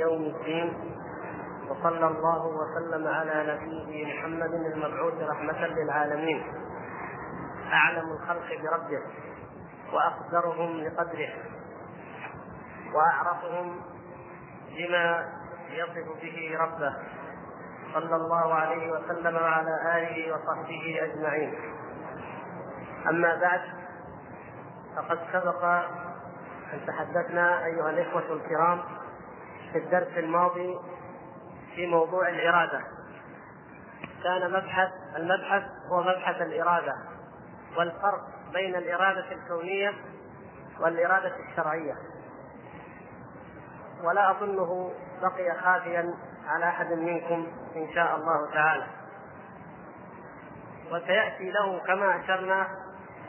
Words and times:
يوم 0.00 0.22
الدين. 0.22 0.94
وصلى 1.70 2.06
الله 2.06 2.46
وسلم 2.46 3.08
على 3.08 3.58
نبيه 3.62 4.14
محمد 4.14 4.54
المبعوث 4.54 5.14
رحمة 5.14 5.66
للعالمين. 5.66 6.42
أعلم 7.72 8.12
الخلق 8.12 8.48
بربه 8.62 9.02
وأقدرهم 9.92 10.80
لقدره 10.80 11.32
وأعرفهم 12.94 13.80
بما 14.76 15.28
يصف 15.70 16.22
به 16.22 16.58
ربه. 16.60 16.94
صلى 17.94 18.16
الله 18.16 18.54
عليه 18.54 18.92
وسلم 18.92 19.36
وعلى 19.36 19.74
آله 19.96 20.34
وصحبه 20.34 20.98
أجمعين. 21.02 21.54
أما 23.08 23.34
بعد 23.40 23.60
فقد 24.96 25.18
سبق 25.32 25.64
أن 26.72 26.86
تحدثنا 26.86 27.64
أيها 27.66 27.90
الإخوة 27.90 28.32
الكرام 28.32 28.80
في 29.74 29.80
الدرس 29.80 30.18
الماضي 30.18 30.78
في 31.74 31.86
موضوع 31.86 32.28
الإرادة. 32.28 32.80
كان 34.24 34.52
مبحث 34.52 34.88
المبحث 35.16 35.62
هو 35.92 36.02
مبحث 36.02 36.42
الإرادة 36.42 36.94
والفرق 37.76 38.20
بين 38.52 38.76
الإرادة 38.76 39.32
الكونية 39.32 39.92
والإرادة 40.80 41.32
الشرعية. 41.36 41.94
ولا 44.04 44.30
أظنه 44.30 44.92
بقي 45.22 45.60
خافيا 45.60 46.14
على 46.46 46.68
أحد 46.68 46.92
منكم 46.92 47.46
إن 47.76 47.94
شاء 47.94 48.16
الله 48.16 48.50
تعالى. 48.54 48.86
وسيأتي 50.92 51.50
له 51.50 51.78
كما 51.86 52.20
أشرنا 52.20 52.68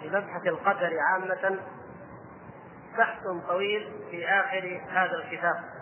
في 0.01 0.09
مبحث 0.09 0.47
القدر 0.47 0.99
عامة 0.99 1.59
بحث 2.97 3.23
طويل 3.47 4.07
في 4.11 4.27
آخر 4.27 4.81
هذا 4.89 5.15
الكتاب. 5.15 5.74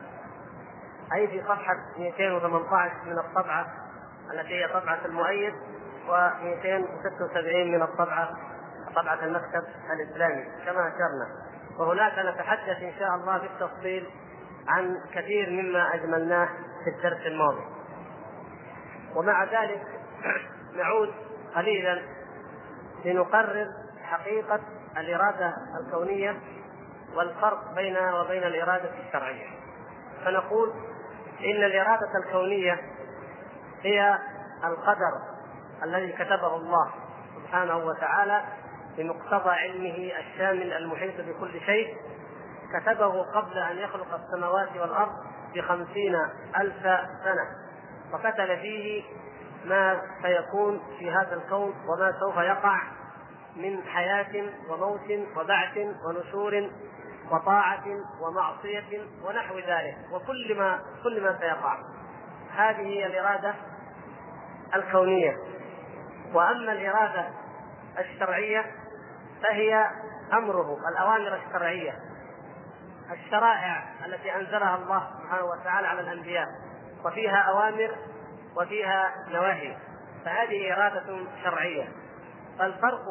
أي 1.15 1.27
في 1.27 1.41
صفحة 1.41 1.75
218 1.97 2.93
من 3.05 3.19
الطبعة 3.19 3.65
التي 4.33 4.63
هي 4.63 4.67
طبعة 4.67 5.05
المؤيد 5.05 5.53
و276 6.07 7.65
من 7.65 7.81
الطبعة 7.81 8.29
طبعة 8.95 9.25
المكتب 9.25 9.63
الإسلامي 9.93 10.45
كما 10.65 10.87
أشرنا. 10.87 11.27
وهناك 11.79 12.13
نتحدث 12.19 12.83
إن 12.83 12.93
شاء 12.99 13.15
الله 13.15 13.37
بالتفصيل 13.37 14.09
عن 14.67 14.97
كثير 15.13 15.49
مما 15.49 15.93
أجملناه 15.93 16.49
في 16.83 16.89
الدرس 16.89 17.25
الماضي. 17.25 17.65
ومع 19.15 19.43
ذلك 19.43 19.81
نعود 20.77 21.13
قليلا 21.55 22.01
لنقرر 23.05 23.67
حقيقة 24.03 24.59
الإرادة 24.97 25.53
الكونية 25.79 26.39
والفرق 27.15 27.73
بينها 27.75 28.21
وبين 28.21 28.43
الإرادة 28.43 28.91
الشرعية. 29.07 29.47
فنقول 30.25 30.73
إن 31.45 31.63
الإرادة 31.63 32.11
الكونية 32.25 32.79
هي 33.83 34.19
القدر 34.63 35.11
الذي 35.83 36.11
كتبه 36.11 36.55
الله 36.55 36.91
سبحانه 37.35 37.77
وتعالى 37.77 38.43
بمقتضى 38.97 39.49
علمه 39.49 40.11
الشامل 40.19 40.73
المحيط 40.73 41.21
بكل 41.21 41.59
شيء 41.65 41.97
كتبه 42.73 43.23
قبل 43.23 43.57
أن 43.57 43.77
يخلق 43.77 44.07
السماوات 44.13 44.69
والأرض 44.77 45.11
بخمسين 45.55 46.15
ألف 46.57 46.83
سنة. 47.23 47.47
وكتب 48.13 48.45
فيه 48.61 49.03
ما 49.65 50.01
سيكون 50.21 50.81
في 50.99 51.11
هذا 51.11 51.35
الكون 51.35 51.73
وما 51.87 52.13
سوف 52.19 52.37
يقع 52.37 52.81
من 53.55 53.83
حياة 53.83 54.49
وموت 54.69 55.11
وبعث 55.37 55.77
ونشور 55.77 56.69
وطاعة 57.33 57.85
ومعصية 58.21 59.01
ونحو 59.23 59.59
ذلك 59.59 59.97
وكل 60.11 60.57
ما 60.57 60.81
كل 61.03 61.23
ما 61.23 61.37
سيقع. 61.39 61.77
هذه 62.55 62.81
هي 62.81 63.05
الإرادة 63.05 63.55
الكونية. 64.75 65.37
وأما 66.33 66.71
الإرادة 66.71 67.29
الشرعية 67.99 68.65
فهي 69.43 69.91
أمره 70.33 70.77
الأوامر 70.89 71.35
الشرعية. 71.35 71.99
الشرائع 73.11 73.83
التي 74.05 74.35
أنزلها 74.35 74.75
الله 74.75 75.07
سبحانه 75.19 75.45
وتعالى 75.45 75.87
على 75.87 76.01
الأنبياء 76.01 76.47
وفيها 77.05 77.37
أوامر 77.37 77.95
وفيها 78.55 79.11
نواهي. 79.27 79.77
فهذه 80.25 80.73
إرادة 80.73 81.25
شرعية. 81.43 81.87
فالفرق 82.59 83.03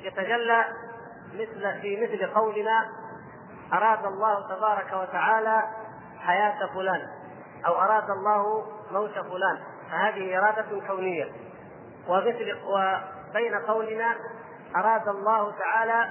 يتجلى 0.00 0.64
مثل 1.34 1.80
في 1.80 1.96
مثل 2.02 2.26
قولنا 2.26 2.99
أراد 3.72 4.04
الله 4.04 4.56
تبارك 4.56 4.92
وتعالى 4.92 5.62
حياة 6.18 6.66
فلان 6.74 7.00
أو 7.66 7.80
أراد 7.80 8.10
الله 8.10 8.66
موت 8.90 9.14
فلان 9.14 9.58
فهذه 9.90 10.38
إرادة 10.38 10.86
كونية. 10.86 11.32
ومثل 12.08 12.56
وبين 12.64 13.54
قولنا 13.54 14.16
أراد 14.76 15.08
الله 15.08 15.52
تعالى 15.58 16.10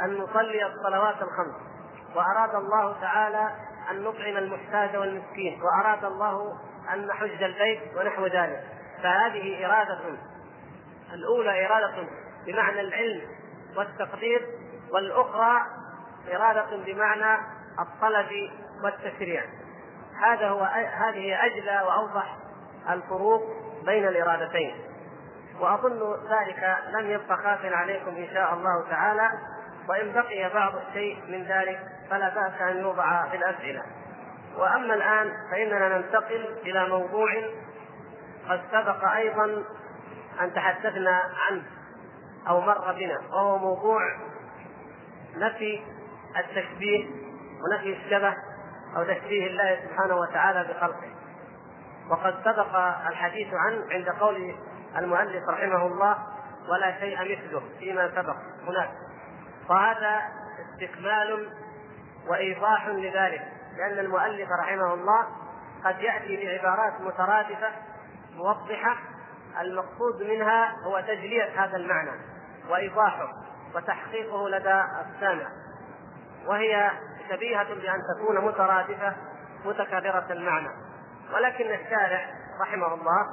أن 0.00 0.18
نصلي 0.18 0.66
الصلوات 0.66 1.22
الخمس 1.22 1.54
وأراد 2.16 2.54
الله 2.54 3.00
تعالى 3.00 3.50
أن 3.90 4.02
نطعم 4.02 4.36
المحتاج 4.36 4.96
والمسكين 4.96 5.62
وأراد 5.62 6.04
الله 6.04 6.58
أن 6.92 7.06
نحج 7.06 7.42
البيت 7.42 7.80
ونحو 7.96 8.26
ذلك. 8.26 8.64
فهذه 9.02 9.66
إرادة 9.66 10.00
الأولى 11.12 11.66
إرادة 11.66 12.08
بمعنى 12.46 12.80
العلم 12.80 13.20
والتقدير 13.76 14.46
والأخرى 14.92 15.60
إرادة 16.28 16.76
بمعنى 16.76 17.38
الطلب 17.78 18.50
والتشريع. 18.84 19.44
هذا 20.22 20.48
هو 20.48 20.60
هذه 20.94 21.44
أجلى 21.44 21.82
وأوضح 21.86 22.36
الفروق 22.90 23.42
بين 23.84 24.08
الإرادتين. 24.08 24.74
وأظن 25.60 26.16
ذلك 26.30 26.76
لم 26.90 27.10
يبق 27.10 27.32
خاف 27.32 27.64
عليكم 27.64 28.10
إن 28.10 28.28
شاء 28.34 28.54
الله 28.54 28.90
تعالى 28.90 29.30
وإن 29.88 30.12
بقي 30.12 30.50
بعض 30.54 30.72
الشيء 30.76 31.22
من 31.28 31.42
ذلك 31.42 31.80
فلا 32.10 32.28
بأس 32.28 32.60
أن 32.60 32.76
يوضع 32.76 33.28
في 33.28 33.36
الأسئلة. 33.36 33.82
وأما 34.56 34.94
الآن 34.94 35.32
فإننا 35.50 35.98
ننتقل 35.98 36.58
إلى 36.66 36.88
موضوع 36.88 37.30
قد 38.48 38.60
سبق 38.72 39.08
أيضا 39.08 39.64
أن 40.40 40.54
تحدثنا 40.54 41.22
عنه 41.48 41.62
أو 42.48 42.60
مر 42.60 42.92
بنا 42.92 43.18
وهو 43.32 43.58
موضوع 43.58 44.00
نفي 45.36 45.82
التشبيه 46.38 47.06
ونفي 47.62 47.96
الشبه 47.96 48.34
أو 48.96 49.04
تشبيه 49.04 49.46
الله 49.46 49.80
سبحانه 49.86 50.16
وتعالى 50.16 50.72
بخلقه. 50.72 51.10
وقد 52.10 52.34
سبق 52.44 52.76
الحديث 53.08 53.54
عنه 53.54 53.84
عند 53.90 54.08
قول 54.08 54.54
المؤلف 54.98 55.48
رحمه 55.48 55.86
الله 55.86 56.18
ولا 56.68 57.00
شيء 57.00 57.18
مثله 57.22 57.62
فيما 57.78 58.10
سبق. 58.14 58.36
هناك. 58.66 58.90
وهذا 59.68 60.20
استكمال 60.72 61.50
وإيضاح 62.28 62.88
لذلك 62.88 63.42
لأن 63.76 63.98
المؤلف 63.98 64.48
رحمه 64.60 64.94
الله 64.94 65.26
قد 65.84 66.00
يأتي 66.00 66.46
بعبارات 66.46 67.00
مترادفة 67.00 67.70
موضحة 68.36 68.96
المقصود 69.60 70.22
منها 70.22 70.76
هو 70.84 71.00
تجلية 71.00 71.64
هذا 71.64 71.76
المعنى 71.76 72.10
وإيضاحه 72.70 73.28
وتحقيقه 73.74 74.48
لدى 74.48 74.84
السامع. 75.06 75.46
وهي 76.46 76.90
شبيهة 77.30 77.74
بأن 77.74 78.02
تكون 78.16 78.44
مترادفة 78.44 79.16
متكررة 79.64 80.26
المعنى. 80.30 80.68
ولكن 81.34 81.64
الشارع 81.64 82.26
رحمه 82.60 82.94
الله 82.94 83.26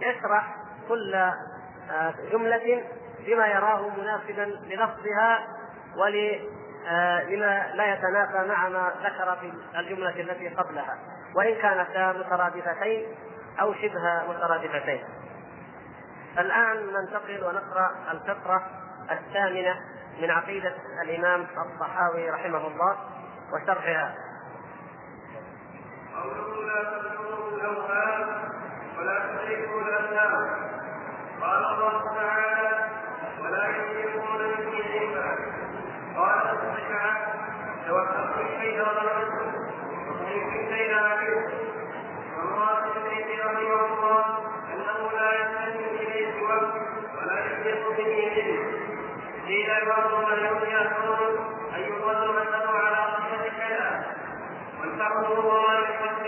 يشرح 0.00 0.56
كل 0.88 1.14
آه، 1.14 2.14
جملة 2.32 2.84
بما 3.26 3.46
يراه 3.46 3.88
مناسبا 3.88 4.42
للفظها 4.42 5.46
ولما 5.96 6.36
آه، 6.88 7.74
لا 7.74 7.92
يتنافى 7.92 8.48
مع 8.48 8.68
ما 8.68 8.92
ذكر 9.02 9.36
في 9.40 9.52
الجملة 9.78 10.20
التي 10.20 10.48
قبلها. 10.48 10.98
وإن 11.34 11.54
كانتا 11.54 12.12
مترادفتين 12.12 13.06
أو 13.60 13.74
شبه 13.74 14.22
مترادفتين. 14.28 15.04
الآن 16.38 16.86
ننتقل 16.92 17.44
ونقرأ 17.44 17.90
الفقرة 18.12 18.66
الثامنة. 19.10 19.80
من 20.20 20.30
عقيدة 20.30 20.74
الإمام 21.02 21.46
الطحاوي 21.66 22.30
رحمه 22.30 22.66
الله 22.66 22.96
وشرحها. 23.52 24.14
قوله 26.22 26.66
لا 26.66 27.02
ولا 28.98 29.32
قال 31.42 31.64
الله 31.64 32.04
تعالى 32.16 32.88
ولا 33.42 33.68
يشركون 33.68 34.38
به 34.38 34.82
شيئا 34.92 35.36
قال 36.16 36.58
سبحانه 36.62 37.32
توكلت 37.88 38.38
الشيء 38.38 38.82
ضربته 38.84 39.52
وكنت 40.08 40.52
الشيء 40.54 40.94
عبيد 40.94 41.50
والله 42.38 42.78
الذي 42.96 43.40
رحمه 43.40 43.86
الله 43.86 44.24
انه 44.72 45.10
لا 45.12 45.30
يستجيب 45.40 45.94
اليه 46.00 46.40
سواه 46.40 46.72
ولا 47.18 47.44
يشرك 47.44 47.96
به 47.98 48.32
منه 48.36 48.82
قيل 49.46 49.86
بعضهم 49.86 50.32
اليوم 50.32 50.62
يأمرون 50.62 51.54
أن 51.74 51.80
يقدم 51.80 52.32
له 52.50 52.70
على 52.70 52.96
صحة 52.96 53.42
شيئا 53.42 54.04
والفقر 54.80 55.38
الله 55.38 55.74
يقدم 55.74 56.22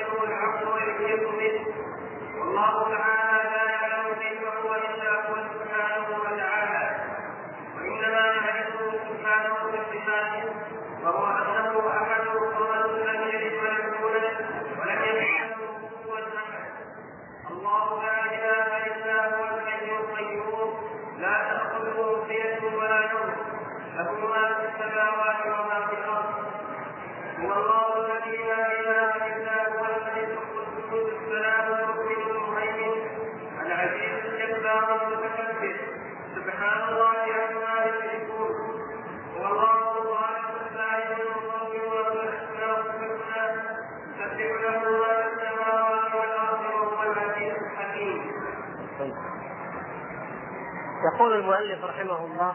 يقول 51.04 51.32
المؤلف 51.32 51.84
رحمه 51.84 52.24
الله 52.24 52.54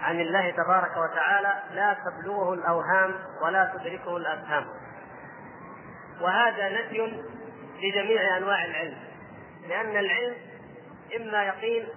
عن 0.00 0.20
الله 0.20 0.50
تبارك 0.50 0.96
وتعالى 0.96 1.62
لا 1.74 1.96
تبلغه 2.04 2.54
الأوهام 2.54 3.14
ولا 3.42 3.72
تدركه 3.74 4.16
الأفهام. 4.16 4.64
وهذا 6.20 6.68
نفي 6.68 7.22
لجميع 7.82 8.36
أنواع 8.36 8.64
العلم 8.64 8.96
لأن 9.68 9.96
العلم 9.96 10.36
إما 11.16 11.44
يقين 11.44 11.88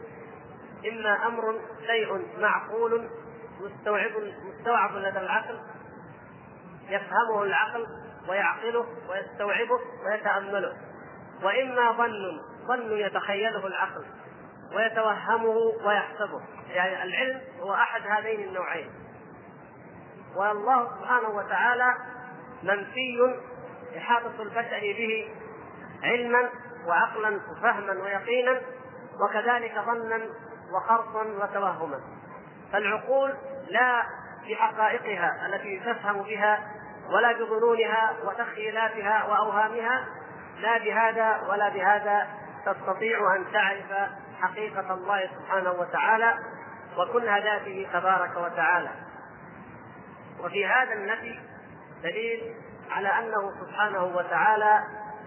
إما 0.91 1.27
أمر 1.27 1.59
شيء 1.87 2.39
معقول 2.39 3.09
مستوعب 3.61 4.11
مستوعب 4.43 4.95
لدى 4.95 5.19
العقل 5.19 5.59
يفهمه 6.89 7.43
العقل 7.43 7.85
ويعقله 8.29 8.85
ويستوعبه 9.09 9.79
ويتأمله 10.05 10.77
وإما 11.43 11.91
ظن 11.91 12.41
ظن 12.67 12.97
يتخيله 12.97 13.67
العقل. 13.67 14.05
ويتوهمه 14.75 15.73
ويحسبه 15.85 16.41
يعني 16.69 17.03
العلم 17.03 17.41
هو 17.61 17.73
أحد 17.73 18.01
هذين 18.07 18.47
النوعين. 18.47 18.89
والله 20.35 20.87
سبحانه 20.99 21.29
وتعالى 21.29 21.93
منفي 22.63 23.35
إحاطة 23.97 24.41
البشر 24.41 24.79
به 24.81 25.29
علما 26.03 26.49
وعقلا 26.87 27.39
وفهما 27.51 28.03
ويقينا 28.03 28.61
وكذلك 29.21 29.73
ظنا 29.85 30.21
وخرصا 30.71 31.23
وتوهما. 31.23 31.99
فالعقول 32.71 33.33
لا 33.69 34.03
بحقائقها 34.49 35.45
التي 35.45 35.79
تفهم 35.79 36.21
بها 36.21 36.71
ولا 37.09 37.31
بظنونها 37.31 38.13
وتخيلاتها 38.23 39.25
وأوهامها. 39.25 40.05
لا 40.59 40.77
بهذا 40.77 41.41
ولا 41.49 41.69
بهذا 41.69 42.27
تستطيع 42.65 43.35
أن 43.35 43.45
تعرف 43.53 44.09
حقيقة 44.41 44.93
الله 44.93 45.29
سبحانه 45.39 45.71
وتعالى 45.71 46.33
وكنها 46.97 47.39
ذاته 47.39 47.87
تبارك 47.93 48.37
وتعالى. 48.37 48.89
وفي 50.43 50.65
هذا 50.65 50.93
النفي 50.93 51.39
دليل 52.03 52.55
على 52.91 53.07
أنه 53.07 53.51
سبحانه 53.61 54.03
وتعالى 54.03 54.83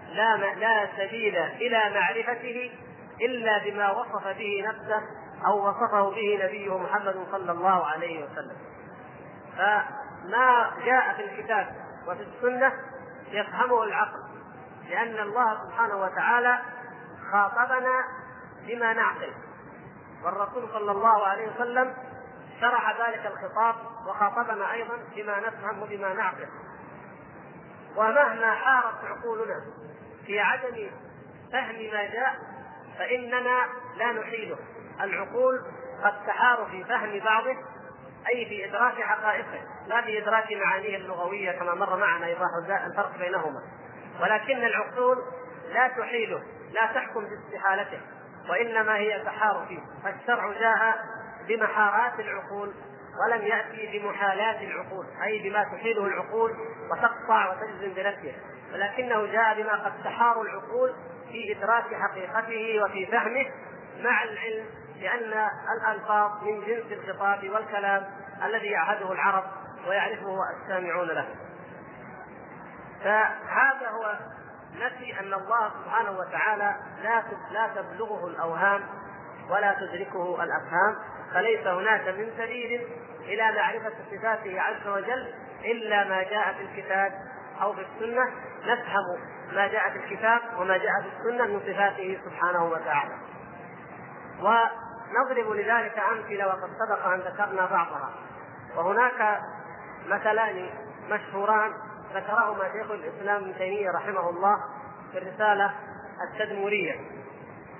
لا 0.09 0.37
لا 0.37 0.87
سبيل 0.97 1.37
إلى 1.37 1.81
معرفته 1.93 2.71
إلا 3.21 3.57
بما 3.57 3.91
وصف 3.91 4.27
به 4.27 4.65
نفسه 4.67 5.01
أو 5.45 5.69
وصفه 5.69 6.09
به 6.09 6.45
نبيه 6.45 6.77
محمد 6.77 7.27
صلى 7.31 7.51
الله 7.51 7.85
عليه 7.85 8.25
وسلم. 8.25 8.57
فما 9.57 10.71
جاء 10.85 11.13
في 11.13 11.23
الكتاب 11.23 11.75
وفي 12.07 12.21
السنة 12.21 12.73
يفهمه 13.31 13.83
العقل 13.83 14.23
لأن 14.89 15.19
الله 15.19 15.57
سبحانه 15.65 15.95
وتعالى 15.95 16.59
خاطبنا 17.31 18.03
بما 18.67 18.93
نعقل. 18.93 19.33
والرسول 20.23 20.69
صلى 20.73 20.91
الله 20.91 21.27
عليه 21.27 21.47
وسلم 21.47 21.95
شرح 22.61 23.07
ذلك 23.07 23.25
الخطاب 23.25 23.75
وخاطبنا 24.07 24.73
أيضا 24.73 24.97
بما 25.15 25.39
نفهم 25.39 25.81
وبما 25.81 26.13
نعقل. 26.13 26.47
ومهما 27.95 28.55
حارت 28.55 28.95
عقولنا 29.03 29.61
في 30.25 30.39
عدم 30.39 30.89
فهم 31.51 31.75
ما 31.75 32.03
جاء 32.03 32.35
فإننا 32.99 33.65
لا 33.97 34.11
نحيله 34.11 34.57
العقول 35.01 35.61
قد 36.03 36.25
تحار 36.27 36.67
في 36.71 36.83
فهم 36.83 37.19
بعضه 37.19 37.55
أي 38.29 38.45
في 38.45 38.65
إدراك 38.69 39.01
حقائقه 39.01 39.61
لا 39.87 40.01
في 40.01 40.23
إدراك 40.23 40.51
معانيه 40.51 40.97
اللغوية 40.97 41.51
كما 41.51 41.75
مر 41.75 41.97
معنا 41.97 42.25
إيضاح 42.25 42.49
الفرق 42.85 43.17
بينهما. 43.17 43.61
ولكن 44.21 44.57
العقول 44.57 45.23
لا 45.73 45.87
تحيله 45.87 46.43
لا 46.71 46.85
تحكم 46.85 47.25
باستحالته. 47.25 48.01
وإنما 48.49 48.95
هي 48.95 49.23
تحار 49.25 49.65
فيه 49.67 49.79
فالشرع 50.03 50.51
جاء 50.51 51.05
بمحارات 51.47 52.19
العقول 52.19 52.73
ولم 53.25 53.41
يأتي 53.41 53.99
بمحالات 53.99 54.61
العقول 54.61 55.05
أي 55.23 55.49
بما 55.49 55.63
تحيله 55.63 56.05
العقول 56.05 56.51
وتقطع 56.91 57.51
وتجزم 57.51 57.93
بنفسها 57.93 58.35
ولكنه 58.73 59.25
جاء 59.25 59.61
بما 59.61 59.85
قد 59.85 60.03
تحار 60.03 60.41
العقول 60.41 60.93
في 61.31 61.57
إدراك 61.57 61.93
حقيقته 61.93 62.83
وفي 62.83 63.05
فهمه 63.05 63.45
مع 63.99 64.23
العلم 64.23 64.65
لأن 64.99 65.49
الألفاظ 65.77 66.43
من 66.43 66.61
جنس 66.65 66.91
الخطاب 66.91 67.49
والكلام 67.49 68.05
الذي 68.45 68.67
يعهده 68.67 69.11
العرب 69.11 69.43
ويعرفه 69.87 70.37
السامعون 70.61 71.07
له. 71.07 71.27
فهذا 73.03 73.89
هو 73.89 74.15
نفي 74.79 75.19
أن 75.19 75.33
الله 75.33 75.71
سبحانه 75.83 76.11
وتعالى 76.11 76.75
لا 77.03 77.23
لا 77.51 77.67
تبلغه 77.75 78.27
الأوهام 78.27 78.81
ولا 79.49 79.73
تدركه 79.79 80.43
الأفهام 80.43 80.95
فليس 81.33 81.67
هناك 81.67 82.07
من 82.07 82.31
سبيل 82.37 82.87
إلى 83.21 83.51
معرفة 83.51 83.93
صفاته 84.11 84.61
عز 84.61 84.87
وجل 84.87 85.33
إلا 85.65 86.03
ما 86.03 86.23
جاء 86.23 86.53
في 86.53 86.61
الكتاب 86.61 87.11
أو 87.61 87.73
في 87.73 87.81
السنة 87.81 88.31
نفهم 88.65 89.19
ما 89.51 89.67
جاء 89.67 89.89
في 89.89 89.97
الكتاب 89.97 90.41
وما 90.59 90.77
جاء 90.77 91.01
في 91.01 91.07
السنة 91.07 91.47
من 91.47 91.59
صفاته 91.59 92.19
سبحانه 92.25 92.65
وتعالى. 92.65 93.13
ونضرب 94.39 95.51
لذلك 95.51 95.99
أمثلة 96.11 96.47
وقد 96.47 96.69
سبق 96.85 97.05
أن 97.05 97.19
ذكرنا 97.19 97.65
بعضها. 97.65 98.09
وهناك 98.75 99.39
مثلان 100.07 100.69
مشهوران 101.09 101.73
ذكرهما 102.13 102.71
شيخ 102.71 102.91
الإسلام 102.91 103.43
ابن 103.43 103.57
تيمية 103.57 103.91
رحمه 103.91 104.29
الله 104.29 104.57
في 105.11 105.17
الرسالة 105.17 105.73
التدموريه 106.29 106.95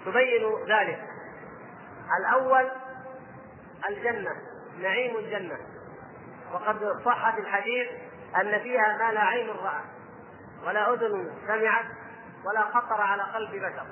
تبين 0.05 0.43
ذلك. 0.67 0.99
الأول 2.19 2.71
الجنة 3.89 4.31
نعيم 4.81 5.17
الجنة. 5.17 5.57
وقد 6.53 7.01
صح 7.05 7.35
في 7.35 7.41
الحديث 7.41 7.87
أن 8.41 8.59
فيها 8.59 8.97
ما 8.97 9.11
لا 9.11 9.21
عين 9.21 9.49
رأت 9.49 9.83
ولا 10.67 10.93
أذن 10.93 11.31
سمعت 11.47 11.85
ولا 12.45 12.61
خطر 12.61 13.01
على 13.01 13.23
قلب 13.23 13.51
بشر. 13.51 13.85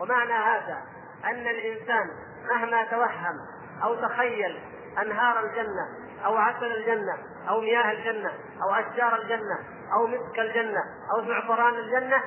ومعنى 0.00 0.32
هذا 0.32 0.82
أن 1.24 1.46
الإنسان 1.46 2.10
مهما 2.50 2.84
توهم 2.84 3.36
أو 3.82 3.94
تخيل 3.94 4.60
أنهار 5.02 5.44
الجنة 5.44 5.99
أو 6.24 6.36
عسل 6.36 6.72
الجنة 6.72 7.18
أو 7.48 7.60
مياه 7.60 7.92
الجنة 7.92 8.30
أو 8.62 8.74
أشجار 8.74 9.22
الجنة 9.22 9.58
أو 9.92 10.06
مسك 10.06 10.38
الجنة 10.38 10.80
أو 11.14 11.24
زعفران 11.24 11.74
الجنة 11.74 12.22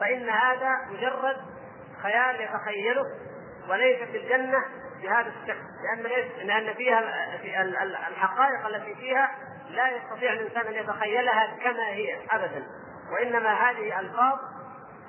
فإن 0.00 0.28
هذا 0.28 0.76
مجرد 0.90 1.36
خيال 2.02 2.40
يتخيله 2.40 3.04
وليست 3.68 4.14
الجنة 4.14 4.64
بهذا 5.02 5.32
الشكل 5.42 5.62
لأن 5.82 6.02
لأن 6.46 6.74
فيها 6.74 7.00
الحقائق 8.08 8.66
التي 8.66 8.94
فيها 8.94 9.30
لا 9.70 9.88
يستطيع 9.88 10.32
الإنسان 10.32 10.66
أن 10.66 10.74
يتخيلها 10.74 11.56
كما 11.62 11.86
هي 11.88 12.18
ابدا 12.30 12.66
وإنما 13.12 13.52
هذه 13.52 14.00
الفاظ 14.00 14.38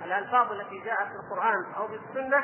الألفاظ 0.05 0.51
التي 0.51 0.79
جاءت 0.79 1.08
في 1.08 1.15
القرآن 1.15 1.74
أو 1.77 1.88
في 1.88 1.96
السنة 1.96 2.43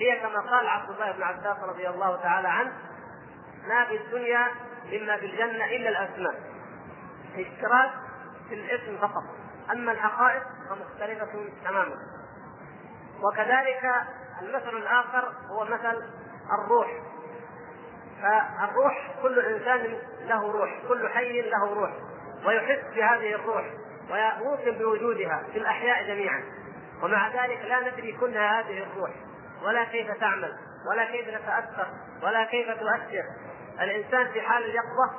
هي 0.00 0.20
كما 0.20 0.40
قال 0.40 0.66
عبد 0.66 0.90
الله 0.90 1.12
بن 1.12 1.22
عباس 1.22 1.56
رضي 1.62 1.88
الله 1.88 2.16
تعالى 2.16 2.48
عنه 2.48 2.72
ما 3.68 3.84
في 3.84 3.96
الدنيا 3.96 4.48
مما 4.84 5.16
في 5.16 5.26
الجنة 5.26 5.64
إلا 5.64 5.88
الأسماء. 5.88 6.34
اشتراك 7.36 7.90
في 8.48 8.54
الاسم 8.54 8.98
فقط. 8.98 9.22
أما 9.72 9.92
الحقائق 9.92 10.42
فمختلفة 10.68 11.48
تماما. 11.64 11.96
وكذلك 13.22 13.94
المثل 14.42 14.76
الآخر 14.76 15.32
هو 15.50 15.64
مثل 15.64 16.02
الروح. 16.52 16.88
فالروح 18.22 19.14
كل 19.22 19.38
إنسان 19.38 19.98
له 20.26 20.52
روح 20.52 20.70
كل 20.88 21.08
حي 21.08 21.42
له 21.42 21.74
روح. 21.74 21.90
ويحس 22.46 22.94
بهذه 22.94 23.34
الروح 23.34 23.64
ويوصل 24.10 24.78
بوجودها 24.78 25.42
في 25.52 25.58
الأحياء 25.58 26.08
جميعا. 26.08 26.42
ومع 27.02 27.28
ذلك 27.28 27.58
لا 27.64 27.80
ندري 27.80 28.12
كلها 28.12 28.60
هذه 28.60 28.82
الروح. 28.82 29.10
ولا 29.64 29.84
كيف 29.84 30.10
تعمل 30.10 30.52
ولا 30.90 31.04
كيف 31.04 31.28
نتأثر 31.28 31.86
ولا 32.22 32.44
كيف 32.44 32.70
تؤثر. 32.70 33.24
الإنسان 33.80 34.32
في 34.32 34.40
حال 34.40 34.64
اليقظة 34.64 35.10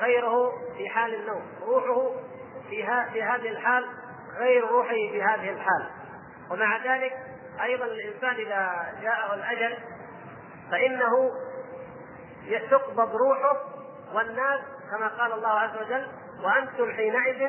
غيره 0.00 0.52
في 0.76 0.88
حال 0.88 1.14
النوم 1.14 1.42
روحه 1.62 2.10
في, 2.70 2.86
في 3.12 3.22
هذه 3.22 3.48
الحال 3.48 3.84
غير 4.38 4.68
روحه 4.68 4.88
في 4.88 5.22
هذه 5.22 5.50
الحال. 5.50 5.86
ومع 6.50 6.76
ذلك 6.76 7.12
أيضا 7.62 7.84
الإنسان 7.84 8.34
إذا 8.34 8.92
جاءه 9.02 9.34
الأجل 9.34 9.78
فإنه 10.70 11.30
تقبض 12.70 13.16
روحه 13.16 13.56
والناس 14.14 14.60
كما 14.90 15.08
قال 15.08 15.32
الله 15.32 15.48
عز 15.48 15.76
وجل 15.76 16.06
وأنتم 16.44 16.92
حينئذ 16.92 17.48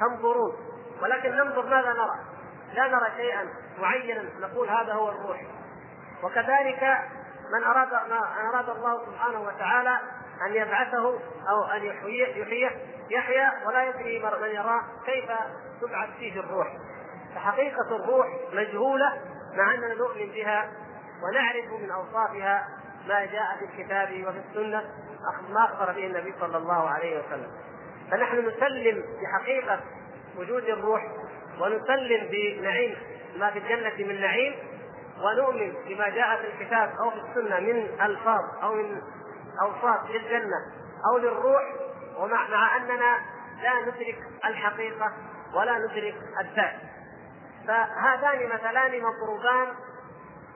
تنظرون 0.00 0.56
ولكن 1.02 1.30
ننظر 1.30 1.66
ماذا 1.66 1.92
نرى؟ 1.92 2.18
لا 2.74 2.88
نرى 2.88 3.10
شيئا 3.16 3.48
معينا 3.78 4.24
نقول 4.40 4.68
هذا 4.68 4.92
هو 4.92 5.08
الروح. 5.08 5.40
وكذلك 6.22 6.98
من 7.52 7.64
أراد 7.64 7.88
ما 8.10 8.50
أراد 8.54 8.68
الله 8.68 9.06
سبحانه 9.06 9.40
وتعالى 9.40 9.98
أن 10.46 10.54
يبعثه 10.54 11.18
أو 11.48 11.64
أن 11.76 11.84
يحييه 11.84 12.42
يحييه 12.42 12.70
يحيا 13.10 13.52
ولا 13.66 13.88
يدري 13.88 14.18
من 14.18 14.48
يراه 14.48 14.82
كيف 15.06 15.30
تبعث 15.80 16.08
فيه 16.18 16.40
الروح. 16.40 16.68
فحقيقة 17.34 17.96
الروح 17.96 18.26
مجهولة 18.52 19.20
مع 19.54 19.74
أننا 19.74 19.94
نؤمن 19.94 20.26
بها 20.26 20.70
ونعرف 21.22 21.80
من 21.82 21.90
أوصافها 21.90 22.68
ما 23.08 23.24
جاء 23.24 23.56
في 23.58 23.64
الكتاب 23.64 24.08
وفي 24.08 24.38
السنة 24.48 24.84
ما 25.50 25.64
أخبر 25.64 25.92
به 25.92 26.06
النبي 26.06 26.34
صلى 26.40 26.56
الله 26.56 26.88
عليه 26.90 27.18
وسلم. 27.18 27.50
فنحن 28.10 28.48
نسلم 28.48 29.04
بحقيقة 29.22 29.80
وجود 30.38 30.64
الروح 30.64 31.02
ونسلم 31.60 32.28
بنعيم 32.30 32.96
ما 33.36 33.50
في 33.50 33.58
الجنة 33.58 34.06
من 34.08 34.20
نعيم 34.20 34.54
ونؤمن 35.22 35.74
بما 35.88 36.08
جاء 36.08 36.36
في 36.36 36.46
الكتاب 36.46 36.90
أو 37.00 37.10
في 37.10 37.16
السنة 37.16 37.60
من 37.60 38.00
ألفاظ 38.00 38.44
أو 38.62 38.74
من 38.74 39.02
أوصاف 39.62 40.10
للجنة 40.10 40.56
أو 41.10 41.18
للروح 41.18 41.62
ومع 42.16 42.48
مع 42.48 42.76
أننا 42.76 43.18
لا 43.62 43.80
ندرك 43.80 44.18
الحقيقة 44.44 45.12
ولا 45.54 45.78
ندرك 45.78 46.14
الذات 46.40 46.74
فهذان 47.66 48.48
مثلان 48.48 49.02
مضروبان 49.02 49.68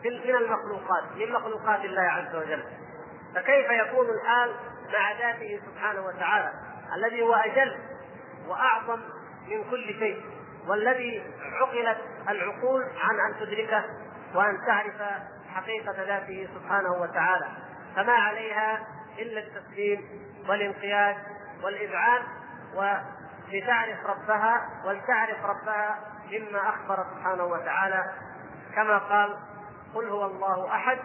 من 0.04 0.36
المخلوقات 0.36 1.04
من 1.16 1.32
مخلوقات 1.32 1.84
الله 1.84 2.02
عز 2.02 2.34
وجل. 2.34 2.64
فكيف 3.34 3.70
يكون 3.70 4.06
الحال 4.10 4.54
مع 4.92 5.12
ذاته 5.12 5.60
سبحانه 5.66 6.06
وتعالى؟ 6.06 6.52
الذي 6.96 7.22
هو 7.22 7.34
أجل 7.34 7.78
وأعظم 8.48 9.00
من 9.48 9.64
كل 9.70 9.94
شيء 9.98 10.22
والذي 10.68 11.22
عقلت 11.60 11.98
العقول 12.28 12.82
عن 12.82 13.20
أن 13.20 13.40
تدركه 13.40 13.84
وأن 14.34 14.58
تعرف 14.66 15.02
حقيقة 15.54 16.04
ذاته 16.04 16.48
سبحانه 16.54 16.92
وتعالى. 16.92 17.48
فما 17.96 18.12
عليها 18.12 18.86
إلا 19.18 19.40
التسليم 19.40 20.00
والانقياد 20.48 21.16
والإذعان 21.64 22.22
ولتعرف 22.74 24.06
ربها 24.06 24.68
ولتعرف 24.86 25.44
ربها 25.44 25.98
مما 26.32 26.68
أخبر 26.68 27.06
سبحانه 27.14 27.44
وتعالى. 27.44 28.04
كما 28.74 28.98
قال 28.98 29.36
قل 29.94 30.08
هو 30.08 30.26
الله 30.26 30.74
أحد 30.74 30.98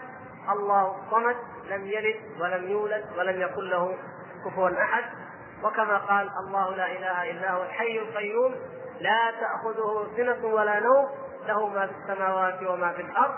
الله 0.49 0.95
الصمد 0.95 1.35
لم 1.69 1.87
يلد 1.87 2.41
ولم 2.41 2.67
يولد 2.69 3.05
ولم 3.17 3.41
يكن 3.41 3.61
له 3.69 3.97
كفوا 4.45 4.81
أحد 4.81 5.03
وكما 5.63 5.97
قال 5.97 6.29
الله 6.47 6.75
لا 6.75 6.85
إله 6.91 7.31
إلا 7.31 7.51
هو 7.51 7.63
الحي 7.63 7.99
القيوم 7.99 8.55
لا 8.99 9.31
تأخذه 9.39 10.07
سنة 10.17 10.45
ولا 10.45 10.79
نوم 10.79 11.09
له 11.47 11.67
ما 11.67 11.87
في 11.87 11.93
السماوات 11.93 12.63
وما 12.63 12.91
في 12.91 13.01
الأرض 13.01 13.35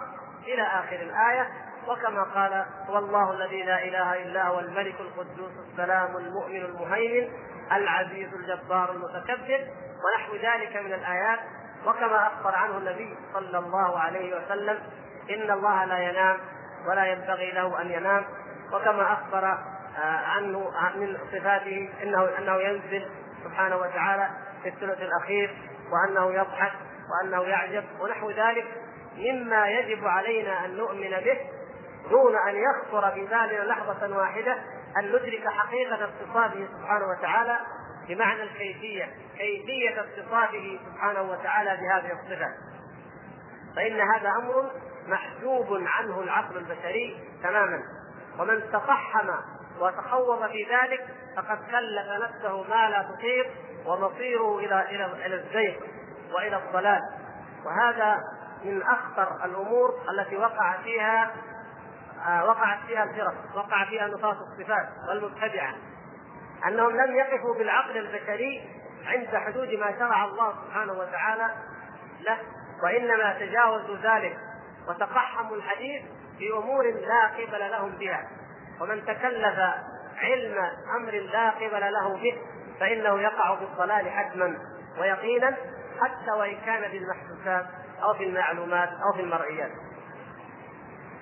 إلى 0.48 0.62
آخر 0.62 0.96
الآية 0.96 1.48
وكما 1.88 2.24
قال 2.24 2.66
هو 2.90 2.98
الله 2.98 3.32
الذي 3.32 3.64
لا 3.64 3.84
إله 3.84 4.24
إلا 4.24 4.48
هو 4.48 4.60
الملك 4.60 4.96
القدوس 5.00 5.52
السلام 5.72 6.18
المؤمن 6.18 6.66
المهيمن 6.66 7.32
العزيز 7.72 8.34
الجبار 8.34 8.92
المتكبر 8.92 9.68
ونحو 10.06 10.36
ذلك 10.36 10.76
من 10.76 10.94
الآيات 10.94 11.40
وكما 11.86 12.28
أخبر 12.28 12.56
عنه 12.56 12.78
النبي 12.78 13.16
صلى 13.34 13.58
الله 13.58 14.00
عليه 14.00 14.36
وسلم 14.36 14.80
إن 15.30 15.52
الله 15.52 15.86
لا 15.86 15.98
ينام 15.98 16.38
ولا 16.88 17.06
ينبغي 17.06 17.52
له 17.52 17.82
أن 17.82 17.92
ينام 17.92 18.26
وكما 18.74 19.14
أخبر 19.14 19.46
آه، 19.46 20.26
عنه 20.26 20.72
من 20.96 21.18
صفاته 21.32 21.90
إنه 22.04 22.38
أنه 22.38 22.56
ينزل 22.56 23.10
سبحانه 23.44 23.76
وتعالى 23.76 24.30
في 24.64 24.70
الثلث 24.70 25.02
الأخير 25.02 25.58
وأنه 25.92 26.34
يضحك 26.34 26.72
وأنه 27.12 27.44
يعجب 27.44 27.84
ونحو 28.00 28.32
ذلك 28.32 28.68
مما 29.18 29.68
يجب 29.68 30.08
علينا 30.08 30.66
أن 30.66 30.78
نؤمن 30.78 31.10
به 31.10 31.40
دون 32.10 32.36
أن 32.36 32.56
يخطر 32.56 33.10
ببالنا 33.10 33.64
لحظة 33.64 34.18
واحدة 34.18 34.58
أن 34.98 35.08
ندرك 35.08 35.48
حقيقة 35.48 35.96
اتصافه 36.04 36.68
سبحانه 36.78 37.06
وتعالى 37.08 37.60
بمعنى 38.08 38.44
الكيفية 38.44 39.10
كيفية 39.38 40.02
اتصافه 40.02 40.80
سبحانه 40.86 41.22
وتعالى 41.22 41.70
بهذه 41.70 42.12
الصفة. 42.12 42.48
فإن 43.76 44.02
هذا 44.02 44.30
أمر 44.30 44.72
محجوب 45.08 45.68
عنه 45.72 46.22
العقل 46.22 46.58
البشري 46.58 47.20
تماما. 47.44 47.84
ومن 48.40 48.62
تفحم 48.72 49.30
وتخوض 49.80 50.48
في 50.48 50.64
ذلك 50.64 51.06
فقد 51.36 51.58
كلف 51.72 52.24
نفسه 52.24 52.64
ما 52.64 52.90
لا 52.90 53.10
تطيق 53.16 53.48
ومصيره 53.86 54.60
إلى 54.60 54.82
إلى 54.90 55.26
إلى 55.26 55.36
الزيغ. 55.36 55.76
وإلى 56.36 56.58
الضلال. 56.58 57.02
وهذا 57.66 58.18
من 58.64 58.82
أخطر 58.84 59.46
الأمور 59.46 59.94
التي 60.10 60.38
وقع 60.38 60.78
فيها 60.84 61.32
آه، 62.28 62.46
وقعت 62.46 62.80
فيها 62.88 63.04
الفرق 63.04 63.34
وقع 63.56 63.86
فيها 63.86 64.08
نصاص 64.08 64.36
الصفات 64.38 64.88
والمبتدعه 65.10 65.76
أنهم 66.68 66.98
لم 67.02 67.16
يقفوا 67.16 67.56
بالعقل 67.56 67.98
البشري 67.98 68.70
عند 69.06 69.36
حدود 69.36 69.74
ما 69.74 70.00
شرع 70.00 70.26
الله 70.26 70.54
سبحانه 70.66 70.94
وتعالى 70.94 71.50
له 72.22 72.38
وإنما 72.84 73.40
تجاوزوا 73.40 73.96
ذلك 73.96 74.38
وتقحموا 74.88 75.56
الحديث 75.56 76.02
في 76.38 76.52
أمور 76.52 76.84
لا 76.84 77.28
قبل 77.28 77.72
لهم 77.72 77.92
بها. 77.92 78.28
ومن 78.82 79.06
تكلف 79.06 79.60
علم 80.18 80.58
أمر 80.98 81.12
لا 81.12 81.50
قبل 81.50 81.94
له 81.94 82.18
به 82.18 82.38
فإنه 82.80 83.22
يقع 83.22 83.56
في 83.56 83.64
الضلال 83.64 84.10
حتما 84.12 84.58
ويقينا. 85.00 85.58
حتى 86.02 86.32
وإن 86.32 86.58
كان 86.66 86.90
في 86.92 86.98
المحسوسات 86.98 87.66
أو 88.04 88.14
في 88.14 88.24
المعلومات 88.24 88.90
أو 88.90 89.14
في 89.14 89.22
المرئيات. 89.22 89.72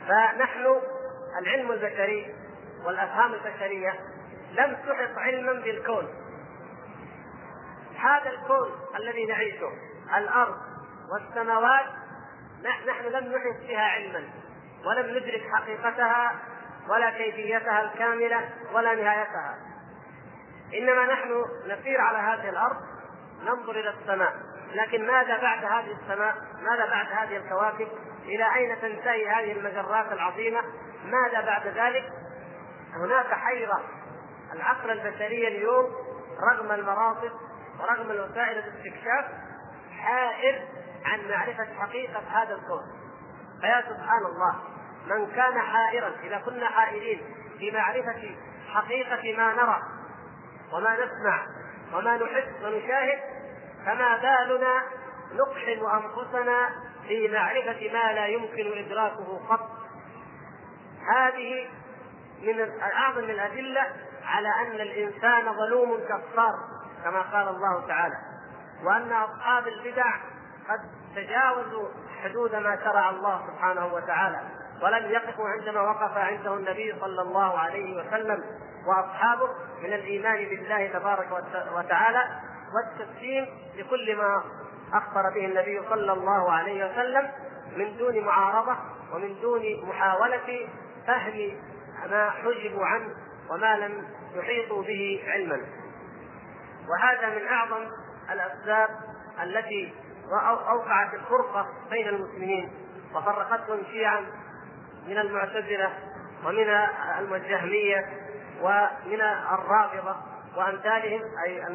فنحن 0.07 0.81
العلم 1.41 1.71
البشري 1.71 2.35
والأفهام 2.85 3.33
البشرية 3.33 3.93
لم 4.51 4.75
تحط 4.75 5.17
علما 5.17 5.53
بالكون. 5.53 6.07
هذا 7.97 8.29
الكون 8.29 8.71
الذي 8.99 9.25
نعيشه 9.25 9.71
الأرض 10.17 10.55
والسماوات 11.11 11.85
نحن 12.87 13.05
لم 13.05 13.33
نحط 13.33 13.67
بها 13.67 13.81
علما 13.81 14.23
ولم 14.85 15.17
ندرك 15.17 15.43
حقيقتها 15.53 16.35
ولا 16.89 17.09
كيفيتها 17.09 17.81
الكاملة 17.81 18.49
ولا 18.73 18.95
نهايتها. 18.95 19.57
إنما 20.73 21.05
نحن 21.05 21.45
نسير 21.65 22.01
على 22.01 22.17
هذه 22.17 22.49
الأرض 22.49 22.77
ننظر 23.45 23.71
إلى 23.71 23.89
السماء. 23.89 24.35
لكن 24.73 25.07
ماذا 25.07 25.41
بعد 25.41 25.65
هذه 25.65 25.97
السماء؟ 26.01 26.35
ماذا 26.61 26.85
بعد 26.89 27.07
هذه 27.11 27.37
الكواكب؟ 27.37 27.87
إلى 28.25 28.55
أين 28.55 28.81
تنتهي 28.81 29.27
هذه 29.27 29.51
المجرات 29.51 30.11
العظيمة؟ 30.11 30.61
ماذا 31.05 31.41
بعد 31.41 31.67
ذلك؟ 31.67 32.09
هناك 32.95 33.33
حيرة 33.33 33.83
العقل 34.53 34.91
البشري 34.91 35.47
اليوم 35.47 35.85
رغم 36.51 36.71
المراصد 36.71 37.31
ورغم 37.79 38.11
الوسائل 38.11 38.57
الاستكشاف 38.57 39.25
حائر 39.99 40.67
عن 41.05 41.29
معرفة 41.29 41.67
حقيقة 41.79 42.19
هذا 42.19 42.53
الكون 42.53 42.83
فيا 43.61 43.81
سبحان 43.81 44.25
الله 44.25 44.55
من 45.07 45.31
كان 45.31 45.59
حائرا 45.59 46.11
إذا 46.23 46.37
كنا 46.37 46.69
حائرين 46.69 47.21
في 47.59 47.71
معرفة 47.71 48.35
حقيقة 48.67 49.37
ما 49.37 49.53
نرى 49.53 49.81
وما 50.73 50.93
نسمع 50.93 51.45
وما 51.93 52.17
نحس 52.17 52.63
ونشاهد 52.63 53.19
فما 53.87 54.17
بالنا 54.17 54.83
نقحم 55.33 55.85
أنفسنا 55.85 56.69
في 57.07 57.27
معرفة 57.27 57.93
ما 57.93 58.13
لا 58.13 58.27
يمكن 58.27 58.85
إدراكه 58.85 59.39
قط. 59.49 59.69
هذه 61.15 61.67
من 62.41 62.81
أعظم 62.81 63.23
الأدلة 63.23 63.81
على 64.25 64.49
أن 64.49 64.81
الإنسان 64.81 65.53
ظلوم 65.53 65.99
كفار 65.99 66.55
كما 67.03 67.21
قال 67.21 67.47
الله 67.47 67.87
تعالى. 67.87 68.17
وأن 68.83 69.11
أصحاب 69.11 69.67
البدع 69.67 70.15
قد 70.69 70.79
تجاوزوا 71.15 71.87
حدود 72.23 72.55
ما 72.55 72.79
شرع 72.83 73.09
الله 73.09 73.47
سبحانه 73.47 73.93
وتعالى 73.93 74.41
ولم 74.81 75.11
يقفوا 75.11 75.49
عندما 75.49 75.81
وقف 75.81 76.17
عنده 76.17 76.53
النبي 76.53 76.95
صلى 76.99 77.21
الله 77.21 77.59
عليه 77.59 77.97
وسلم. 77.97 78.43
وأصحابه 78.87 79.49
من 79.81 79.93
الإيمان 79.93 80.49
بالله 80.49 80.87
تبارك 80.87 81.43
وتعالى 81.73 82.23
والتسليم 82.73 83.45
لكل 83.77 84.15
ما 84.15 84.43
أخبر 84.93 85.29
به 85.29 85.45
النبي 85.45 85.81
صلى 85.89 86.13
الله 86.13 86.51
عليه 86.51 86.91
وسلم 86.91 87.31
من 87.77 87.97
دون 87.97 88.19
معارضة 88.25 88.77
ومن 89.13 89.41
دون 89.41 89.61
محاولة 89.89 90.67
فهم 91.07 91.51
ما 92.11 92.29
حجبوا 92.29 92.85
عنه 92.85 93.15
وما 93.49 93.77
لم 93.77 94.07
يحيطوا 94.35 94.83
به 94.83 95.23
علما. 95.27 95.61
وهذا 96.89 97.29
من 97.29 97.47
أعظم 97.47 97.85
الأسباب 98.31 98.89
التي 99.43 99.93
أوقعت 100.69 101.13
الفرقة 101.13 101.67
بين 101.89 102.07
المسلمين 102.07 102.71
وفرقتهم 103.15 103.83
شيعا 103.91 104.25
من 105.07 105.17
المعتزلة 105.17 105.93
ومن 106.45 106.69
الجهميه 107.35 108.05
ومن 108.61 109.21
الرافضه 109.51 110.15
وأمثالهم 110.57 111.21
أي 111.45 111.67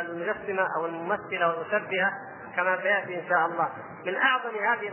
المجسمة 0.00 0.68
أو 0.76 0.86
الممثلة 0.86 1.48
والمشبهة 1.48 2.12
كما 2.56 2.76
سيأتي 2.82 3.20
إن 3.20 3.28
شاء 3.28 3.46
الله. 3.46 3.68
من 4.06 4.16
أعظم 4.16 4.50
هذه 4.50 4.92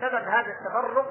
سبب 0.00 0.24
هذا 0.24 0.46
التفرق 0.46 1.06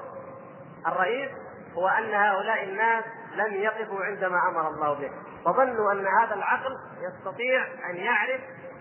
الرئيس 0.86 1.30
هو 1.74 1.88
أن 1.88 2.14
هؤلاء 2.14 2.64
الناس 2.64 3.04
لم 3.34 3.54
يقفوا 3.54 4.04
عندما 4.04 4.38
أمر 4.48 4.68
الله 4.68 4.94
به 4.94 5.10
وظنوا 5.46 5.92
أن 5.92 6.06
هذا 6.06 6.34
العقل 6.34 6.76
يستطيع 7.00 7.66
أن 7.90 7.96
يعرف 7.96 8.40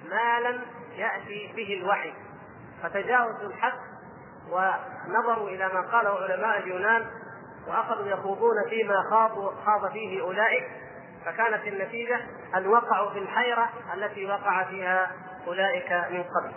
ما 0.09 0.39
لم 0.49 0.61
يأتي 0.95 1.53
به 1.55 1.81
الوحي. 1.81 2.13
فتجاوزوا 2.83 3.47
الحد 3.47 3.79
ونظروا 4.49 5.49
إلى 5.49 5.67
ما 5.73 5.81
قاله 5.81 6.09
علماء 6.09 6.59
اليونان 6.59 7.05
وأخذوا 7.67 8.07
يخوضون 8.07 8.55
فيما 8.69 9.03
خاضوا 9.11 9.51
خاض 9.65 9.91
فيه 9.91 10.21
أولئك 10.21 10.63
فكانت 11.25 11.67
النتيجة 11.67 12.19
أن 12.55 12.67
وقعوا 12.67 13.09
في 13.13 13.19
الحيرة 13.19 13.69
التي 13.93 14.25
وقع 14.25 14.63
فيها 14.63 15.11
أولئك 15.47 15.91
من 15.91 16.23
قبل. 16.23 16.53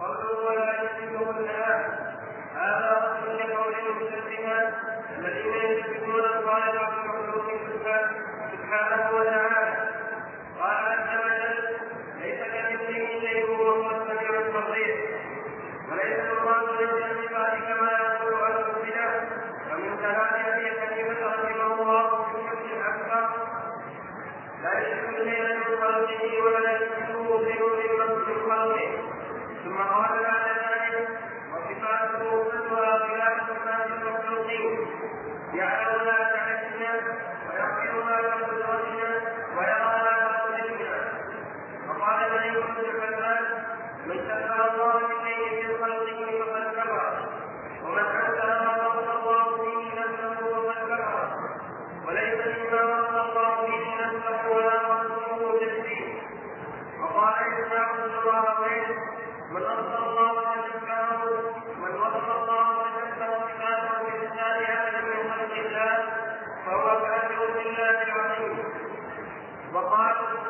قوله 0.00 0.44
ولا 0.46 0.84
تشركوا 0.84 1.32
بالله 1.32 1.76
هذا 2.54 2.90
رد 3.02 3.40
لقول 3.40 3.74
المشركين 3.74 4.50
الذين 5.18 5.54
يشركون 5.54 6.24
الله 6.24 6.82
وحده 6.82 7.32
سبحانه 8.52 9.16
وتعالى. 9.16 9.41
وقال 69.74 70.41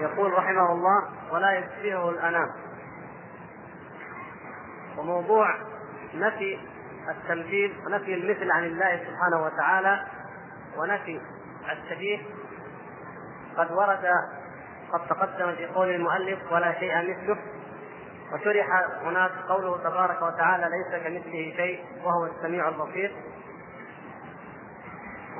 يقول 0.00 0.32
رحمه 0.32 0.72
الله 0.72 1.08
ولا 1.32 1.52
يشبهه 1.52 2.10
الأنام. 2.10 2.50
وموضوع 4.98 5.54
نفي 6.14 6.58
التمثيل 7.08 7.76
ونفي 7.86 8.14
المثل 8.14 8.50
عن 8.50 8.64
الله 8.64 8.96
سبحانه 8.96 9.44
وتعالى 9.44 10.06
ونفي 10.76 11.20
الشبيه. 11.72 12.18
قد 13.56 13.72
ورد 13.72 14.06
قد 14.92 15.06
تقدم 15.08 15.54
في 15.54 15.66
قول 15.66 15.90
المؤلف 15.90 16.52
ولا 16.52 16.72
شيء 16.72 16.96
مثله. 17.10 17.38
وشرح 18.32 18.66
هناك 19.02 19.30
قوله 19.48 19.78
تبارك 19.78 20.22
وتعالى 20.22 20.68
ليس 20.68 21.02
كمثله 21.02 21.52
شيء 21.56 21.84
وهو 22.04 22.26
السميع 22.26 22.68
البصير. 22.68 23.12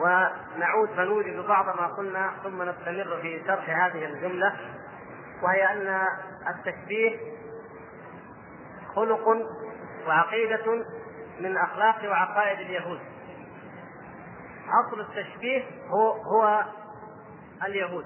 و 0.00 0.26
نعود 0.60 0.88
فنوجد 0.88 1.46
بعض 1.46 1.66
ما 1.66 1.86
قلنا 1.86 2.30
ثم 2.44 2.62
نستمر 2.62 3.20
في 3.22 3.42
شرح 3.46 3.70
هذه 3.70 4.04
الجملة 4.04 4.56
وهي 5.42 5.72
أن 5.72 6.06
التشبيه 6.48 7.18
خلق 8.94 9.28
وعقيدة 10.06 10.84
من 11.40 11.56
أخلاق 11.56 12.10
وعقائد 12.10 12.60
اليهود. 12.60 13.00
أصل 14.86 15.00
التشبيه 15.00 15.64
هو 15.88 16.12
هو 16.12 16.64
اليهود. 17.66 18.04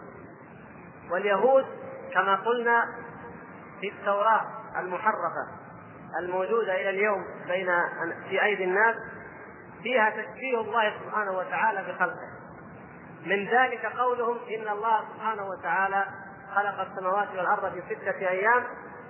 واليهود 1.11 1.67
كما 2.15 2.35
قلنا 2.35 2.85
في 3.81 3.89
التوراة 3.89 4.47
المحرفة 4.79 5.49
الموجودة 6.19 6.75
إلى 6.75 6.91
اليوم 6.91 7.25
بين 7.47 7.69
في 8.29 8.45
أيدي 8.45 8.65
الناس 8.65 8.97
فيها 9.83 10.11
تشبيه 10.11 10.61
الله 10.61 10.93
سبحانه 11.05 11.39
وتعالى 11.39 11.93
بخلقه. 11.93 12.34
من 13.27 13.49
ذلك 13.49 13.87
قولهم 13.87 14.39
إن 14.49 14.69
الله 14.69 15.01
سبحانه 15.15 15.49
وتعالى 15.49 16.05
خلق 16.55 16.81
السماوات 16.81 17.29
والأرض 17.29 17.73
في 17.73 17.83
ستة 17.95 18.29
أيام 18.29 18.65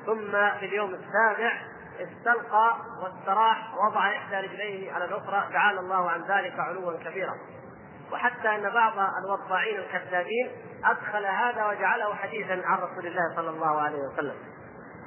ثم 0.06 0.30
في 0.30 0.66
اليوم 0.66 0.94
السابع 0.94 1.52
استلقى 2.00 2.76
واستراح 3.02 3.74
وضع 3.74 4.08
إحدى 4.16 4.36
رجليه 4.36 4.92
على 4.92 5.04
الأخرى 5.04 5.48
تعالى 5.52 5.80
الله 5.80 6.10
عن 6.10 6.22
ذلك 6.22 6.58
علوا 6.58 6.98
كبيرا. 7.04 7.34
وحتى 8.12 8.54
إن 8.54 8.70
بعض 8.70 8.92
الوضاعين 9.24 9.78
الكذابين 9.78 10.50
أدخل 10.84 11.26
هذا 11.26 11.66
وجعله 11.66 12.14
حديثا 12.14 12.62
عن 12.64 12.78
رسول 12.78 13.06
الله 13.06 13.36
صلى 13.36 13.50
الله 13.50 13.80
عليه 13.80 13.98
وسلم. 13.98 14.36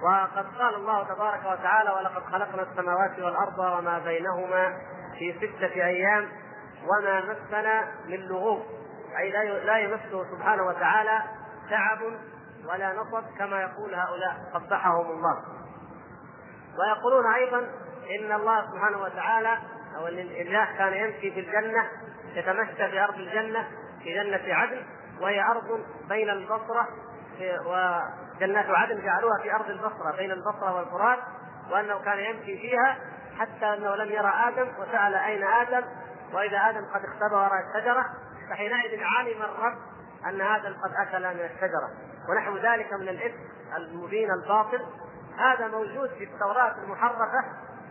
وقد 0.03 0.45
قال 0.57 0.75
الله 0.75 1.03
تبارك 1.03 1.45
وتعالى 1.45 1.89
ولقد 1.89 2.23
خلقنا 2.23 2.63
السماوات 2.71 3.19
والأرض 3.19 3.59
وما 3.59 3.99
بينهما 3.99 4.77
في 5.19 5.35
ستة 5.37 5.73
أيام 5.73 6.29
وما 6.87 7.21
مسنا 7.21 7.87
من 8.05 8.17
لغوب. 8.17 8.76
أي 9.17 9.31
لا 9.65 9.77
يمسه 9.77 10.25
سبحانه 10.31 10.63
وتعالى 10.63 11.21
تعب 11.69 11.99
ولا 12.69 12.93
نصب 12.93 13.23
كما 13.37 13.61
يقول 13.61 13.95
هؤلاء 13.95 14.35
قبحهم 14.53 15.11
الله. 15.11 15.43
ويقولون 16.79 17.33
أيضا 17.33 17.59
إن 18.19 18.31
الله 18.31 18.71
سبحانه 18.71 18.97
وتعالى 18.97 19.57
أو 19.97 20.07
إن 20.07 20.19
الاله 20.19 20.77
كان 20.77 20.93
يمشي 20.93 21.31
في 21.31 21.39
الجنة 21.39 21.89
يتمشى 22.33 22.75
في 22.75 22.99
أرض 23.03 23.15
الجنة 23.15 23.67
في 24.03 24.13
جنة 24.13 24.53
عدن 24.53 24.83
وهي 25.21 25.41
أرض 25.41 25.85
بين 26.09 26.29
البصرة 26.29 26.87
وجنات 27.65 28.65
عدن 28.69 29.05
جعلوها 29.05 29.41
في 29.43 29.55
أرض 29.55 29.69
البصرة 29.69 30.15
بين 30.17 30.31
البصرة 30.31 30.75
والفرات 30.75 31.19
وأنه 31.71 31.99
كان 32.03 32.19
يمشي 32.19 32.57
فيها 32.57 32.97
حتى 33.39 33.65
أنه 33.65 33.95
لم 33.95 34.11
يرى 34.11 34.33
آدم 34.47 34.67
وسأل 34.79 35.15
أين 35.15 35.43
آدم 35.43 35.81
وإذا 36.33 36.69
آدم 36.69 36.85
قد 36.85 37.01
اختبى 37.05 37.35
وراء 37.35 37.61
الشجره 37.67 38.05
فحينئذ 38.49 39.03
علم 39.03 39.41
الرب 39.41 39.77
أن 40.25 40.41
هذا 40.41 40.75
قد 40.83 41.07
أكل 41.07 41.21
من 41.21 41.45
الشجرة. 41.45 41.89
ونحو 42.29 42.57
ذلك 42.57 42.93
من 42.93 43.09
الاثم 43.09 43.39
المبين 43.77 44.31
الباطل. 44.31 44.85
هذا 45.37 45.67
موجود 45.67 46.09
في 46.09 46.23
التوراة 46.23 46.75
المحرفة 46.83 47.43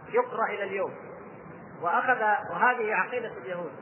يقرأ 0.09 0.47
إلى 0.47 0.65
اليوم. 0.65 0.95
وأخذ 1.83 2.21
وهذه 2.51 2.95
عقيدة 2.95 3.33
اليهود. 3.33 3.73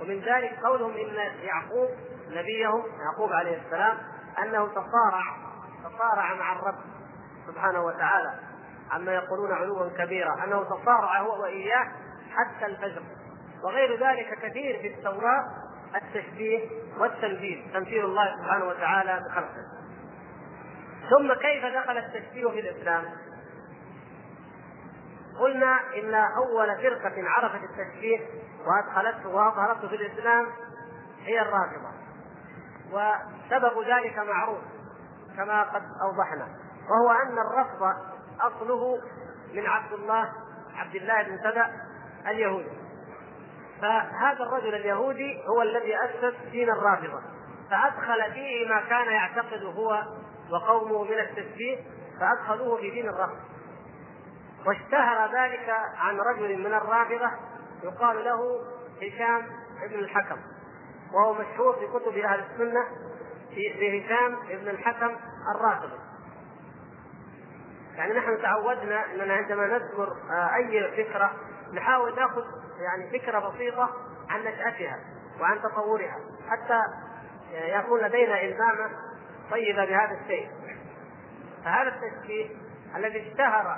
ومن 0.00 0.20
ذلك 0.20 0.58
قولهم 0.64 0.90
إن 0.90 1.14
يعقوب 1.42 1.90
نبيهم 2.28 2.82
يعقوب 3.00 3.32
عليه 3.32 3.62
السلام 3.66 3.98
أنه 4.42 4.66
تصارع 4.68 5.36
تصارع 5.84 6.34
مع 6.34 6.52
الرب 6.52 6.78
سبحانه 7.46 7.84
وتعالى. 7.84 8.34
عما 8.90 9.12
يقولون 9.14 9.52
علوا 9.52 9.88
كبيرا. 9.98 10.44
أنه 10.44 10.64
تصارع 10.64 11.20
هو 11.20 11.42
وإياه 11.42 11.88
حتى 12.30 12.66
الفجر. 12.66 13.02
وغير 13.64 14.06
ذلك 14.06 14.38
كثير 14.42 14.78
في 14.78 14.86
التوراة 14.94 15.44
التشبيه 15.96 16.68
والتمثيل 16.98 17.70
تمثيل 17.74 18.04
الله 18.04 18.36
سبحانه 18.36 18.64
وتعالى 18.64 19.24
بخلقه. 19.28 19.80
ثم 21.10 21.32
كيف 21.32 21.64
دخل 21.64 21.98
التشبيه 21.98 22.48
في 22.48 22.60
الإسلام؟ 22.60 23.04
قلنا 25.40 25.80
إن 25.96 26.14
أول 26.14 26.76
فرقة 26.82 27.28
عرفت 27.28 27.60
التشبيه 27.64 28.18
وأدخلته 28.66 29.28
وأظهرته 29.28 29.88
في 29.88 29.94
الإسلام 29.94 30.46
هي 31.22 31.40
الرافضه 31.42 31.90
وسبب 32.92 33.82
ذلك 33.88 34.18
معروف 34.18 34.60
كما 35.36 35.62
قد 35.62 35.82
أوضحنا 36.02 36.48
وهو 36.90 37.10
أن 37.10 37.38
الرفض 37.38 37.82
أصله 38.40 39.00
من 39.54 39.66
عبد 39.66 39.92
الله 39.92 40.32
عبد 40.74 40.94
الله 40.94 41.22
بن 41.22 41.38
سبأ 41.38 41.66
اليهودي. 42.26 42.79
فهذا 43.80 44.44
الرجل 44.44 44.74
اليهودي 44.74 45.42
هو 45.48 45.62
الذي 45.62 45.96
أسس 45.96 46.34
دين 46.52 46.70
الرافضة. 46.70 47.20
فأدخل 47.70 48.32
فيه 48.32 48.68
ما 48.68 48.80
كان 48.80 49.12
يعتقد 49.12 49.62
هو 49.62 50.04
وقومه 50.50 51.04
من 51.04 51.18
التشبيه 51.18 51.78
فأدخلوه 52.20 52.76
في 52.76 52.90
دين 52.90 53.08
الرفض 53.08 53.38
واشتهر 54.66 55.32
ذلك 55.32 55.74
عن 55.96 56.18
رجل 56.18 56.58
من 56.58 56.74
الرافضة 56.74 57.30
يقال 57.82 58.24
له 58.24 58.38
هشام 59.02 59.46
بن 59.90 59.98
الحكم. 59.98 60.36
وهو 61.12 61.34
مشهور 61.34 61.76
في 61.76 61.86
كتب 61.86 62.18
أهل 62.18 62.40
السنة 62.40 62.84
بهشام 63.56 64.36
بن 64.48 64.68
الحكم 64.68 65.16
الرافضي. 65.54 65.98
يعني 67.96 68.12
نحن 68.12 68.42
تعودنا 68.42 69.04
أننا 69.14 69.34
عندما 69.34 69.66
نذكر 69.66 70.08
آه، 70.30 70.54
أي 70.54 71.04
فكرة 71.04 71.32
نحاول 71.72 72.16
ناخذ 72.16 72.44
يعني 72.80 73.18
فكرة 73.18 73.38
بسيطة 73.48 73.90
عن 74.28 74.40
نشأتها 74.40 74.98
وعن 75.40 75.62
تطورها 75.62 76.16
حتى 76.48 76.80
يكون 77.52 78.00
لدينا 78.00 78.40
إلمامة 78.40 78.90
طيبة 79.50 79.84
بهذا 79.84 80.20
الشيء. 80.20 80.50
فهذا 81.64 81.88
التشكيل 81.88 82.56
الذي 82.96 83.30
اشتهر 83.30 83.76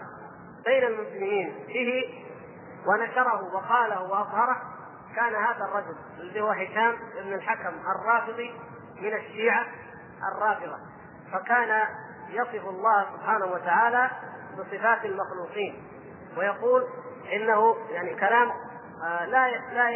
بين 0.64 0.84
المسلمين 0.84 1.64
به 1.68 2.24
ونشره 2.86 3.54
وقاله 3.54 4.02
وأظهره 4.02 4.56
كان 5.16 5.34
هذا 5.34 5.64
الرجل 5.64 5.96
الذي 6.20 6.40
هو 6.40 6.50
هشام 6.50 6.96
بن 7.24 7.32
الحكم 7.34 7.74
الرافضي 7.96 8.54
من 9.00 9.14
الشيعة 9.14 9.66
الرافضة 10.32 10.78
فكان 11.32 11.88
يصف 12.28 12.68
الله 12.68 13.06
سبحانه 13.16 13.46
وتعالى 13.46 14.10
بصفات 14.58 15.04
المخلوقين 15.04 15.84
ويقول 16.36 16.88
إنه 17.32 17.76
يعني 17.90 18.14
كلام 18.14 18.50
آه، 19.04 19.26
لا 19.26 19.50
لا 19.50 19.90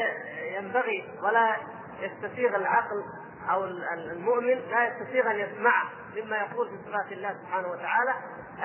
ينبغي 0.57 1.05
ولا 1.23 1.57
يستسيغ 2.01 2.57
العقل 2.57 3.05
أو 3.51 3.65
المؤمن 3.95 4.59
لا 4.71 4.89
يستسيغ 4.89 5.31
أن 5.31 5.39
يسمعه 5.39 5.85
مما 6.17 6.37
يقول 6.37 6.69
في 6.69 6.77
صفات 6.91 7.13
الله 7.13 7.35
سبحانه 7.43 7.69
وتعالى. 7.69 8.15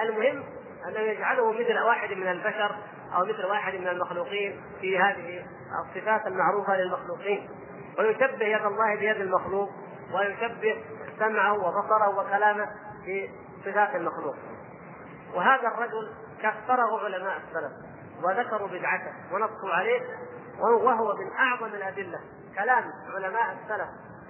المهم 0.02 0.44
أنه 0.88 1.00
يجعله 1.00 1.52
مثل 1.52 1.80
واحد 1.80 2.12
من 2.12 2.28
البشر 2.28 2.76
أو 3.16 3.26
مثل 3.26 3.46
واحد 3.46 3.74
من 3.74 3.88
المخلوقين 3.88 4.62
في 4.82 5.00
هذه 5.00 5.46
الصفات 5.86 6.28
المعروفة 6.28 6.76
للمخلوقين. 6.76 7.50
ويشبه 8.00 8.46
يد 8.46 8.66
الله 8.66 8.96
بيد 9.00 9.22
المخلوق 9.22 9.70
ويشبه 10.14 10.84
سمعه 11.20 11.54
وبصره 11.54 12.20
وكلامه 12.20 12.70
بصفات 13.02 13.96
المخلوق. 13.96 14.36
وهذا 15.34 15.68
الرجل 15.68 16.14
كفره 16.42 17.06
علماء 17.06 17.38
السلف. 17.38 17.91
وذكروا 18.24 18.68
بدعته 18.68 19.14
ونصوا 19.32 19.74
عليه 19.74 20.02
وهو 20.60 21.16
من 21.16 21.32
أعظم 21.40 21.66
الأدلة. 21.66 22.20
كلام 22.56 22.84
علماء 23.16 23.58
السلف 23.64 23.88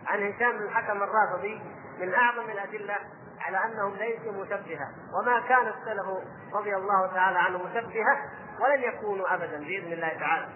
عن 0.08 0.20
هشام 0.20 0.58
بن 0.58 0.64
الحكم 0.64 1.04
الرافضي 1.04 1.62
من 2.00 2.14
أعظم 2.14 2.50
الأدلة 2.50 2.96
على 3.42 3.58
أنهم 3.66 3.96
ليسوا 3.96 4.32
مشبهة. 4.32 4.88
وما 5.14 5.40
كان 5.40 5.68
السلف 5.68 6.06
رضي 6.54 6.76
الله 6.76 7.08
تعالى 7.14 7.40
عنه 7.40 7.58
مشبهة 7.58 8.18
ولن 8.60 8.84
يكونوا 8.84 9.34
ابدا 9.34 9.58
بإذن 9.58 9.94
الله 9.94 10.20
تعالى. 10.20 10.48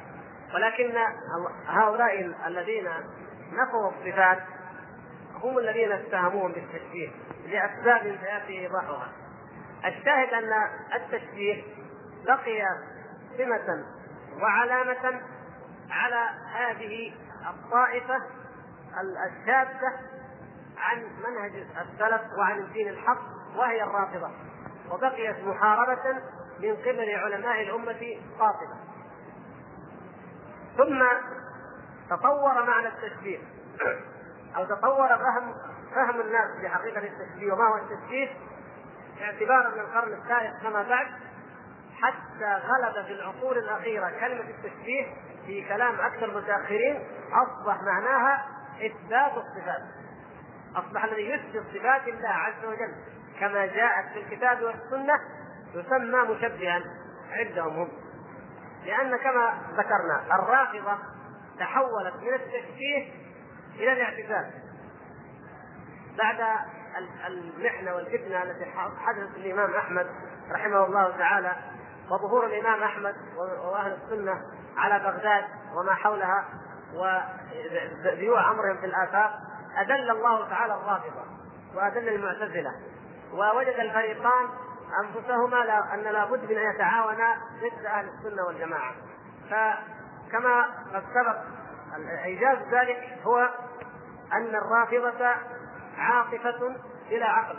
ولكن 0.54 0.98
هؤلاء 1.67 2.36
الذين 2.48 2.89
نفوا 3.52 3.91
الصفات 3.91 4.39
هم 5.43 5.58
الذين 5.58 5.91
اتهموهم 5.91 6.52
بالتشبيه 6.52 7.10
لأسباب 7.48 8.17
سياتي 8.21 8.60
إيضاحها. 8.60 9.08
الشاهد 9.86 10.34
أن 10.34 10.54
التشبيه 10.95 11.63
بقي 12.26 12.62
سمة 13.38 13.86
وعلامة 14.41 15.21
على 15.89 16.30
هذه 16.54 17.13
الطائفة 17.50 18.21
الشاذة 19.02 20.00
عن 20.78 21.04
منهج 21.28 21.52
السلف 21.56 22.21
وعن 22.38 22.60
الدين 22.60 22.89
الحق 22.89 23.21
وهي 23.56 23.84
الرافضة 23.84 24.30
وبقيت 24.91 25.43
محاربة 25.43 26.21
من 26.60 26.76
قبل 26.76 27.10
علماء 27.10 27.62
الأمة 27.62 28.19
قاطبة. 28.39 28.76
ثم 30.78 31.04
تطور 32.10 32.65
معنى 32.65 32.88
التشبيه 32.88 33.39
أو 34.56 34.65
تطور 34.65 35.08
فهم 35.08 35.56
فهم 35.95 36.21
الناس 36.21 36.63
لحقيقة 36.63 37.02
التشبيه. 37.04 37.54
وما 37.54 37.67
هو 37.67 37.76
التشبيه؟ 37.76 38.30
اعتبارا 39.21 39.69
من 39.69 39.80
القرن 39.80 40.13
الثالث 40.13 40.63
كما 40.63 40.84
بعد 40.84 41.08
حتى 42.06 42.62
غلب 42.68 43.06
في 43.06 43.12
العقول 43.12 43.58
الأخيرة. 43.58 44.10
كلمة 44.10 44.50
التشبيه 44.50 45.06
في 45.46 45.68
كلام 45.70 46.00
أكثر 46.00 46.26
المتأخرين 46.26 47.08
أصبح 47.32 47.82
معناها 47.82 48.46
إثبات 48.86 49.32
الصفات. 49.32 49.82
أصبح 50.76 51.04
الذي 51.04 51.30
يثبت 51.30 51.63
صفات 51.74 52.08
الله 52.08 52.30
عز 52.30 52.65
وجل. 52.65 52.96
كما 53.39 53.65
جاءت 53.65 54.13
في 54.13 54.20
الكتاب 54.20 54.62
والسنة 54.62 55.20
يسمى 55.74 56.22
مشبها. 56.22 56.84
عندهم 57.32 57.76
هم. 57.76 57.89
لأن 58.86 59.18
كما 59.18 59.54
ذكرنا 59.72 60.36
الرافضة 60.36 60.98
تحولت 61.60 62.15
من 62.15 62.34
التشبيه 62.34 63.12
إلى 63.76 63.94
الاعتزال. 63.94 64.52
بعد 66.18 66.46
المحنة 67.28 67.96
والفتنة 67.96 68.44
التي 68.44 68.65
حدثت 69.06 69.38
للإمام 69.38 69.74
أحمد 69.74 70.08
رحمه 70.52 70.86
الله 70.86 71.18
تعالى 71.18 71.56
وظهور 72.12 72.46
الإمام 72.46 72.84
أحمد 72.84 73.15
وأهل 73.63 73.98
السنة 74.04 74.41
على 74.78 75.00
بغداد 75.00 75.44
وما 75.76 75.94
حولها 75.94 76.46
وذيوع 76.94 78.52
أمرهم 78.52 78.78
في 78.78 78.86
الآفاق 78.86 79.39
أدل 79.78 80.12
الله 80.12 80.50
تعالى 80.50 80.74
الرافضة 80.74 81.24
وأدل 81.76 82.10
المعتزلة 82.10 82.72
ووجد 83.34 83.80
الفريقان 83.80 84.50
أنفسهما 85.04 85.56
لا 85.56 85.94
أن 85.94 86.04
لابد 86.04 86.52
من 86.52 86.58
أن 86.58 86.76
يتعاونا 86.76 87.38
ضد 87.62 87.86
أهل 87.86 88.10
السنة 88.10 88.44
والجماعة. 88.48 88.94
فكما 89.50 90.62
قد 90.94 91.04
سبق 91.13 91.38
إيجاز 92.24 92.58
ذلك 92.72 93.20
هو 93.24 93.50
أن 94.34 94.56
الرافضة 94.56 95.36
عاطفة 95.98 96.76
بلا 97.10 97.26
عقل 97.26 97.58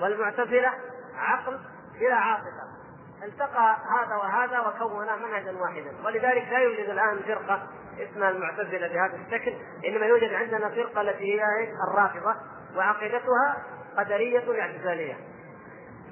والمعتزلة 0.00 0.72
عقل 1.16 1.60
بلا 2.00 2.14
عاطفة. 2.14 2.77
التقى 3.22 3.76
هذا 3.98 4.16
وهذا 4.16 4.60
وكونا 4.60 5.16
منهجا 5.16 5.52
واحدا. 5.52 5.92
ولذلك 6.04 6.48
لا 6.48 6.58
يوجد 6.58 6.90
الآن 6.90 7.18
فرقة 7.26 7.68
اسمها 7.98 8.30
المعتزلة 8.30 8.88
بهذا 8.88 9.16
الشكل 9.16 9.52
إنما 9.86 10.06
يوجد 10.06 10.32
عندنا 10.32 10.68
فرقة 10.68 11.00
التي 11.00 11.34
هي 11.34 11.44
الرافضة 11.88 12.34
وعقيدتها 12.76 13.64
قدرية 13.98 14.60
اعتزالية 14.60 15.14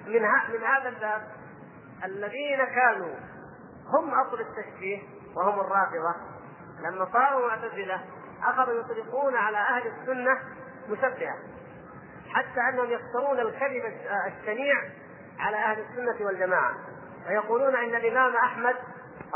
من 0.06 0.22
من 0.22 0.64
هذا 0.64 0.88
الباب 0.88 1.22
الذين 2.04 2.64
كانوا 2.64 3.14
هم 3.94 4.14
أصل 4.14 4.40
التشبيه 4.40 4.98
وهم 5.36 5.60
الرافضة 5.60 6.14
لما 6.80 7.08
صاروا 7.12 7.48
معتزلة 7.48 8.00
أخذوا 8.44 8.80
يطلقون 8.80 9.36
على 9.36 9.58
أهل 9.58 9.86
السنة 9.86 10.38
مشبهة 10.88 11.36
حتى 12.34 12.60
أنهم 12.72 12.90
يفترون 12.90 13.40
الكذب 13.40 13.82
الشنيع 14.26 14.74
على 15.38 15.56
أهل 15.56 15.80
السنة 15.80 16.26
والجماعة. 16.26 16.74
ويقولون 17.28 17.76
إن 17.76 17.94
الإمام 17.94 18.36
أحمد 18.36 18.74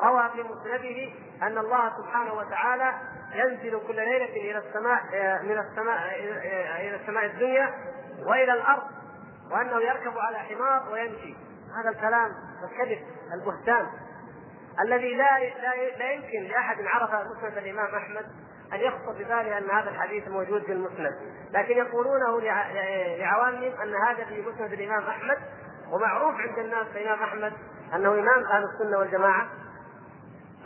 روى 0.02 0.30
في 0.32 0.42
مسنده 0.42 1.12
أن 1.42 1.58
الله 1.58 1.92
سبحانه 1.98 2.34
وتعالى 2.34 2.94
ينزل 3.34 3.80
كل 3.86 3.96
ليلة 3.96 4.36
إلى 4.36 4.58
السماء 4.58 5.02
من 5.42 5.58
السماء 5.58 6.14
إلى 6.80 6.96
السماء 6.96 7.24
الدنيا 7.26 7.74
وإلى 8.26 8.52
الأرض 8.52 8.82
وأنه 9.50 9.80
يركب 9.80 10.18
على 10.18 10.38
حمار 10.38 10.92
ويمشي. 10.92 11.36
هذا 11.80 11.90
الكلام 11.90 12.30
الكذب 12.64 12.98
البهتان 13.34 13.86
الذي 14.80 15.14
لا, 15.14 15.38
لا 15.98 16.10
يمكن 16.10 16.42
لأحد 16.42 16.76
عرف 16.86 17.10
مسند 17.10 17.58
الإمام 17.58 17.94
أحمد 17.94 18.26
أن 18.72 18.80
يخطر 18.80 19.12
بباله 19.12 19.58
أن 19.58 19.70
هذا 19.70 19.90
الحديث 19.90 20.28
موجود 20.28 20.62
في 20.62 20.72
المسند، 20.72 21.18
لكن 21.50 21.76
يقولونه 21.76 22.40
لعوامهم 23.18 23.80
أن 23.82 23.94
هذا 24.08 24.24
في 24.24 24.42
مسند 24.42 24.72
الإمام 24.72 25.04
أحمد 25.04 25.38
ومعروف 25.90 26.34
عند 26.40 26.58
الناس 26.58 26.86
الامام 26.86 27.22
أحمد 27.22 27.52
أنه 27.94 28.12
إمام 28.12 28.44
أهل 28.44 28.64
السنة 28.64 28.98
والجماعة 28.98 29.48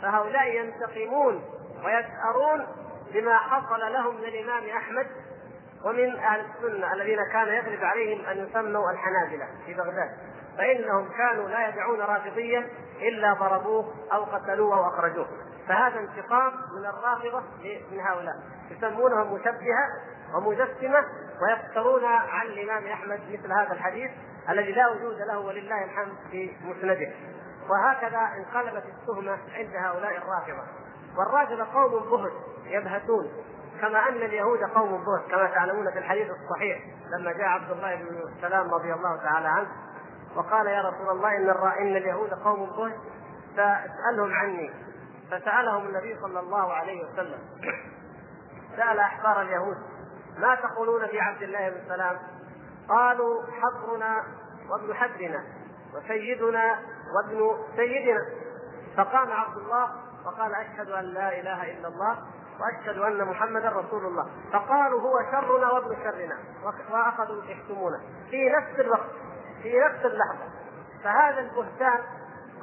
فهؤلاء 0.01 0.47
ينتقمون 0.47 1.43
ويسأرون 1.85 2.67
بما 3.13 3.37
حصل 3.37 3.79
لهم 3.93 4.15
من 4.15 4.23
الإمام 4.23 4.69
أحمد 4.77 5.07
ومن 5.85 6.15
أهل 6.15 6.45
السنة 6.45 6.93
الذين 6.93 7.19
كان 7.33 7.47
يغلب 7.47 7.83
عليهم 7.83 8.25
أن 8.25 8.37
يسموا 8.37 8.91
الحنابلة 8.91 9.47
في 9.65 9.73
بغداد. 9.73 10.09
فإنهم 10.57 11.09
كانوا 11.17 11.49
لا 11.49 11.67
يدعون 11.67 11.99
رافضيا 11.99 12.69
إلا 13.01 13.33
ضربوه 13.33 13.93
أو 14.13 14.23
قتلوه 14.23 14.77
أو 14.77 14.87
أخرجوه. 14.87 15.27
فهذا 15.67 15.99
انتقام 15.99 16.53
من 16.77 16.85
الرافضة 16.85 17.43
من 17.91 17.99
هؤلاء. 17.99 18.35
يسمونهم 18.71 19.33
مشبهة 19.33 19.85
ومجسمة 20.35 21.05
ويفترون 21.41 22.05
عن 22.05 22.45
الإمام 22.45 22.87
أحمد 22.87 23.19
مثل 23.31 23.51
هذا 23.51 23.73
الحديث. 23.73 24.11
الذي 24.49 24.71
لا 24.71 24.87
وجود 24.87 25.17
له 25.17 25.39
ولله 25.39 25.83
الحمد 25.83 26.13
في 26.31 26.57
مسنده. 26.63 27.11
وهكذا 27.69 28.19
انقلبت 28.37 28.83
التهمة 28.85 29.37
عند 29.53 29.75
هؤلاء 29.75 30.17
الرافضة. 30.17 30.63
والرافضة 31.17 31.73
قوم 31.73 32.09
بهت 32.09 32.33
يبهتون 32.65 33.31
كما 33.81 34.09
أن 34.09 34.15
اليهود 34.15 34.59
قوم 34.75 35.05
بهت 35.05 35.31
كما 35.31 35.47
تعلمون 35.47 35.91
في 35.91 35.99
الحديث 35.99 36.27
الصحيح 36.31 36.79
لما 37.09 37.31
جاء 37.31 37.47
عبد 37.47 37.71
الله 37.71 37.95
بن 37.95 38.41
سلام 38.41 38.73
رضي 38.73 38.93
الله 38.93 39.17
تعالى 39.17 39.47
عنه 39.47 39.67
وقال 40.35 40.67
يا 40.67 40.81
رسول 40.81 41.09
الله 41.09 41.37
إن 41.37 41.49
إن 41.87 41.95
اليهود 41.95 42.33
قوم 42.33 42.65
بهت 42.65 42.95
فاسألهم 43.57 44.33
عني. 44.33 44.71
فسألهم 45.31 45.87
النبي 45.87 46.17
صلى 46.21 46.39
الله 46.39 46.73
عليه 46.73 47.05
وسلم. 47.05 47.39
سأل 48.77 48.99
أحبار 48.99 49.41
اليهود 49.41 49.77
ما 50.37 50.55
تقولون 50.55 51.07
في 51.07 51.19
عبد 51.19 51.41
الله 51.41 51.69
بن 51.69 51.77
سلام؟ 51.87 52.17
قالوا 52.89 53.43
حبرنا 53.43 54.23
وابن 54.69 54.93
حبرنا 54.93 55.43
وسيدنا 55.95 56.79
وابن 57.15 57.57
سيدنا. 57.75 58.25
فقام 58.97 59.31
عبد 59.31 59.57
الله 59.57 59.89
وقال 60.25 60.55
أشهد 60.55 60.89
أن 60.89 61.03
لا 61.03 61.39
إله 61.39 61.71
إلا 61.71 61.87
الله 61.87 62.17
وأشهد 62.59 62.97
أن 62.97 63.27
محمدا 63.27 63.69
رسول 63.69 64.05
الله. 64.05 64.29
فقالوا 64.53 65.01
هو 65.01 65.19
شرنا 65.31 65.71
وابن 65.71 65.95
شرنا 66.03 66.37
وأخذوا 66.91 67.43
يحكمونه 67.43 67.99
في 68.31 68.49
نفس 68.49 68.79
الوقت 68.79 69.11
في 69.63 69.79
نفس 69.79 70.05
اللحظة. 70.05 70.49
فهذا 71.03 71.39
البهتان 71.39 71.99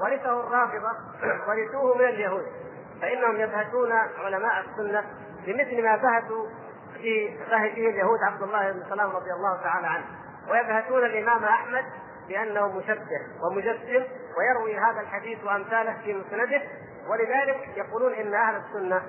ورثه 0.00 0.40
الرافضة 0.40 0.90
ورثوه 1.48 1.94
من 1.94 2.04
اليهود. 2.04 2.46
فإنهم 3.00 3.36
يبهتون 3.36 3.92
علماء 3.92 4.60
السنة 4.60 5.04
بمثل 5.46 5.82
ما 5.82 5.96
بهتوا 5.96 6.46
في 7.02 7.38
به 7.50 7.88
اليهود 7.88 8.18
عبد 8.22 8.42
الله 8.42 8.72
بن 8.72 8.82
سلام 8.88 9.10
رضي 9.10 9.32
الله 9.32 9.62
تعالى 9.62 9.86
عنه. 9.86 10.04
ويبهتون 10.50 11.04
الإمام 11.04 11.44
أحمد 11.44 11.84
بأنه 12.28 12.78
مشبه 12.78 13.20
ومجسم 13.42 14.04
ويروي 14.38 14.78
هذا 14.78 15.00
الحديث 15.00 15.44
وأمثاله 15.44 15.96
في 16.04 16.14
مسنده. 16.14 16.62
ولذلك 17.08 17.68
يقولون 17.76 18.14
إن 18.14 18.34
أهل 18.34 18.56
السنة 18.56 19.02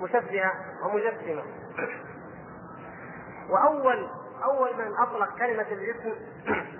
مشبهة 0.00 0.52
ومجسمة. 0.84 1.42
وأول 3.50 4.08
أول 4.44 4.76
من 4.76 4.96
أطلق 4.98 5.38
كلمة 5.38 5.66
الجسم 5.70 6.14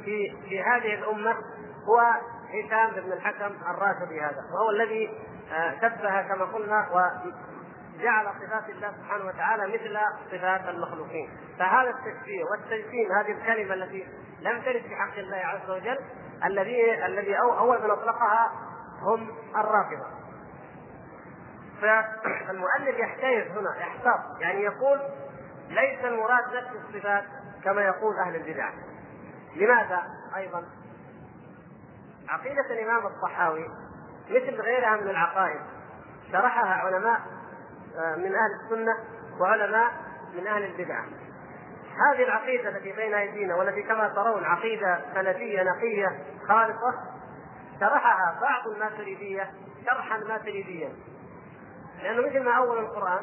في 0.05 0.37
في 0.49 0.63
هذه 0.63 0.95
الأمة 0.95 1.37
هو 1.85 2.01
هشام 2.49 2.91
بن 3.03 3.13
الحكم 3.13 3.55
الراشدي 3.71 4.21
هذا 4.21 4.45
وهو 4.53 4.71
الذي 4.71 5.11
آه، 5.53 5.75
شبه 5.81 6.23
كما 6.23 6.45
قلنا 6.45 6.89
وجعل 7.99 8.27
صفات 8.27 8.71
الله 8.71 8.93
سبحانه 9.03 9.25
وتعالى 9.25 9.67
مثل 9.67 9.99
صفات 10.31 10.69
المخلوقين. 10.69 11.31
فهذا 11.59 11.91
التشبيه 11.91 12.45
والتجسيم 12.45 13.13
هذه 13.13 13.33
الكلمة 13.33 13.75
التي 13.75 14.09
لم 14.41 14.63
ترد 14.63 14.83
في 14.83 14.97
حق 14.97 15.19
الله 15.19 15.37
عز 15.37 15.71
وجل 15.71 15.99
الذي 16.45 17.07
الذي 17.07 17.39
أول 17.39 17.83
من 17.83 17.91
أطلقها 17.91 18.53
هم 19.03 19.31
الرافضة. 19.57 20.07
فالمؤلف 21.81 22.99
يحتاج 22.99 23.49
هنا 23.49 23.77
يحتاط 23.81 24.21
يعني 24.41 24.63
يقول 24.63 25.01
ليس 25.69 26.05
المراد 26.05 26.45
نفس 26.57 26.77
الصفات 26.89 27.25
كما 27.65 27.83
يقول 27.83 28.19
أهل 28.19 28.37
البدع. 28.37 28.71
لماذا 29.57 30.03
أيضا؟ 30.37 30.65
عقيدة 32.29 32.67
الإمام 32.71 33.07
الطحاوي 33.07 33.69
مثل 34.31 34.61
غيرها 34.61 34.97
من 34.97 35.11
العقائد 35.11 35.61
شرحها 36.33 36.75
علماء 36.75 37.21
من 38.17 38.35
أهل 38.35 38.51
السنة 38.65 38.97
وعلماء 39.41 39.93
من 40.35 40.47
أهل 40.47 40.65
البدعه 40.65 41.05
هذه 41.93 42.23
العقيدة 42.23 42.69
التي 42.69 42.93
بين 42.93 43.15
أيدينا 43.15 43.55
والتي 43.55 43.83
كما 43.83 44.09
ترون 44.09 44.45
عقيدة 44.45 45.01
سلفية 45.15 45.63
نقية 45.63 46.25
خالصة 46.49 46.95
شرحها 47.81 48.39
بعض 48.41 48.69
الماتريديه 48.69 49.51
شرحا 49.87 50.19
ماتريديا 50.19 50.93
لأنه 52.03 52.27
مثل 52.27 52.45
ما 52.45 52.53
أول 52.53 52.79
القرآن 52.79 53.23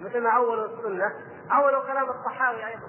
مثل 0.00 0.20
ما 0.22 0.30
أول 0.30 0.64
السنة 0.64 1.12
أول 1.52 1.86
كلام 1.86 2.10
الطحاوي 2.10 2.66
أيضا. 2.66 2.88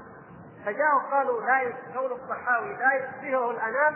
فجاءوا 0.65 1.01
قالوا 1.11 1.41
لا 1.41 1.73
كون 1.93 2.11
الطحاوي 2.11 2.73
لا 2.73 2.93
يشبهه 2.93 3.51
الأنام 3.51 3.95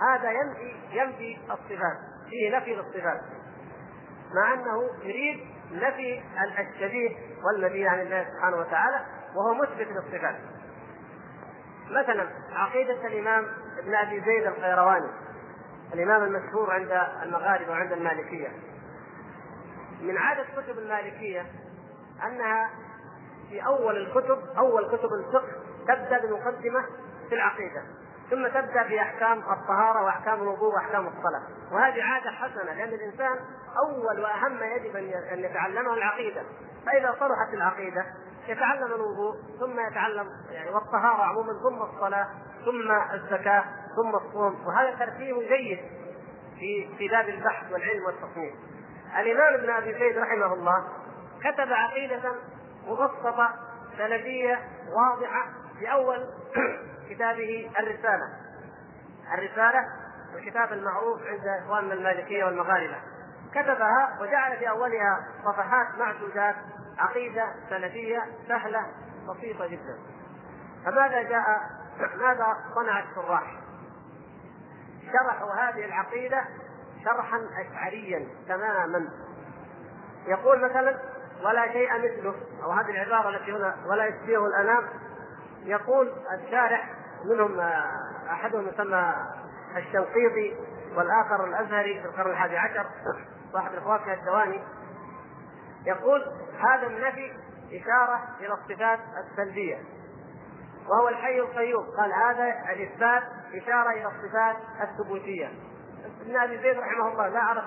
هذا 0.00 0.30
ينفي 0.30 0.76
ينفي 0.90 1.38
الصفات 1.44 1.98
فيه 2.30 2.56
نفي 2.56 2.74
للصفات 2.74 3.20
مع 4.34 4.54
أنه 4.54 4.90
يريد 5.02 5.57
نفي 5.72 6.22
الشبيه 6.58 7.16
والنبي 7.44 7.88
عن 7.88 8.00
الله 8.00 8.26
سبحانه 8.34 8.56
وتعالى 8.56 9.00
وهو 9.34 9.54
مثبت 9.54 9.88
للصفات. 9.88 10.36
مثلا 11.90 12.28
عقيدة 12.52 13.06
الإمام 13.06 13.46
ابن 13.78 13.94
أبي 13.94 14.20
زيد 14.20 14.46
القيرواني. 14.46 15.10
الإمام 15.94 16.22
المشهور 16.22 16.70
عند 16.70 17.00
المغاربة 17.22 17.70
وعند 17.70 17.92
المالكية. 17.92 18.48
من 20.00 20.18
عادة 20.18 20.44
كتب 20.56 20.78
المالكية 20.78 21.46
أنها 22.26 22.70
في 23.50 23.66
أول 23.66 23.96
الكتب 23.96 24.38
أول 24.58 24.88
كتب 24.88 25.08
الفقه 25.12 25.52
تبدأ 25.88 26.26
بمقدمة 26.26 26.84
في 27.28 27.34
العقيدة. 27.34 27.82
ثم 28.30 28.46
تبدأ 28.48 28.82
بأحكام 28.82 29.38
الطهارة 29.38 30.04
وأحكام 30.04 30.42
الوضوء 30.42 30.74
وأحكام 30.74 31.06
الصلاة. 31.06 31.42
وهذه 31.72 32.02
عادة 32.02 32.30
حسنة 32.30 32.72
لأن 32.72 32.88
الإنسان 32.88 33.38
أول 33.78 34.20
وأهم 34.20 34.62
يجب 34.62 34.96
أن 35.32 35.44
يتعلمه 35.44 35.94
العقيدة. 35.94 36.42
فإذا 36.86 37.16
صلحت 37.20 37.54
العقيدة 37.54 38.06
يتعلم 38.48 38.86
الوضوء 38.86 39.34
ثم 39.60 39.80
يتعلم 39.80 40.28
يعني 40.50 40.70
والطهارة 40.70 41.22
عموما 41.22 41.52
ثم 41.52 41.82
الصلاة 41.82 42.28
ثم 42.64 43.14
الزكاة 43.14 43.64
ثم 43.96 44.14
الصوم. 44.14 44.66
وهذا 44.66 44.90
ترتيب 44.90 45.38
جيد 45.38 45.78
في 46.58 46.88
في 46.98 47.08
باب 47.08 47.28
البحث 47.28 47.72
والعلم 47.72 48.04
والتصنيف. 48.04 48.54
الإمام 49.18 49.54
ابن 49.54 49.70
أبي 49.70 49.92
زيد 49.98 50.18
رحمه 50.18 50.52
الله 50.52 50.84
كتب 51.40 51.72
عقيدة 51.72 52.32
مبسطة 52.86 53.50
سلفيه 53.98 54.58
واضحة 54.92 55.46
في 55.78 55.92
أول 55.92 56.26
كتابه 57.08 57.70
الرسالة. 57.78 58.28
الرسالة 59.34 59.84
الكتاب 60.34 60.72
المعروف 60.72 61.22
عند 61.26 61.46
إخواننا 61.46 61.94
المالكية 61.94 62.44
والمغاربة. 62.44 62.96
كتبها 63.52 64.18
وجعل 64.20 64.56
في 64.56 64.68
أولها 64.68 65.26
صفحات 65.44 65.86
معدودات 65.98 66.54
عقيدة 66.98 67.54
سلفية 67.70 68.22
سهلة 68.48 68.86
بسيطة 69.28 69.66
جدا. 69.66 69.98
فماذا 70.84 71.22
جاء 71.22 71.60
ماذا 72.16 72.56
صنع 72.74 73.00
الشراح؟ 73.00 73.58
شرحوا 75.12 75.52
هذه 75.52 75.84
العقيدة 75.84 76.44
شرحا 77.04 77.40
أشعريا 77.60 78.28
تماما 78.48 79.08
يقول 80.26 80.64
مثلا 80.64 80.98
ولا 81.44 81.72
شيء 81.72 81.98
مثله 81.98 82.34
أو 82.62 82.70
هذه 82.70 82.90
العبارة 82.90 83.28
التي 83.28 83.52
هنا 83.52 83.76
ولا 83.86 84.06
يشبهه 84.06 84.46
الأنام 84.46 84.88
يقول 85.64 86.12
الشارح 86.34 86.90
منهم 87.24 87.60
أحدهم 88.30 88.68
يسمى 88.68 89.14
الشنقيطي 89.76 90.56
والآخر 90.96 91.44
الأزهري 91.44 92.00
في 92.00 92.06
القرن 92.06 92.30
الحادي 92.30 92.56
عشر 92.56 92.86
صاحب 93.52 93.74
الفواكه 93.74 94.14
الدواني. 94.14 94.62
يقول 95.86 96.32
هذا 96.58 96.86
النفي 96.86 97.32
إشارة 97.72 98.20
إلى 98.40 98.54
الصفات 98.54 98.98
السلبية 99.24 99.78
وهو 100.88 101.08
الحي 101.08 101.40
القيوم. 101.40 101.86
قال 101.98 102.12
هذا 102.12 102.72
الإثبات 102.72 103.22
إشارة 103.54 103.90
إلى 103.90 104.06
الصفات 104.06 104.56
الثبوتية. 104.80 105.48
ابن 106.20 106.36
أبي 106.36 106.58
زيد 106.58 106.78
رحمه 106.78 107.12
الله 107.12 107.28
لا 107.28 107.40
عرف 107.40 107.64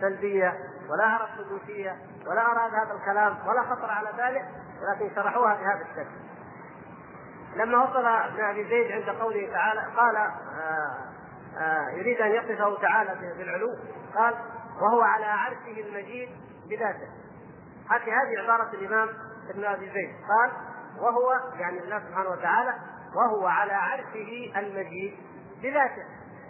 سلبية 0.00 0.58
ولا 0.90 1.04
عرف 1.04 1.30
ثبوتية 1.38 1.96
ولا 2.26 2.40
أراد 2.46 2.74
هذا 2.74 2.92
الكلام 2.94 3.36
ولا 3.46 3.62
خطر 3.62 3.90
على 3.90 4.12
باله 4.16 4.48
ولكن 4.82 5.14
شرحوها 5.14 5.54
بهذا 5.54 5.86
الشكل. 5.90 6.21
لما 7.56 7.82
وصل 7.82 8.06
ابن 8.06 8.44
أبي 8.44 8.64
زيد 8.64 8.92
عند 8.92 9.20
قوله 9.20 9.52
تعالى 9.52 9.80
قال 9.96 10.16
آآ 10.16 10.32
آه، 10.58 11.12
آآ 11.58 11.88
آه، 11.88 11.90
يريد 11.90 12.20
أن 12.20 12.30
يصفه 12.30 12.80
تعالى 12.80 13.34
بالعلو 13.38 13.68
قال 14.14 14.34
وهو 14.80 15.02
على 15.02 15.24
عرشه 15.24 15.80
المجيد 15.80 16.28
بذاته. 16.70 17.08
هذه 17.90 18.42
عبارة 18.42 18.70
الإمام 18.74 19.08
ابن 19.50 19.64
أبي 19.64 19.86
زيد. 19.86 20.10
قال 20.28 20.50
وهو 21.00 21.32
يعني 21.54 21.78
الله 21.78 21.98
سبحانه 21.98 22.28
وتعالى 22.28 22.74
وهو 23.16 23.46
على 23.46 23.72
عرشه 23.72 24.52
المجيد 24.56 25.16
بذاته. 25.62 26.04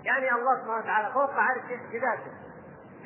يعني 0.04 0.32
الله 0.32 0.56
سبحانه 0.56 0.82
وتعالى 0.82 1.12
فوق 1.12 1.30
عرشه 1.34 1.80
بذاته. 1.92 2.32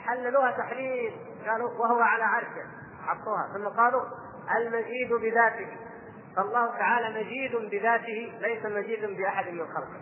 حللوها 0.05 0.51
تحليل 0.51 1.13
قالوا 1.49 1.71
وهو 1.71 2.01
على 2.01 2.25
عرشه. 2.25 2.67
حطوها 3.07 3.49
ثم 3.55 3.69
قالوا 3.69 4.03
المجيد 4.57 5.13
بذاته. 5.13 5.86
فالله 6.37 6.79
تعالى 6.79 7.21
مجيد 7.21 7.71
بذاته 7.71 8.33
ليس 8.41 8.67
مجيد 8.67 9.17
بأحد 9.17 9.49
من 9.49 9.67
خلقه. 9.67 10.01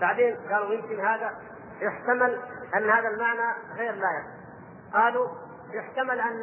بعدين 0.00 0.36
قالوا 0.36 0.74
يمكن 0.74 1.00
هذا 1.00 1.38
يحتمل 1.80 2.40
أن 2.76 2.90
هذا 2.90 3.08
المعنى 3.08 3.54
غير 3.76 3.92
لائق. 3.92 4.24
قالوا 4.92 5.28
يحتمل 5.72 6.20
أن 6.20 6.42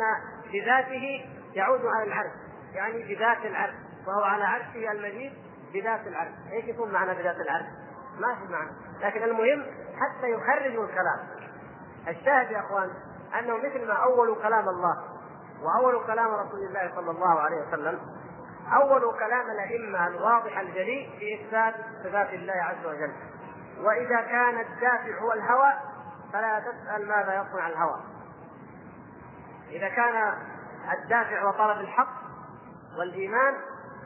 بذاته 0.53 1.25
يعود 1.53 1.85
على 1.85 2.07
العرش 2.07 2.31
يعني 2.73 3.15
بذات 3.15 3.45
العرش 3.45 3.75
وهو 4.07 4.23
على 4.23 4.43
عرشه 4.43 4.91
المجيد 4.91 5.33
بذات 5.73 6.07
العرش. 6.07 6.33
إيش 6.51 6.65
يكون 6.65 6.91
معنى 6.91 7.13
بذات 7.13 7.35
العرش؟ 7.35 7.65
ما 8.19 8.35
في 8.35 8.51
معنى. 8.51 8.71
لكن 9.01 9.23
المهم 9.23 9.65
حتى 9.95 10.31
يخرجوا 10.31 10.85
الكلام. 10.85 11.27
الشاهد 12.07 12.51
يا 12.51 12.59
أخوان 12.59 12.89
أنه 13.39 13.57
مثل 13.57 13.87
ما 13.87 13.93
أول 13.93 14.35
كلام 14.35 14.69
الله 14.69 14.97
وأول 15.61 16.05
كلام 16.07 16.27
رسول 16.27 16.59
الله 16.67 16.91
صلى 16.95 17.11
الله 17.11 17.39
عليه 17.39 17.67
وسلم 17.67 17.99
أول 18.73 19.19
كلام 19.19 19.51
الأئمة 19.51 20.07
الواضح 20.07 20.57
الجلي 20.57 21.09
في 21.19 21.35
إثبات 21.35 21.73
صفات 22.03 22.33
الله 22.33 22.53
عز 22.53 22.85
وجل. 22.85 23.13
وإذا 23.79 24.21
كان 24.21 24.59
الدافع 24.59 25.19
هو 25.21 25.33
الهوى 25.33 25.73
فلا 26.33 26.59
تسأل 26.59 27.07
ماذا 27.07 27.33
يصنع 27.33 27.67
الهوى. 27.67 27.99
إذا 29.69 29.89
كان 29.89 30.33
الدافع 30.93 31.43
هو 31.43 31.51
طلب 31.51 31.79
الحق 31.79 32.25
والإيمان 32.99 33.53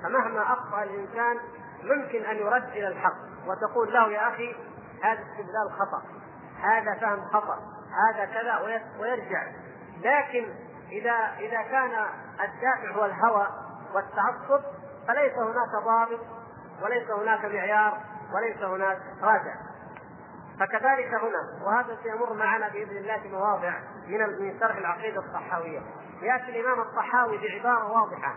فمهما 0.04 0.54
أخطأ 0.54 0.84
الإنسان 0.84 1.40
ممكن 1.84 2.26
أن 2.26 2.36
يرد 2.36 2.70
إلى 2.70 2.88
الحق 2.88 3.18
وتقول 3.48 3.94
له 3.94 4.12
يا 4.12 4.28
أخي 4.28 4.56
هذا 5.04 5.20
استدلال 5.20 5.72
خطأ 5.80 6.04
هذا 6.64 6.94
فهم 6.94 7.26
خطأ 7.26 7.60
هذا 8.10 8.26
كذا 8.26 8.60
ويرجع. 9.00 9.48
لكن 10.04 10.54
إذا 10.92 11.32
إذا 11.40 11.62
كان 11.62 11.92
الدافع 12.44 12.92
هو 12.92 13.06
الهوى 13.06 13.48
والتعصب 13.94 14.62
فليس 15.08 15.34
هناك 15.34 15.84
ضابط 15.86 16.20
وليس 16.84 17.12
هناك 17.12 17.46
معيار 17.46 17.98
وليس 18.36 18.58
هناك 18.58 19.00
راجع. 19.22 19.56
فكذلك 20.60 21.14
هنا 21.14 21.66
وهذا 21.66 21.98
سيمر 22.04 22.34
معنا 22.34 22.70
بإذن 22.70 22.98
الله 22.98 23.20
في 23.20 23.30
مواضع 23.30 23.74
من 24.08 24.20
من 24.20 24.60
شرح 24.60 24.78
العقيدة 24.78 25.22
الصحاوية. 25.22 25.80
يأتي 26.22 26.60
الإمام 26.60 26.82
الصحاوي 26.82 27.38
بعبارة 27.38 27.92
واضحة 27.92 28.36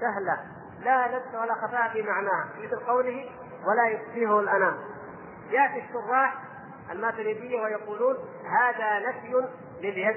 سهلة 0.00 0.40
لا 0.80 1.16
لبس 1.16 1.34
ولا 1.34 1.54
خفاء 1.54 1.92
في 1.92 2.02
معناها 2.02 2.48
مثل 2.62 2.76
قوله 2.76 3.30
ولا 3.66 3.88
يشبهه 3.88 4.40
الأنام 4.40 4.76
يأتي 5.50 5.84
الشراح 5.88 6.34
الماتريديه 6.92 7.60
ويقولون 7.62 8.16
هذا 8.44 9.08
نفي 9.08 9.48
لليد 9.80 10.16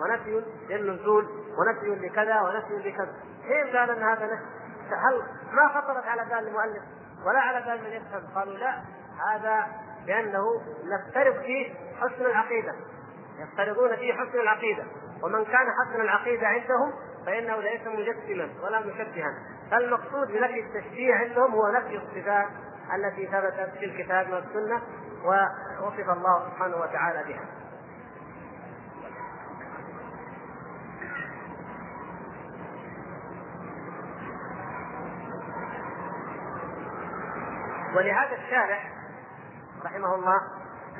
ونفي 0.00 0.42
للنزول 0.68 1.28
ونفي 1.58 2.06
لكذا 2.06 2.40
ونفي 2.40 2.88
لكذا 2.88 3.14
كيف 3.48 3.76
قال 3.76 3.90
إن 3.90 4.02
هذا 4.02 4.24
نفي 4.24 4.44
هل 4.94 5.22
ما 5.52 5.68
خطرت 5.68 6.06
على 6.06 6.24
بال 6.24 6.48
المؤلف 6.48 6.82
ولا 7.26 7.40
على 7.40 7.60
بال 7.60 7.84
من 7.84 7.90
يفهم؟ 7.90 8.34
قالوا 8.34 8.54
لا 8.58 8.82
هذا 9.30 9.66
لأنه 10.06 10.42
نفترض 10.84 11.34
فيه 11.34 11.74
حسن 12.00 12.26
العقيدة. 12.26 12.74
يفترضون 13.38 13.96
فيه 13.96 14.12
حسن 14.12 14.38
العقيدة. 14.40 14.84
ومن 15.22 15.44
كان 15.44 15.66
حسن 15.82 16.00
العقيدة 16.00 16.46
عندهم 16.46 16.92
فإنه 17.26 17.56
ليس 17.56 17.86
مجسما 17.86 18.48
ولا 18.62 18.80
مشبها. 18.80 19.34
فالمقصود 19.70 20.28
بنفي 20.28 20.60
التشبيه 20.60 21.14
عندهم 21.14 21.52
هو 21.52 21.68
نفي 21.68 21.96
الصفات 21.96 22.48
التي 22.94 23.26
ثبتت 23.26 23.78
في 23.78 23.84
الكتاب 23.84 24.30
والسنة 24.32 24.82
ووصف 25.24 26.10
الله 26.10 26.50
سبحانه 26.50 26.76
وتعالى 26.76 27.24
بها. 27.28 27.63
ولهذا 37.94 38.36
الشارح 38.36 38.90
رحمه 39.84 40.14
الله 40.14 40.40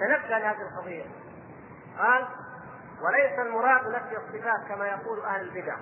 تنبه 0.01 0.39
لهذه 0.39 0.63
القضية 0.63 1.05
قال 1.99 2.27
وليس 3.03 3.39
المراد 3.39 3.87
نفي 3.87 4.17
الصفات 4.17 4.69
كما 4.69 4.87
يقول 4.87 5.21
أهل 5.21 5.41
البدع. 5.41 5.77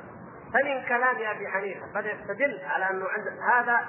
فمن 0.53 0.85
كلام 0.89 1.17
أبي 1.17 1.49
حنيفة 1.49 1.87
بل 1.95 2.07
يستدل 2.07 2.61
على 2.65 2.91
انه 2.91 3.07
عند 3.09 3.29
هذا 3.29 3.81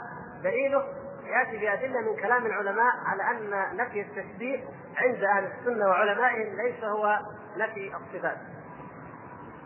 دليله 0.43 0.83
يأتي 1.23 1.57
بأدلة 1.57 2.01
من 2.01 2.15
كلام 2.15 2.45
العلماء 2.45 2.93
على 3.05 3.23
أن 3.23 3.77
نفي 3.77 4.01
التشبيه 4.01 4.63
عند 4.97 5.23
أهل 5.23 5.45
السنة 5.45 5.87
وعلمائهم 5.87 6.55
ليس 6.55 6.83
هو 6.83 7.19
نفي 7.57 7.95
الصفات. 7.95 8.37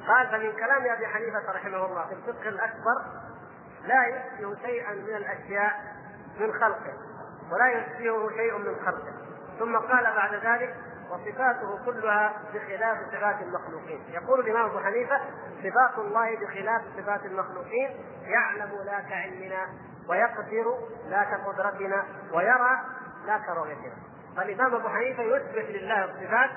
قال 0.07 0.27
فمن 0.27 0.51
كلام 0.51 0.95
أبي 0.95 1.07
حنيفة 1.07 1.51
رحمه 1.51 1.85
الله 1.85 2.05
في 2.05 2.13
الفقه 2.13 2.49
الأكبر 2.49 3.05
لا 3.85 4.07
يشبه 4.07 4.55
شيئا 4.65 4.93
من 4.93 5.15
الأشياء 5.15 5.95
من 6.39 6.53
خلقه. 6.53 7.06
ولا 7.51 7.67
يشبهه 7.67 8.29
شيء 8.29 8.57
من 8.57 8.75
خلقه. 8.85 9.13
ثم 9.59 9.77
قال 9.77 10.03
بعد 10.03 10.33
ذلك 10.33 10.75
وصفاته 11.09 11.85
كلها 11.85 12.33
بخلاف 12.53 12.97
صفات 13.11 13.41
المخلوقين. 13.41 13.99
يقول 14.09 14.39
الإمام 14.39 14.65
أبو 14.65 14.79
حنيفة 14.79 15.21
صفات 15.63 15.97
الله 15.97 16.35
بخلاف 16.35 16.81
صفات 16.97 17.25
المخلوقين. 17.25 17.89
يعلم 18.23 18.69
لا 18.85 18.99
كعلمنا 18.99 19.67
ويقدر 20.09 20.77
لا 21.09 21.23
كقدرتنا 21.23 22.03
ويرى 22.33 22.79
لا 23.25 23.37
كرؤيتنا 23.37 23.93
فالإمام 24.37 24.75
أبو 24.75 24.89
حنيفة 24.89 25.23
يثبت 25.23 25.65
لله 25.69 26.05
الصفات 26.05 26.49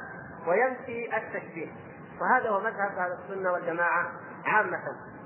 وينفي 0.47 1.17
التشبيه. 1.17 1.73
وهذا 2.21 2.49
هو 2.49 2.61
مذهب 2.61 2.99
أهل 2.99 3.13
السنة 3.13 3.53
والجماعة 3.53 4.13
عامة. 4.47 4.83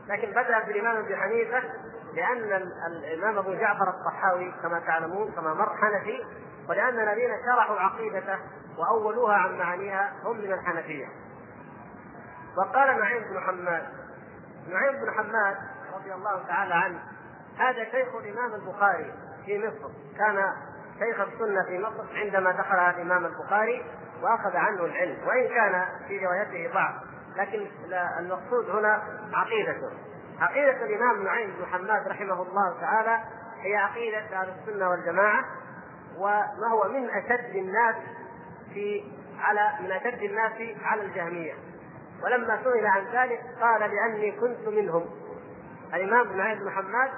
لكن 0.08 0.30
بدا 0.30 0.64
بالامام 0.66 0.96
ابي 0.96 1.16
حنيفة 1.16 1.62
لأن 2.14 2.68
الإمام 2.86 3.38
أبو 3.38 3.54
جعفر 3.54 3.88
الطحاوي 3.88 4.54
كما 4.62 4.80
تعلمون 4.80 5.32
كما 5.32 5.54
مر 5.54 5.76
حنفي 5.76 6.24
ولأن 6.68 7.08
الذين 7.08 7.30
شرحوا 7.44 7.80
عقيدته 7.80 8.38
وأولوها 8.78 9.34
عن 9.34 9.58
معانيها 9.58 10.12
هم 10.24 10.36
من 10.36 10.52
الحنفية. 10.52 11.06
وقال 12.56 12.98
نعيم 13.00 13.22
بن 13.22 13.40
حماد 13.40 13.86
نعيم 14.68 15.04
بن 15.04 15.10
حماد 15.10 15.56
رضي 15.94 16.14
الله 16.14 16.42
تعالى 16.48 16.74
عنه 16.74 16.98
هذا 17.58 17.84
شيخ 17.84 18.14
الإمام 18.14 18.54
البخاري 18.54 19.12
في 19.46 19.58
مصر. 19.58 19.90
كان 20.18 20.52
شيخ 20.98 21.20
السنة 21.20 21.64
في 21.64 21.78
مصر 21.78 22.04
عندما 22.14 22.52
دخلها 22.52 22.90
الإمام 22.90 23.24
البخاري 23.26 23.84
وأخذ 24.22 24.56
عنه 24.56 24.84
العلم 24.84 25.26
وإن 25.26 25.48
كان 25.48 25.86
في 26.08 26.26
روايته 26.26 26.74
ضعف 26.74 26.94
لكن 27.36 27.66
المقصود 28.18 28.70
هنا 28.70 29.02
عقيدته. 29.32 29.90
عقيدة 30.40 30.84
الإمام 30.84 31.24
نعيم 31.24 31.50
بن 31.58 31.66
حماد 31.66 32.08
رحمه 32.08 32.42
الله 32.42 32.80
تعالى 32.80 33.18
هي 33.60 33.76
عقيدة 33.76 34.18
أهل 34.18 34.48
السنة 34.48 34.88
والجماعة 34.88 35.44
وما 36.18 36.68
هو 36.70 36.88
من 36.88 37.10
أشد 37.10 37.56
الناس 37.56 37.96
في 38.74 39.04
على 39.40 39.70
من 39.80 39.92
أشد 39.92 40.22
الناس 40.22 40.52
على 40.84 41.02
الجهمية. 41.02 41.54
ولما 42.22 42.62
سئل 42.64 42.86
عن 42.86 43.04
ذلك 43.12 43.40
قال 43.60 43.80
لأني 43.80 44.32
كنت 44.32 44.68
منهم. 44.68 45.04
الإمام 45.94 46.22
بن 46.22 46.54
بن 46.54 46.70
حماد 46.70 47.10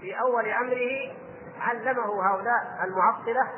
في 0.00 0.20
أول 0.20 0.48
أمره 0.48 1.14
علمه 1.60 2.22
هؤلاء 2.22 2.80
المعطلة 2.84 3.48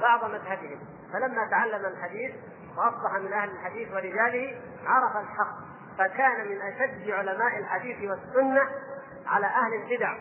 بعض 0.00 0.24
مذهبهم. 0.24 0.78
فلما 1.12 1.46
تعلم 1.50 1.86
الحديث 1.86 2.34
وأصبح 2.76 3.12
من 3.20 3.32
أهل 3.32 3.50
الحديث 3.50 3.92
ورجاله 3.92 4.60
عرف 4.86 5.16
الحق. 5.16 5.73
فكان 5.98 6.48
من 6.48 6.60
أشد 6.60 7.10
علماء 7.10 7.58
الحديث 7.58 8.10
والسنة 8.10 8.62
على 9.26 9.46
أهل 9.46 9.74
البدع 9.74 10.16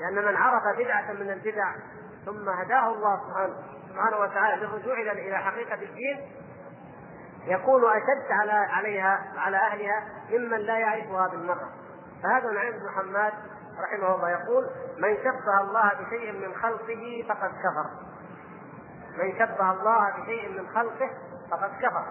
لأن 0.00 0.24
من 0.24 0.36
عرف 0.36 0.78
بدعة 0.78 1.12
من 1.12 1.30
البدع 1.30 1.74
ثم 2.26 2.48
هداه 2.48 2.94
الله 2.94 3.20
سبحانه 3.28 3.56
سبحانه 3.88 4.16
وتعالى 4.16 4.60
بالرجوع 4.60 5.00
إلى 5.00 5.38
حقيقة 5.38 5.74
الدين 5.74 6.20
يكون 7.46 7.84
أشد 7.84 8.30
على 8.30 8.52
عليها 8.52 9.24
على 9.36 9.56
أهلها 9.56 10.04
ممن 10.30 10.58
لا 10.58 10.78
يعرفها 10.78 11.28
بالمرة. 11.28 11.68
فهذا 12.22 12.50
نعيم 12.50 12.72
بن 12.72 12.90
حماد 12.96 13.32
رحمه 13.80 14.14
الله 14.14 14.30
يقول 14.30 14.70
من 14.98 15.16
شبه 15.16 15.60
الله 15.60 15.92
بشيء 15.94 16.32
من 16.32 16.54
خلقه 16.54 17.24
فقد 17.28 17.50
كفر. 17.50 17.90
من 19.18 19.38
شبه 19.38 19.72
الله 19.72 20.10
بشيء 20.10 20.48
من 20.48 20.68
خلقه 20.68 21.10
فقد 21.50 21.70
كفر. 21.82 22.04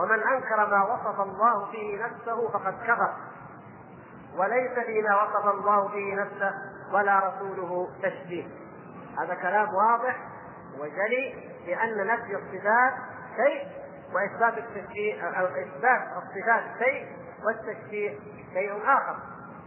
ومن 0.00 0.22
أنكر 0.22 0.66
ما 0.66 0.82
وصف 0.84 1.20
الله 1.20 1.72
به 1.72 2.00
نفسه 2.04 2.48
فقد 2.48 2.74
كفر. 2.86 3.12
وليس 4.36 4.78
فيما 4.86 5.22
وصف 5.22 5.46
الله 5.46 5.88
به 5.88 6.14
نفسه 6.14 6.54
ولا 6.92 7.18
رسوله 7.18 7.88
تشبيه. 8.02 8.44
هذا 9.18 9.34
كلام 9.34 9.74
واضح 9.74 10.16
وجلي 10.78 11.50
بان 11.66 12.06
نفي 12.06 12.36
الصفات 12.36 12.92
شيء 13.36 13.68
وإثبات 14.14 14.58
التشبيه 14.58 15.22
أو 15.22 15.44
إثبات 15.44 16.02
الصفات 16.16 16.62
شيء 16.84 17.06
والتشبيه 17.44 18.18
شيء 18.52 18.82
آخر. 18.84 19.16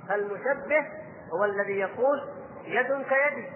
فالمشبه 0.10 0.88
هو 1.34 1.46
الذي 1.46 1.80
يقول 1.80 2.30
يد 2.64 2.88
كيدي 2.88 3.50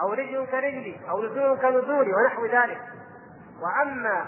أو 0.00 0.12
رجل 0.12 0.46
كرجلي 0.46 1.00
أو 1.10 1.22
نزول 1.22 1.58
كنزولي 1.58 2.14
ونحو 2.14 2.46
ذلك. 2.46 2.82
وأما 3.62 4.26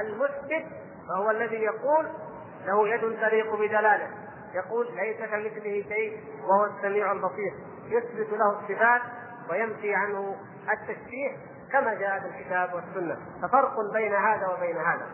المثبت 0.00 0.81
فهو 1.12 1.30
الذي 1.30 1.56
يقول 1.56 2.08
له 2.66 2.88
يد 2.88 3.00
تليق 3.00 3.54
بجلاله 3.56 4.08
يقول 4.54 4.86
ليس 4.96 5.16
كمثله 5.16 5.84
شيء 5.88 6.24
وهو 6.44 6.64
السميع 6.64 7.12
البصير. 7.12 7.54
يثبت 7.86 8.32
له 8.32 8.58
الصفات 8.60 9.02
وينفي 9.50 9.94
عنه 9.94 10.36
التشبيه 10.72 11.36
كما 11.72 11.94
جاء 11.94 12.20
في 12.20 12.26
الكتاب 12.26 12.74
والسنة. 12.74 13.16
ففرق 13.42 13.92
بين 13.92 14.14
هذا 14.14 14.48
وبين 14.48 14.76
هذا. 14.76 15.06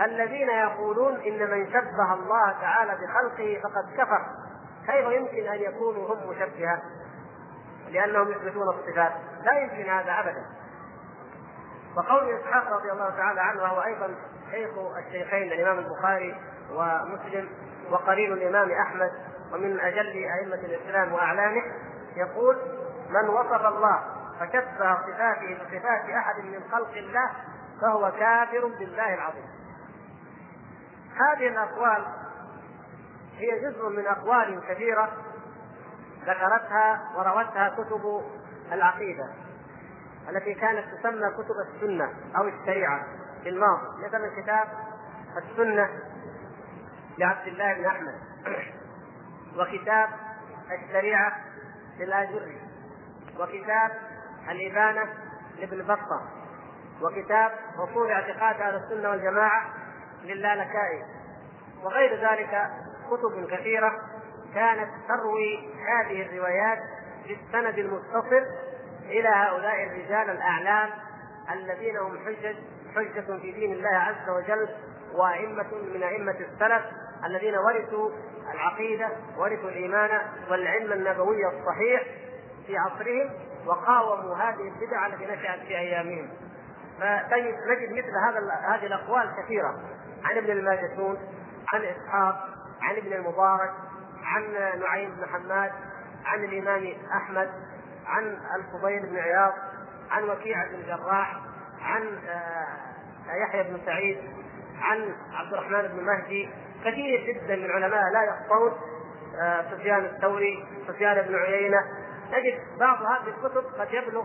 الذين 0.00 0.48
يقولون 0.48 1.14
إن 1.14 1.50
من 1.50 1.66
شبه 1.70 2.14
الله 2.14 2.52
تعالى 2.60 2.92
بخلقه 2.92 3.60
فقد 3.62 3.92
كفر. 3.96 4.26
كيف 4.86 5.06
يمكن 5.06 5.52
أن 5.52 5.60
يكونوا 5.60 6.14
هم 6.14 6.30
مشبهة؟ 6.30 6.82
لأنهم 7.88 8.30
يثبتون 8.30 8.68
الصفات. 8.68 9.12
لا 9.44 9.58
يمكن 9.58 9.90
هذا 9.90 10.20
ابدا. 10.20 10.46
وقول 11.96 12.34
إسحاق 12.34 12.72
رضي 12.72 12.92
الله 12.92 13.10
تعالى 13.10 13.40
عنه 13.40 13.62
وهو 13.62 13.82
أيضا 13.82 14.14
شيخ 14.50 14.70
الشيخين 15.06 15.52
الإمام 15.52 15.78
البخاري 15.78 16.36
ومسلم 16.70 17.48
وقرين 17.90 18.32
الإمام 18.32 18.70
أحمد 18.70 19.12
ومن 19.52 19.80
أجل 19.80 20.24
أئمة 20.40 20.54
الإسلام 20.54 21.12
وأعلامه 21.12 21.62
يقول 22.16 22.56
من 23.10 23.28
وصف 23.28 23.66
الله 23.66 24.00
فشبه 24.40 24.96
صفاته 24.96 25.54
بصفات 25.54 26.10
أحد 26.10 26.44
من 26.44 26.60
خلق 26.72 26.96
الله 26.96 27.30
فهو 27.80 28.12
كافر 28.18 28.66
بالله 28.66 29.14
العظيم. 29.14 29.48
هذه 31.14 31.48
الأقوال 31.48 32.06
هي 33.36 33.60
جزء 33.60 33.88
من 33.88 34.06
أقوال 34.06 34.60
كثيرة 34.68 35.12
ذكرتها 36.26 37.12
وروتها 37.16 37.68
كتب 37.68 38.22
العقيدة 38.72 39.28
التي 40.28 40.54
كانت 40.54 40.84
تسمى 40.94 41.30
كتب 41.30 41.54
السنة 41.74 42.14
أو 42.36 42.48
الشريعة. 42.48 43.06
في 43.46 43.50
الماضي. 43.50 44.06
مثلا 44.06 44.42
كتاب 44.42 44.68
السنة 45.36 45.88
لعبد 47.18 47.46
الله 47.46 47.74
بن 47.74 47.86
أحمد. 47.86 48.14
وكتاب 49.58 50.08
الشريعة 50.70 51.32
للاجري 51.98 52.60
وكتاب 53.38 53.90
الإبانة 54.50 55.08
لابن 55.58 55.82
بطة. 55.82 56.22
وكتاب 57.02 57.52
أصول 57.78 58.10
اعتقاد 58.10 58.60
أهل 58.60 58.76
السنة 58.76 59.10
والجماعة 59.10 59.74
للالكائي 60.22 61.04
وغير 61.82 62.30
ذلك 62.30 62.70
كتب 63.10 63.46
كثيرة 63.50 63.92
كانت 64.54 64.90
تروي 65.08 65.68
هذه 65.88 66.22
الروايات 66.22 66.78
بالسند 67.26 67.78
المتصل 67.78 68.46
إلى 69.04 69.28
هؤلاء 69.28 69.84
الرجال 69.84 70.30
الأعلام 70.30 70.90
الذين 71.52 71.96
هم 71.96 72.18
حجج 72.18 72.56
حجة 72.96 73.38
في 73.40 73.52
دين 73.52 73.72
الله 73.72 73.96
عز 73.96 74.28
وجل 74.28 74.68
وأئمة 75.14 75.66
من 75.94 76.02
أئمة 76.02 76.36
السلف 76.40 76.82
الذين 77.24 77.54
ورثوا 77.56 78.10
العقيدة 78.54 79.08
ورثوا 79.36 79.68
الإيمان 79.68 80.20
والعلم 80.50 80.92
النبوي 80.92 81.46
الصحيح 81.46 82.02
في 82.66 82.76
عصرهم 82.76 83.30
وقاوموا 83.66 84.36
هذه 84.36 84.68
البدع 84.68 85.06
التي 85.06 85.24
نشأت 85.24 85.60
في 85.60 85.78
أيامهم. 85.78 86.30
فنجد 87.00 87.92
مثل 87.92 88.12
هذا 88.26 88.40
هذه 88.68 88.86
الأقوال 88.86 89.32
كثيرة. 89.42 89.80
عن 90.24 90.36
ابن 90.36 90.50
الماجشون 90.50 91.18
عن 91.72 91.82
إسحاق 91.84 92.48
عن 92.82 92.96
ابن 92.96 93.12
المبارك 93.12 93.72
عن 94.22 94.52
نعيم 94.80 95.10
بن 95.10 95.26
حماد 95.26 95.72
عن 96.24 96.44
الإمام 96.44 96.92
أحمد 97.12 97.50
عن 98.06 98.38
الفضيل 98.56 99.06
بن 99.06 99.16
عياض 99.16 99.52
عن 100.10 100.24
وكيع 100.24 100.66
بن 100.66 100.74
الجراح 100.74 101.36
عن 101.86 102.18
آه، 102.28 103.34
يحيى 103.42 103.62
بن 103.62 103.80
سعيد 103.86 104.18
عن 104.80 105.14
عبد 105.32 105.52
الرحمن 105.52 105.88
بن 105.88 106.04
مهدي 106.04 106.48
كثير 106.84 107.20
جدا 107.26 107.56
من 107.56 107.64
العلماء 107.64 108.12
لا 108.12 108.22
يخطون 108.22 108.72
آه، 109.42 109.64
سفيان 109.70 110.04
الثوري 110.04 110.64
سفيان 110.88 111.26
بن 111.26 111.34
عيينة. 111.34 111.78
تجد 112.32 112.78
بعض 112.80 113.02
هذه 113.02 113.28
الكتب 113.28 113.64
قد 113.78 113.94
يبلغ 113.94 114.24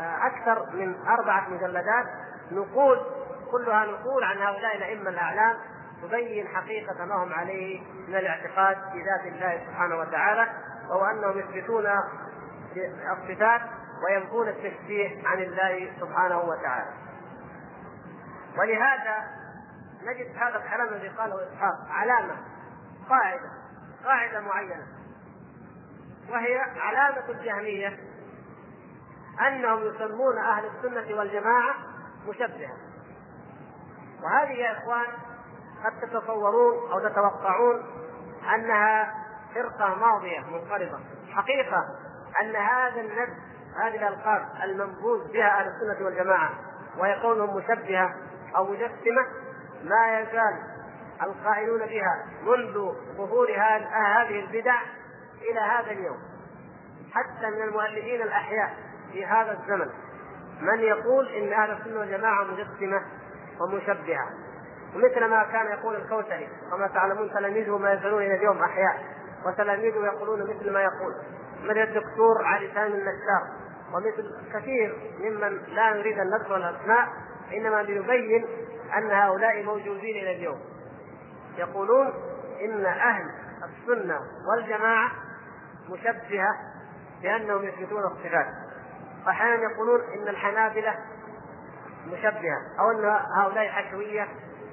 آه، 0.00 0.26
أكثر 0.26 0.76
من 0.76 0.94
أربعة 1.06 1.48
مجلدات. 1.48 2.06
نقول 2.52 2.98
كلها 3.50 3.86
نقول 3.86 4.24
عن 4.24 4.38
هؤلاء 4.38 4.76
الأئمة 4.76 5.10
الأعلام 5.10 5.56
تبين 6.02 6.48
حقيقة 6.48 7.04
ما 7.04 7.14
هم 7.14 7.32
عليه 7.32 7.80
من 8.08 8.14
الاعتقاد 8.14 8.76
في 8.92 9.02
ذات 9.02 9.32
الله 9.32 9.64
سبحانه 9.66 9.98
وتعالى 9.98 10.48
وهو 10.88 11.04
أنهم 11.04 11.38
يثبتون 11.38 11.86
الصفات 13.12 13.60
وينفون 14.04 14.48
التشبيه 14.48 15.28
عن 15.28 15.42
الله 15.42 15.92
سبحانه 16.00 16.38
وتعالى. 16.38 16.92
ولهذا 18.58 19.24
نجد 20.02 20.36
هذا 20.36 20.56
الكلام 20.56 20.88
الذي 20.88 21.08
قاله 21.08 21.34
إسحاق 21.34 21.74
علامة 21.90 22.36
قاعدة 23.08 23.50
قاعدة 24.04 24.40
معينة. 24.40 24.86
وهي 26.30 26.58
علامة 26.58 27.28
الجهمية 27.28 27.98
أنهم 29.48 29.82
يسمون 29.82 30.38
أهل 30.38 30.64
السنة 30.66 31.18
والجماعة 31.18 31.74
مشبهة. 32.28 32.76
وهذه 34.22 34.52
يا 34.52 34.78
إخوان 34.78 35.06
قد 35.84 36.00
تتصورون 36.00 36.92
أو 36.92 36.98
تتوقعون 37.08 37.82
أنها 38.54 39.14
فرقة 39.54 39.94
ماضية 39.94 40.40
منقرضة. 40.40 40.98
حقيقة 41.30 41.84
أن 42.40 42.56
هذا 42.56 43.00
النبذ 43.00 43.48
هذه 43.76 44.08
الألقاب 44.08 44.42
المنبوذ 44.64 45.32
بها 45.32 45.60
أهل 45.60 45.66
السنة 45.68 46.06
والجماعة 46.06 46.50
وهي 46.98 47.14
قولهم 47.14 47.56
مشبهة 47.56 48.14
أو 48.56 48.64
مجسمة 48.64 49.26
ما 49.84 50.20
يزال 50.20 50.58
القائلون 51.22 51.80
بها 51.80 52.24
منذ 52.42 52.92
ظهور 53.16 53.48
هذه 53.92 54.40
البدع 54.40 54.80
إلى 55.50 55.60
هذا 55.60 55.90
اليوم. 55.90 56.18
حتى 57.12 57.50
من 57.50 57.62
المؤلفين 57.62 58.22
الأحياء 58.22 58.74
في 59.12 59.26
هذا 59.26 59.52
الزمن 59.52 59.90
من 60.60 60.80
يقول 60.80 61.28
إن 61.28 61.52
أهل 61.52 61.70
السنة 61.70 62.00
والجماعة 62.00 62.44
مجسمة 62.44 63.02
ومشبهة. 63.60 64.28
ومثل 64.94 65.24
ما 65.24 65.44
كان 65.52 65.66
يقول 65.66 65.96
الكوثري 65.96 66.48
وما 66.72 66.86
تعلمون 66.86 67.30
تلاميذه 67.30 67.78
ما 67.78 67.92
يزالون 67.92 68.22
إلى 68.22 68.34
اليوم 68.34 68.62
أحياء 68.62 69.04
وتلاميذه 69.46 70.06
يقولون 70.06 70.42
مثل 70.42 70.72
ما 70.72 70.82
يقول. 70.82 71.14
مثل 71.62 71.78
الدكتور 71.78 72.44
علي 72.44 72.70
سامي 72.74 72.94
النشار 72.94 73.42
ومثل 73.94 74.34
كثير 74.54 74.96
ممن 75.20 75.58
لا 75.68 75.90
نريد 75.90 76.18
أن 76.18 76.30
نذكر 76.30 76.56
الأسماء 76.56 77.08
إنما 77.52 77.82
لنبين 77.82 78.46
أن 78.96 79.10
هؤلاء 79.10 79.62
موجودين 79.62 80.16
إلى 80.16 80.36
اليوم. 80.36 80.60
يقولون 81.58 82.12
إن 82.60 82.86
أهل 82.86 83.24
السنة 83.64 84.20
والجماعة 84.48 85.10
مشبهة 85.88 86.56
بأنهم 87.22 87.64
يثبتون 87.64 88.04
الصفات. 88.04 88.46
واحيانا 89.26 89.62
يقولون 89.72 90.00
إن 90.00 90.28
الحنابلة 90.28 90.94
مشبهة 92.06 92.58
أو 92.80 92.90
إن 92.90 93.04
هؤلاء 93.36 93.68
حشويه 93.68 94.28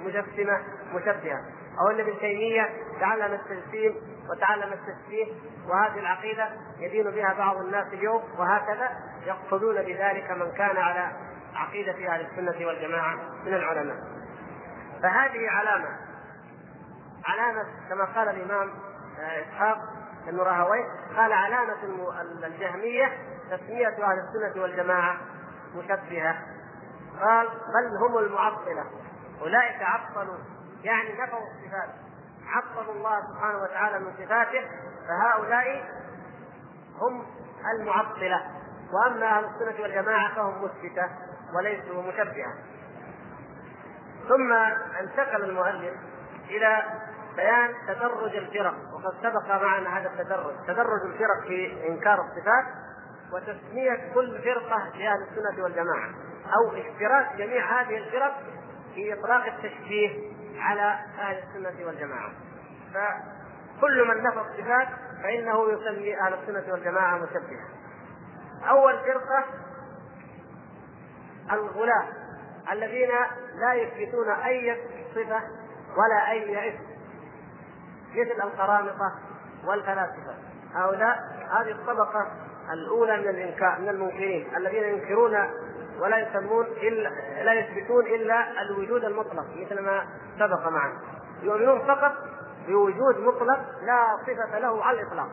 مجسمة 0.06 0.60
مشبهة 0.94 1.42
أو 1.82 1.92
إن 1.92 2.00
ابن 2.00 2.20
تيمية 2.20 2.70
تعلم 3.00 3.34
التجسيم 3.34 3.96
وتعلم 4.30 4.74
التشبيه 4.74 5.34
وهذه 5.68 6.00
العقيدة 6.00 6.50
يدين 6.80 7.12
بها 7.12 7.34
بعض 7.34 7.58
الناس 7.58 7.88
اليوم 7.94 8.24
وهكذا 8.38 8.90
يقصدون 9.26 9.76
بذلك 9.76 10.32
من 10.32 10.52
كان 10.52 10.78
على 10.78 11.12
عقيدة 11.56 11.92
أهل 11.92 12.26
السنة 12.26 12.68
والجماعة 12.68 13.16
من 13.46 13.54
العلماء. 13.54 13.98
فهذه 15.04 15.50
علامة 15.50 15.98
علامة 17.26 17.66
كما 17.90 18.06
قال 18.06 18.30
الإمام 18.30 18.70
آه، 19.20 19.42
إسحاق 19.42 19.78
بن 20.28 20.40
راهويه 20.40 20.86
قال 21.18 21.34
علامة 21.34 21.84
الجهمية 22.44 23.12
تسمية 23.52 23.88
أهل 23.88 24.20
السنة 24.20 24.62
والجماعة 24.62 25.18
مشبهة. 25.76 26.38
قال 27.22 27.48
بل 27.48 27.98
هم 28.08 28.18
المعطلة 28.18 28.86
أولئك 29.42 29.82
عطلوا 29.82 30.38
يعني 30.84 31.14
نفوا 31.14 31.40
الصفات. 31.40 31.90
عطلوا 32.48 32.94
الله 32.94 33.22
سبحانه 33.34 33.58
وتعالى 33.64 34.00
من 34.00 34.12
صفاته 34.14 34.62
فهؤلاء 35.08 35.84
هم 37.02 37.26
المعطلة. 37.76 38.42
وأما 38.94 39.26
أهل 39.26 39.46
السنة 39.46 39.82
والجماعة 39.82 40.36
فهم 40.36 40.64
مثبته 40.64 41.10
وليسوا 41.58 42.04
مشبهة. 42.04 42.54
ثم 44.30 44.54
انتقل 45.00 45.44
المؤلف 45.44 45.94
إلى 46.50 46.84
بيان 47.36 47.74
تدرج 47.88 48.36
الفرق 48.36 48.74
وقد 48.94 49.14
سبق 49.24 49.64
معنا 49.64 49.98
هذا 49.98 50.10
التدرج. 50.10 50.54
تدرج 50.68 51.02
الفرق 51.06 51.48
في 51.48 51.88
إنكار 51.88 52.22
الصفات 52.22 52.66
وتسمية 53.34 54.14
كل 54.14 54.42
فرقة 54.44 54.78
لأهل 54.98 55.22
السنة 55.22 55.64
والجماعة 55.64 56.10
أو 56.46 56.78
اشتراك 56.78 57.36
جميع 57.36 57.82
هذه 57.82 57.98
الفرق 57.98 58.38
في 58.96 59.14
إطلاق 59.14 59.46
التشبيه 59.46 60.35
على 60.60 61.00
أهل 61.20 61.38
السنة 61.38 61.86
والجماعة. 61.86 62.32
فكل 62.94 64.08
من 64.08 64.24
نفى 64.24 64.40
الصفات 64.40 64.88
فإنه 65.24 65.72
يسمي 65.72 66.20
أهل 66.20 66.34
السنة 66.34 66.74
والجماعة 66.74 67.18
مشبهة. 67.18 67.68
أول 68.70 69.00
فرقة 69.00 69.44
الغلاة 71.52 72.08
الذين 72.72 73.10
لا 73.56 73.74
يثبتون 73.74 74.30
أي 74.30 74.78
صفة 75.16 75.42
ولا 75.98 76.32
أي 76.32 76.70
اسم 76.70 76.86
مثل 78.16 78.48
القرامطة 78.48 79.16
والفلاسفة. 79.66 80.36
هؤلاء 80.74 81.18
هذه 81.52 81.72
الطبقة 81.72 82.32
الأولى 82.74 83.18
من 83.18 83.30
الإنكار 83.30 83.80
من 83.80 83.90
المنكرين 83.90 84.56
الذين 84.58 84.84
ينكرون 84.84 85.36
ولا 86.00 86.18
يسمون 86.18 86.66
الا 86.66 87.10
لا 87.44 87.54
يثبتون 87.54 88.06
إلا 88.06 88.62
الوجود 88.62 89.04
المطلق 89.04 89.46
مثل 89.56 89.82
ما 89.82 90.06
سبق 90.40 90.68
معنا. 90.68 91.00
يؤمنون 91.42 91.80
فقط 91.88 92.14
بوجود 92.68 93.20
مطلق 93.20 93.60
لا 93.82 94.18
صفة 94.26 94.60
له 94.60 94.84
على 94.84 95.02
الإطلاق. 95.02 95.30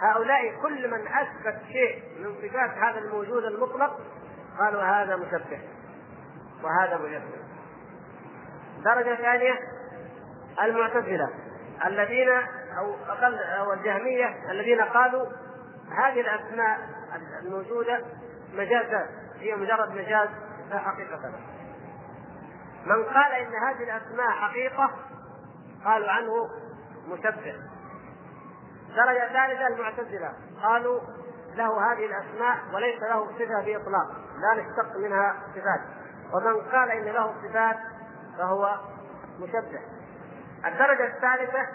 هؤلاء 0.00 0.62
كل 0.62 0.90
من 0.90 1.06
أثبت 1.06 1.60
شيء 1.72 2.02
من 2.18 2.34
صفات 2.34 2.70
هذا 2.70 2.98
الموجود 2.98 3.44
المطلق 3.44 3.98
قالوا 4.58 4.82
هذا 4.82 5.16
مشبه 5.16 5.60
وهذا 6.62 6.96
مجسم 6.96 7.40
درجة 8.84 9.14
ثانية 9.14 9.58
المعتزلة 10.62 11.30
الذين 11.86 12.28
أو 12.78 12.94
أقل 13.08 13.38
أو 13.38 13.72
الجهمية 13.72 14.50
الذين 14.50 14.80
قالوا 14.80 15.26
هذه 15.90 16.20
الأسماء 16.20 16.78
الموجودة 17.42 18.00
مجازات. 18.54 19.08
هي 19.40 19.56
مجرد 19.56 19.90
مجاز 19.90 20.28
لا 20.70 20.78
حقيقة 20.78 21.22
له. 21.22 21.40
من 22.86 23.04
قال 23.04 23.32
إن 23.32 23.54
هذه 23.54 23.82
الأسماء 23.82 24.30
حقيقة 24.30 24.90
قالوا 25.84 26.10
عنه 26.10 26.50
مشبه. 27.08 27.56
درجة 28.96 29.32
ثالثة 29.32 29.66
المعتزلة 29.66 30.32
قالوا 30.62 31.00
له 31.54 31.92
هذه 31.92 32.06
الأسماء 32.06 32.58
وليس 32.74 33.02
له 33.02 33.26
صفة 33.26 33.64
بإطلاق 33.64 34.06
لا 34.40 34.62
نشتق 34.62 34.96
منها 34.96 35.36
صفات. 35.54 35.80
ومن 36.32 36.70
قال 36.70 36.90
إن 36.90 37.04
له 37.04 37.34
صفات 37.42 37.76
فهو 38.38 38.78
مشبه. 39.40 39.80
الدرجة 40.66 41.06
الثالثة 41.06 41.66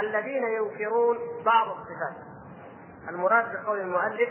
الذين 0.00 0.44
ينكرون 0.44 1.18
بعض 1.44 1.68
الصفات. 1.68 2.16
المراد 3.08 3.52
بقول 3.52 3.80
المؤلف 3.80 4.28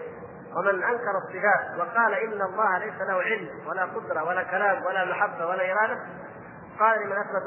ومن 0.56 0.84
أنكر 0.84 1.18
الصفات 1.18 1.80
وقال 1.80 2.14
إن 2.14 2.42
الله 2.42 2.78
ليس 2.78 3.02
له 3.02 3.22
علم 3.22 3.50
ولا 3.68 3.86
قدرة 3.86 4.24
ولا 4.24 4.44
كلام 4.44 4.86
ولا 4.86 5.06
محبة 5.06 5.46
ولا 5.46 5.72
إرادة 5.72 6.00
قال 6.80 7.00
لمن 7.00 7.18
اثبت 7.18 7.44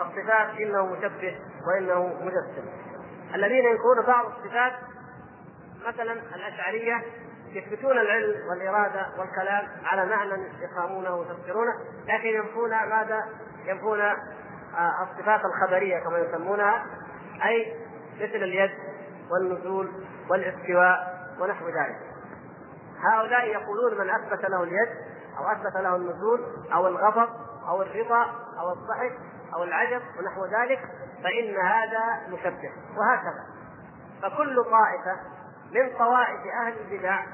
الصفات 0.00 0.60
إنه 0.60 0.86
مشبه 0.86 1.38
وإنه 1.66 2.06
مجسم 2.06 2.68
الذين 3.34 3.64
ينكرون 3.64 4.06
بعض 4.06 4.26
الصفات 4.26 4.72
مثلا 5.86 6.12
الأشعرية 6.12 7.02
يثبتون 7.52 7.98
العلم 7.98 8.48
والإرادة 8.50 9.06
والكلام 9.18 9.68
على 9.84 10.06
معنى 10.06 10.48
يفهمونه 10.60 11.14
ويفسرونه 11.14 11.72
لكن 12.08 12.28
ينفون 12.28 12.70
ماذا؟ 12.70 13.24
ينفون 13.66 14.00
آه، 14.00 15.08
الصفات 15.10 15.40
الخبرية 15.44 15.98
كما 15.98 16.18
يسمونها 16.18 16.86
أي 17.44 17.76
مثل 18.16 18.36
اليد 18.36 18.70
والنزول 19.30 19.92
والاستواء 20.30 21.20
ونحو 21.40 21.66
ذلك 21.66 22.09
هؤلاء 23.02 23.46
يقولون 23.48 23.98
من 23.98 24.10
أثبت 24.10 24.44
له 24.50 24.62
اليد 24.62 24.88
أو 25.38 25.52
أثبت 25.52 25.76
له 25.76 25.96
النزول 25.96 26.40
أو 26.72 26.86
الغضب 26.86 27.28
أو 27.68 27.82
الرضا 27.82 28.22
أو 28.58 28.72
الضحك 28.72 29.12
أو 29.54 29.62
العجب 29.62 30.02
ونحو 30.18 30.44
ذلك 30.44 30.80
فإن 31.22 31.56
هذا 31.56 32.28
مشبه. 32.28 32.72
وهكذا. 32.96 33.44
فكل 34.22 34.64
طائفة 34.64 35.20
من 35.72 35.98
طوائف 35.98 36.40
أهل 36.62 36.74
البدع 36.80 37.24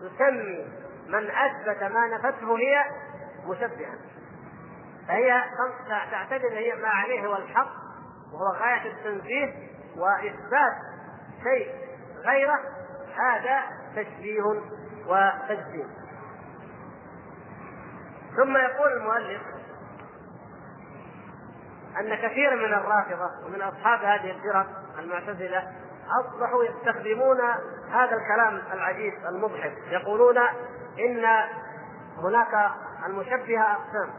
تسمي 0.00 0.68
من 1.08 1.30
أثبت 1.30 1.82
ما 1.82 2.08
نفته 2.08 2.58
هي 2.58 2.84
مشبها 3.46 3.94
فهي 5.08 5.42
تعتقد 5.88 6.52
هي 6.52 6.74
ما 6.74 6.88
عليه 6.88 7.26
هو 7.26 7.36
الحق 7.36 7.68
وهو 8.32 8.52
غاية 8.52 8.92
التنزيه 8.92 9.54
وإثبات 9.96 10.76
شيء 11.42 11.74
غيره 12.24 12.58
هذا 13.16 13.62
تشبيه. 13.96 14.42
وتجسيم 15.06 15.88
ثم 18.36 18.56
يقول 18.56 18.92
المؤلف 18.92 19.42
أن 22.00 22.14
كثيرا 22.14 22.54
من 22.54 22.74
الرافضة 22.74 23.30
ومن 23.46 23.62
أصحاب 23.62 23.98
هذه 23.98 24.30
الفرق 24.30 24.66
المعتزلة 24.98 25.72
أصبحوا 26.20 26.64
يستخدمون 26.64 27.40
هذا 27.90 28.16
الكلام 28.16 28.62
العجيب 28.72 29.12
المضحك. 29.28 29.72
يقولون 29.90 30.38
إن 30.98 31.24
هناك 32.18 32.70
المشبهه 33.06 33.72
أقسام. 33.72 34.10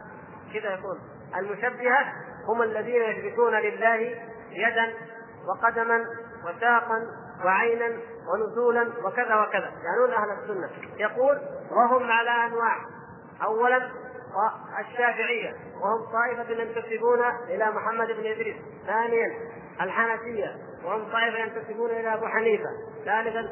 كذا 0.54 0.74
يقول. 0.74 0.98
المشبهه 1.36 2.12
هم 2.48 2.62
الذين 2.62 3.02
يثبتون 3.02 3.54
لله 3.54 4.14
يدا 4.50 4.94
وقدما 5.48 6.04
وساقا 6.44 7.06
وعينا 7.44 7.98
ونزولا 8.32 8.88
وكذا 9.04 9.36
وكذا. 9.36 9.72
يعنون 9.84 10.12
أهل 10.12 10.30
السنة. 10.42 10.70
يقول 10.96 11.38
وهم 11.70 12.10
على 12.10 12.30
أنواع. 12.30 12.76
اولا 13.44 13.90
الشافعية. 14.80 15.54
وهم 15.82 16.12
طائفة 16.12 16.62
ينتسبون 16.62 17.20
إلى 17.48 17.70
محمد 17.70 18.06
بن 18.06 18.26
إدريس. 18.26 18.56
ثانيا 18.86 19.26
الحنفية. 19.80 20.56
وهم 20.84 21.12
طائفة 21.12 21.38
ينتسبون 21.38 21.90
إلى 21.90 22.14
أبو 22.14 22.26
حنيفة. 22.26 22.70
ثالثا 23.04 23.48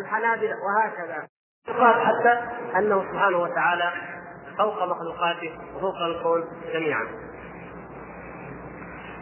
الحنابلة. 0.00 0.56
وهكذا. 0.64 1.28
قال 1.66 2.06
حتى 2.06 2.44
أنه 2.78 3.12
سبحانه 3.12 3.38
وتعالى 3.38 3.92
فوق 4.58 4.84
مخلوقاته 4.84 5.58
وفوق 5.76 5.96
الكون 5.96 6.44
جميعا. 6.72 7.06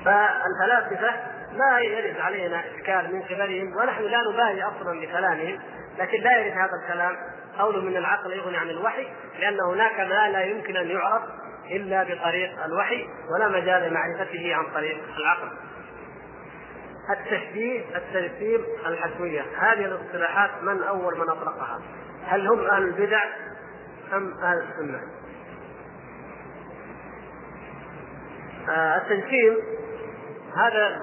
فالفلاسفة 0.05 1.28
لا 1.53 1.79
يرد 1.79 2.21
علينا 2.21 2.65
إشكال 2.75 3.15
من 3.15 3.23
قبلهم 3.23 3.77
ونحن 3.77 4.03
لا 4.03 4.21
نبالي 4.33 4.63
أصلا 4.63 5.01
بكلامهم 5.01 5.59
لكن 5.99 6.21
لا 6.21 6.39
يرد 6.39 6.53
هذا 6.53 6.71
الكلام 6.83 7.17
قول 7.59 7.85
من 7.85 7.97
العقل 7.97 8.33
يغني 8.33 8.57
عن 8.57 8.71
الوحي 8.71 9.09
لأن 9.39 9.61
هناك 9.61 10.01
ما 10.01 10.29
لا 10.29 10.43
يمكن 10.43 10.77
أن 10.77 10.91
يعرف 10.91 11.23
إلا 11.71 12.03
بطريق 12.03 12.65
الوحي 12.65 13.09
ولا 13.35 13.49
مجال 13.49 13.91
لمعرفته 13.91 14.55
عن 14.55 14.67
طريق 14.75 14.99
العقل. 15.17 15.49
التشبيه 17.11 17.81
التجسيم 17.97 18.65
الحسوية 18.87 19.43
هذه 19.59 19.85
الاصطلاحات 19.85 20.51
من 20.63 20.83
أول 20.83 21.19
من 21.19 21.29
أطلقها؟ 21.31 21.81
هل 22.27 22.47
هم 22.47 22.67
أهل 22.67 22.83
البدع 22.83 23.25
أم 24.13 24.35
أهل 24.43 24.59
السنة؟ 24.59 25.01
آه 28.69 28.97
التجسيم 28.97 29.57
هذا 30.57 31.01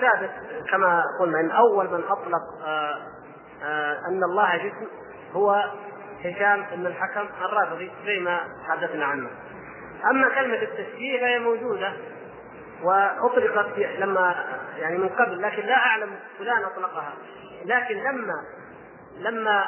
ثابت 0.00 0.30
كما 0.70 1.02
قلنا 1.20 1.40
إن 1.40 1.50
أول 1.50 1.90
من 1.90 2.04
أطلق 2.04 2.42
آه 2.66 2.96
آه 3.62 3.98
أن 4.08 4.24
الله 4.24 4.56
جسم 4.56 4.86
هو 5.32 5.64
هشام 6.24 6.66
بن 6.72 6.86
الحكم 6.86 7.28
الرافضي 7.44 7.92
زي 8.06 8.18
ما 8.20 8.40
تحدثنا 8.68 9.04
عنه. 9.04 9.30
أما 10.10 10.28
كلمة 10.28 10.62
التشبيه 10.62 11.20
فهي 11.20 11.38
موجودة 11.38 11.92
وأطلقت 12.82 13.78
لما 13.78 14.34
يعني 14.78 14.98
من 14.98 15.08
قبل 15.08 15.42
لكن 15.42 15.62
لا 15.62 15.76
أعلم 15.76 16.10
فلان 16.38 16.64
أطلقها. 16.64 17.12
لكن 17.64 17.94
لما 17.94 18.44
لما 19.18 19.64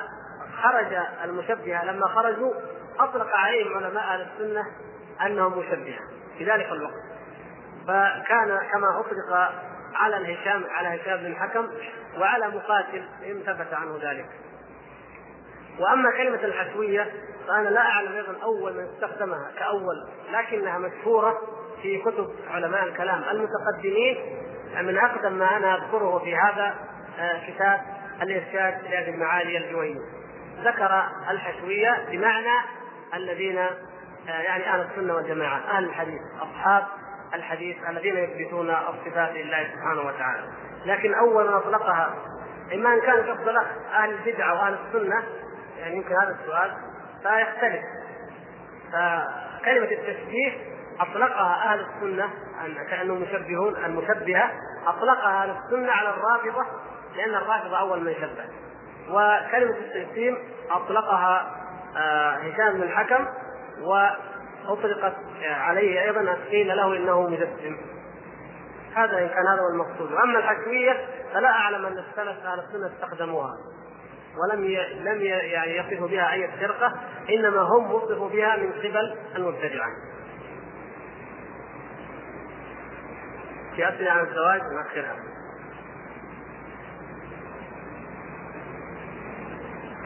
خرج 0.63 0.99
المشبهه 1.25 1.85
لما 1.85 2.09
خرجوا 2.09 2.53
أطلق 2.99 3.37
عليهم 3.37 3.77
علماء 3.77 4.05
أهل 4.05 4.27
السنة 4.33 4.67
أنهم 5.27 5.59
مشبهة. 5.59 5.99
في 6.39 6.45
ذلك 6.45 6.73
الوقت. 6.73 7.09
فكان 7.87 8.59
كما 8.73 9.01
أطلق 9.01 9.53
على 9.95 10.17
الهشام 10.17 10.65
على 10.71 10.89
هشام 10.89 11.17
بن 11.17 11.27
الحكم 11.27 11.69
وعلى 12.19 12.49
مقاتل 12.49 13.05
إن 13.27 13.43
ثبت 13.47 13.75
عنه 13.75 13.99
ذلك. 14.03 14.27
وأما 15.79 16.11
كلمة 16.11 16.45
الحشويه 16.45 17.13
فأنا 17.49 17.69
لا 17.69 17.81
أعلم 17.81 18.13
أيضا 18.13 18.37
أول 18.43 18.75
من 18.75 18.85
استخدمها 18.85 19.51
كأول 19.59 20.09
لكنها 20.33 20.79
مشهورة 20.79 21.39
في 21.83 21.99
كتب 21.99 22.31
علماء 22.51 22.85
الكلام 22.85 23.23
المتقدمين 23.31 24.17
من 24.83 24.99
أقدم 24.99 25.33
ما 25.33 25.57
أنا 25.57 25.75
أذكره 25.75 26.19
في 26.19 26.37
هذا 26.37 26.75
آه، 27.19 27.47
كتاب 27.47 27.81
الإرشاد 28.23 28.83
لابي 28.91 29.11
المعالي 29.11 29.59
الجويني 29.59 30.01
ذكر 30.65 31.07
الحشويه 31.31 32.07
بمعنى 32.11 32.65
الذين 33.15 33.59
آه، 33.59 34.41
يعني 34.41 34.69
أهل 34.69 34.81
السنة 34.81 35.15
والجماعة 35.15 35.59
أهل 35.59 35.85
الحديث 35.85 36.21
أصحاب 36.41 36.87
الحديث 37.35 37.77
الذين 37.89 38.17
يثبتون 38.17 38.71
الصفات 38.71 39.31
لله 39.31 39.71
سبحانه 39.75 40.01
وتعالى. 40.01 40.49
لكن 40.87 41.15
أول 41.15 41.49
من 41.49 41.55
اطلقها 41.55 42.15
إما 42.75 42.95
إن 42.95 43.01
كان 43.01 43.23
قصد 43.23 43.49
أهل 43.93 44.11
البدعه 44.11 44.55
وأهل 44.55 44.79
السنة 44.87 45.23
يعني 45.79 45.97
يمكن 45.97 46.15
هذا 46.15 46.37
السؤال 46.43 46.73
فيختلف. 47.23 47.83
فكلمة 48.93 49.91
التشبيه 49.91 50.53
أطلقها 51.01 51.73
أهل 51.73 51.81
السنة 51.81 52.31
كأنهم 52.91 53.23
مشبهون 53.23 53.77
المشبهة 53.77 54.51
أطلقها 54.87 55.43
أهل 55.43 55.51
السنة 55.51 55.93
على 55.93 56.09
الرافضة 56.09 56.67
لأن 57.17 57.35
الرافضة 57.35 57.79
أول 57.79 58.05
من 58.05 58.15
شبه 58.15 58.45
وكلمة 59.11 59.77
التجسيم 59.77 60.39
أطلقها 60.71 61.55
آه، 61.97 62.31
هشام 62.31 62.73
بن 62.73 62.83
الحكم 62.83 63.27
أطلقت 64.67 65.17
عليه 65.43 66.03
أيضا 66.03 66.37
قيل 66.51 66.77
له 66.77 66.97
إنه 66.97 67.23
مجسم. 67.23 67.77
هذا 68.95 69.19
إن 69.19 69.29
كان 69.29 69.47
هذا 69.47 69.61
هو 69.61 69.69
المقصود. 69.69 70.13
وأما 70.13 70.39
الحكمية 70.39 71.07
فلا 71.35 71.49
أعلم 71.49 71.87
أن 71.87 71.99
السلف 71.99 72.47
أهل 72.47 72.59
السنة 72.59 72.87
استخدموها 72.87 73.55
ولم 74.39 74.65
ي... 74.65 74.95
لم 74.95 75.21
ي... 75.21 75.27
يعني 75.27 75.77
يصفوا 75.77 76.09
بها 76.09 76.33
أي 76.33 76.49
فرقة 76.61 76.95
إنما 77.31 77.61
هم 77.61 77.93
وصفوا 77.93 78.29
بها 78.29 78.57
من 78.57 78.73
قبل 78.73 79.17
المبتدعه 79.37 79.91
في 83.77 83.89
اسئله 83.89 84.11
عن 84.11 84.27
الزواج 84.27 84.61
نؤخرها 84.63 85.17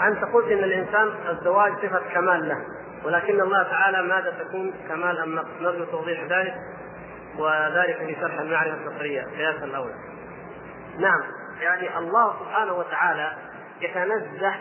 أنت 0.09 0.25
قلت 0.25 0.47
إن 0.47 0.65
الإنسان 0.65 1.11
الزواج 1.29 1.73
صفة 1.73 2.03
كمال 2.15 2.49
له. 2.49 2.65
ولكن 3.05 3.41
الله 3.41 3.63
تعالى 3.63 4.03
ماذا 4.03 4.31
تكون 4.31 4.75
كمال 4.89 5.19
أم 5.19 5.35
نقص؟ 5.35 5.49
نرجو 5.61 5.85
توضيح 5.85 6.21
ذلك 6.21 6.55
وذلك 7.39 7.97
في 7.97 8.17
شرح 8.21 8.41
المعرفة 8.41 8.75
الفطرية 8.75 9.23
قياسا 9.23 9.65
الأول. 9.65 9.93
نعم 10.99 11.21
يعني 11.61 11.99
الله 11.99 12.35
سبحانه 12.41 12.73
وتعالى 12.73 13.33
يتنزه 13.81 14.55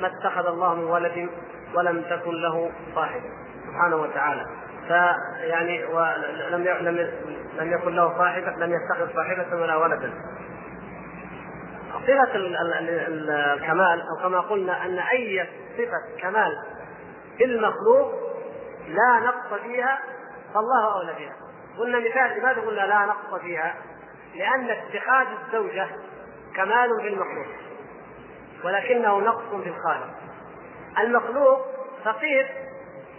ما 0.00 0.06
اتخذ 0.06 0.46
الله 0.46 0.74
من 0.74 0.84
ولد 0.84 1.28
ولم 1.74 2.02
تكن 2.02 2.34
له 2.34 2.70
صاحب 2.94 3.20
سبحانه 3.66 3.96
وتعالى. 3.96 4.46
فيعني 4.88 5.84
ولم 5.84 6.64
لم 6.80 7.10
لم 7.58 7.72
يكن 7.72 7.94
له 7.94 8.18
صاحبة 8.18 8.50
لم 8.50 8.72
يتخذ 8.72 9.14
صاحبة 9.14 9.56
ولا 9.56 9.76
ولدا. 9.76 10.12
صفة 11.92 12.30
الكمال 12.34 14.00
أو 14.00 14.22
كما 14.22 14.40
قلنا 14.40 14.84
أن 14.84 14.98
أي 14.98 15.48
صفة 15.78 16.20
كمال 16.22 16.52
في 17.38 17.44
المخلوق 17.44 18.12
لا 18.88 19.20
نقص 19.20 19.60
فيها 19.62 19.98
فالله 20.54 20.94
أولى 20.94 21.12
بها 21.12 21.36
قلنا 21.78 21.98
مثال 21.98 22.38
لماذا 22.38 22.60
قلنا 22.60 22.80
لا 22.80 23.06
نقص 23.06 23.40
فيها؟ 23.40 23.74
لأن 24.34 24.70
اتخاذ 24.70 25.26
الزوجة 25.46 25.88
كمال 26.56 27.00
في 27.00 27.08
المخلوق 27.08 27.46
ولكنه 28.64 29.18
نقص 29.20 29.62
في 29.62 29.68
الخالق 29.68 30.14
المخلوق 30.98 31.66
فقير 32.04 32.48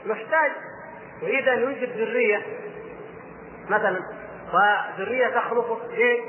محتاج 0.05 0.51
يريد 1.21 1.47
أن 1.47 1.59
ينجب 1.61 1.89
ذرية 1.89 2.41
مثلا 3.69 3.99
وذرية 4.53 5.27
تخلق 5.27 5.81
ليه؟ 5.89 6.21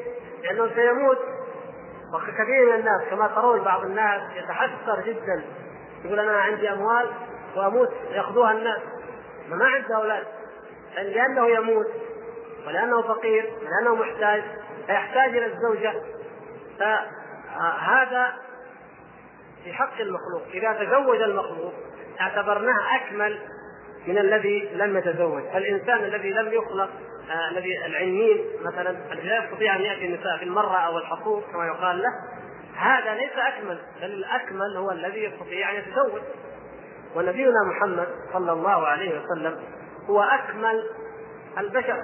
لأنه 0.43 0.75
سيموت 0.75 1.19
وكثير 2.15 2.67
من 2.67 2.75
الناس 2.75 3.03
كما 3.11 3.27
ترون 3.27 3.61
بعض 3.61 3.85
الناس 3.85 4.23
يتحسر 4.37 5.01
جدا 5.07 5.45
يقول 6.05 6.21
أنا 6.21 6.41
عندي 6.41 6.73
أموال 6.73 7.11
واموت 7.57 7.91
يأخذوها 8.11 8.53
الناس. 8.53 8.81
ما 9.49 9.67
عنده 9.67 9.97
أولاد. 9.97 10.25
لأنه 10.97 11.49
يموت 11.51 11.87
ولأنه 12.67 13.03
فقير 13.03 13.53
ولأنه 13.63 13.95
محتاج 13.95 14.43
فيحتاج 14.87 15.37
إلى 15.37 15.47
الزوجة. 15.47 15.95
فهذا 16.79 18.33
في 19.65 19.73
حق 19.73 20.01
المخلوق. 20.01 20.43
إذا 20.55 20.73
تزوج 20.73 21.21
المخلوق 21.21 21.73
اعتبرناه 22.21 22.97
أكمل 22.97 23.39
من 24.07 24.19
الذي 24.19 24.71
لم 24.75 24.97
يتزوج. 24.97 25.43
الإنسان 25.55 26.05
الذي 26.05 26.31
لم 26.31 26.53
يخلق 26.53 26.91
آه 27.31 27.49
الذي 27.51 27.87
العنين 27.87 28.45
مثلا 28.63 28.91
الذي 29.13 29.29
لا 29.29 29.45
يستطيع 29.45 29.77
أن 29.77 29.81
يأتي 29.81 30.07
النساء 30.07 30.39
في 30.39 30.45
المره 30.45 30.77
أو 30.77 30.99
الحصول 30.99 31.43
كما 31.53 31.67
يقال 31.67 32.03
له 32.03 32.11
هذا 32.77 33.15
ليس 33.15 33.33
أكمل 33.37 33.79
بل 34.01 34.13
الأكمل 34.13 34.77
هو 34.77 34.91
الذي 34.91 35.25
يستطيع 35.25 35.71
أن 35.71 35.77
يتزوج. 35.77 36.23
ونبينا 37.17 37.65
محمد 37.71 38.09
صلى 38.33 38.53
الله 38.53 38.87
عليه 38.87 39.21
وسلم 39.21 39.59
هو 40.11 40.23
أكمل 40.23 40.83
البشر. 41.59 41.99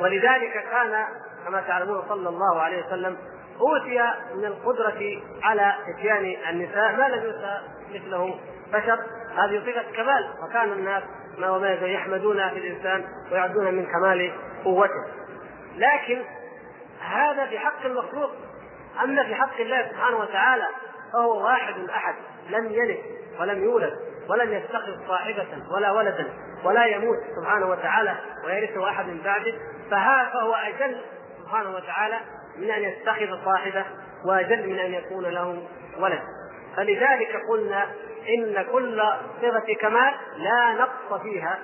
ولذلك 0.00 0.64
كان 0.70 1.04
كما 1.46 1.60
تعلمون 1.60 2.02
صلى 2.08 2.28
الله 2.28 2.62
عليه 2.62 2.86
وسلم 2.86 3.16
أوتي 3.60 4.12
من 4.34 4.44
القدرة 4.44 5.22
على 5.42 5.74
إتيان 5.88 6.36
النساء 6.50 6.96
ما 6.96 7.08
لم 7.08 7.24
يؤتى 7.24 7.60
مثله 7.94 8.38
بشر. 8.72 8.98
هذه 9.36 9.60
صفه 9.60 9.96
كمال 9.96 10.30
وكان 10.42 10.72
الناس 10.72 11.02
ما 11.38 11.50
وما 11.50 11.70
يحمدون 11.70 12.48
في 12.48 12.58
الإنسان 12.58 13.04
ويعدون 13.32 13.74
من 13.74 13.86
كمال 13.86 14.32
قوته. 14.64 15.04
لكن 15.76 16.22
هذا 17.00 17.46
في 17.46 17.58
حق 17.58 17.84
المخلوق. 17.84 18.30
أما 19.04 19.24
في 19.24 19.34
حق 19.34 19.60
الله 19.60 19.88
سبحانه 19.88 20.16
وتعالى 20.16 20.66
فهو 21.12 21.44
واحد 21.44 21.74
أحد 21.90 22.14
لم 22.50 22.72
يلد. 22.72 22.98
ولم 23.40 23.64
يولد 23.64 23.92
ولم 24.28 24.52
يتخذ 24.52 25.08
صاحبة 25.08 25.46
ولا 25.74 25.90
ولدا 25.90 26.26
ولا 26.64 26.84
يموت 26.84 27.18
سبحانه 27.40 27.66
وتعالى 27.66 28.16
ويرثه 28.44 28.88
أحد 28.88 29.06
من 29.06 29.20
بعده 29.24 29.54
فها 29.90 30.30
فهو 30.32 30.54
أجل 30.54 31.00
سبحانه 31.42 31.76
وتعالى 31.76 32.16
من 32.56 32.70
أن 32.70 32.82
يتخذ 32.82 33.44
صاحبة 33.44 33.84
وأجل 34.24 34.68
من 34.68 34.78
أن 34.78 34.94
يكون 34.94 35.24
له 35.24 35.62
ولد. 35.98 36.20
فلذلك 36.76 37.42
قلنا 37.48 37.86
إن 38.28 38.62
كل 38.72 39.02
صفة 39.42 39.74
كمال 39.80 40.14
لا 40.36 40.72
نقص 40.72 41.22
فيها 41.22 41.58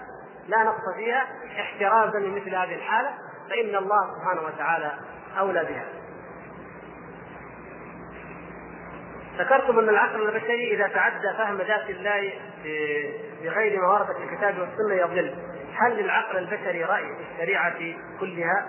لا 0.49 0.63
نقص 0.63 0.95
فيها 0.97 1.27
احترازا 1.61 2.19
من 2.19 2.37
مثل 2.37 2.55
هذه 2.55 2.75
الحالة 2.75 3.11
فإن 3.51 3.77
الله 3.77 4.01
سبحانه 4.19 4.43
وتعالى 4.47 4.93
أولى 5.39 5.65
بها. 5.65 6.00
ذكرتم 9.41 9.79
أن 9.79 9.89
العقل 9.89 10.29
البشري 10.29 10.75
إذا 10.75 10.89
تعدى 10.89 11.37
فهم 11.39 11.57
ذات 11.57 11.91
الله 11.91 12.33
بغير 13.43 13.81
ما 13.81 13.89
ورد 13.89 14.07
في 14.07 14.25
الكتاب 14.25 14.55
والسنة 14.59 14.95
يضل 14.95 15.35
هل 15.75 16.03
للعقل 16.03 16.39
البشري 16.39 16.85
رأي 16.85 17.05
في 17.17 17.33
الشريعة 17.33 17.79
كلها؟ 18.21 18.69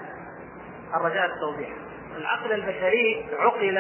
الرجاء 0.96 1.26
التوضيح 1.26 1.70
العقل 2.18 2.54
البشري 2.54 3.26
عقل 3.40 3.78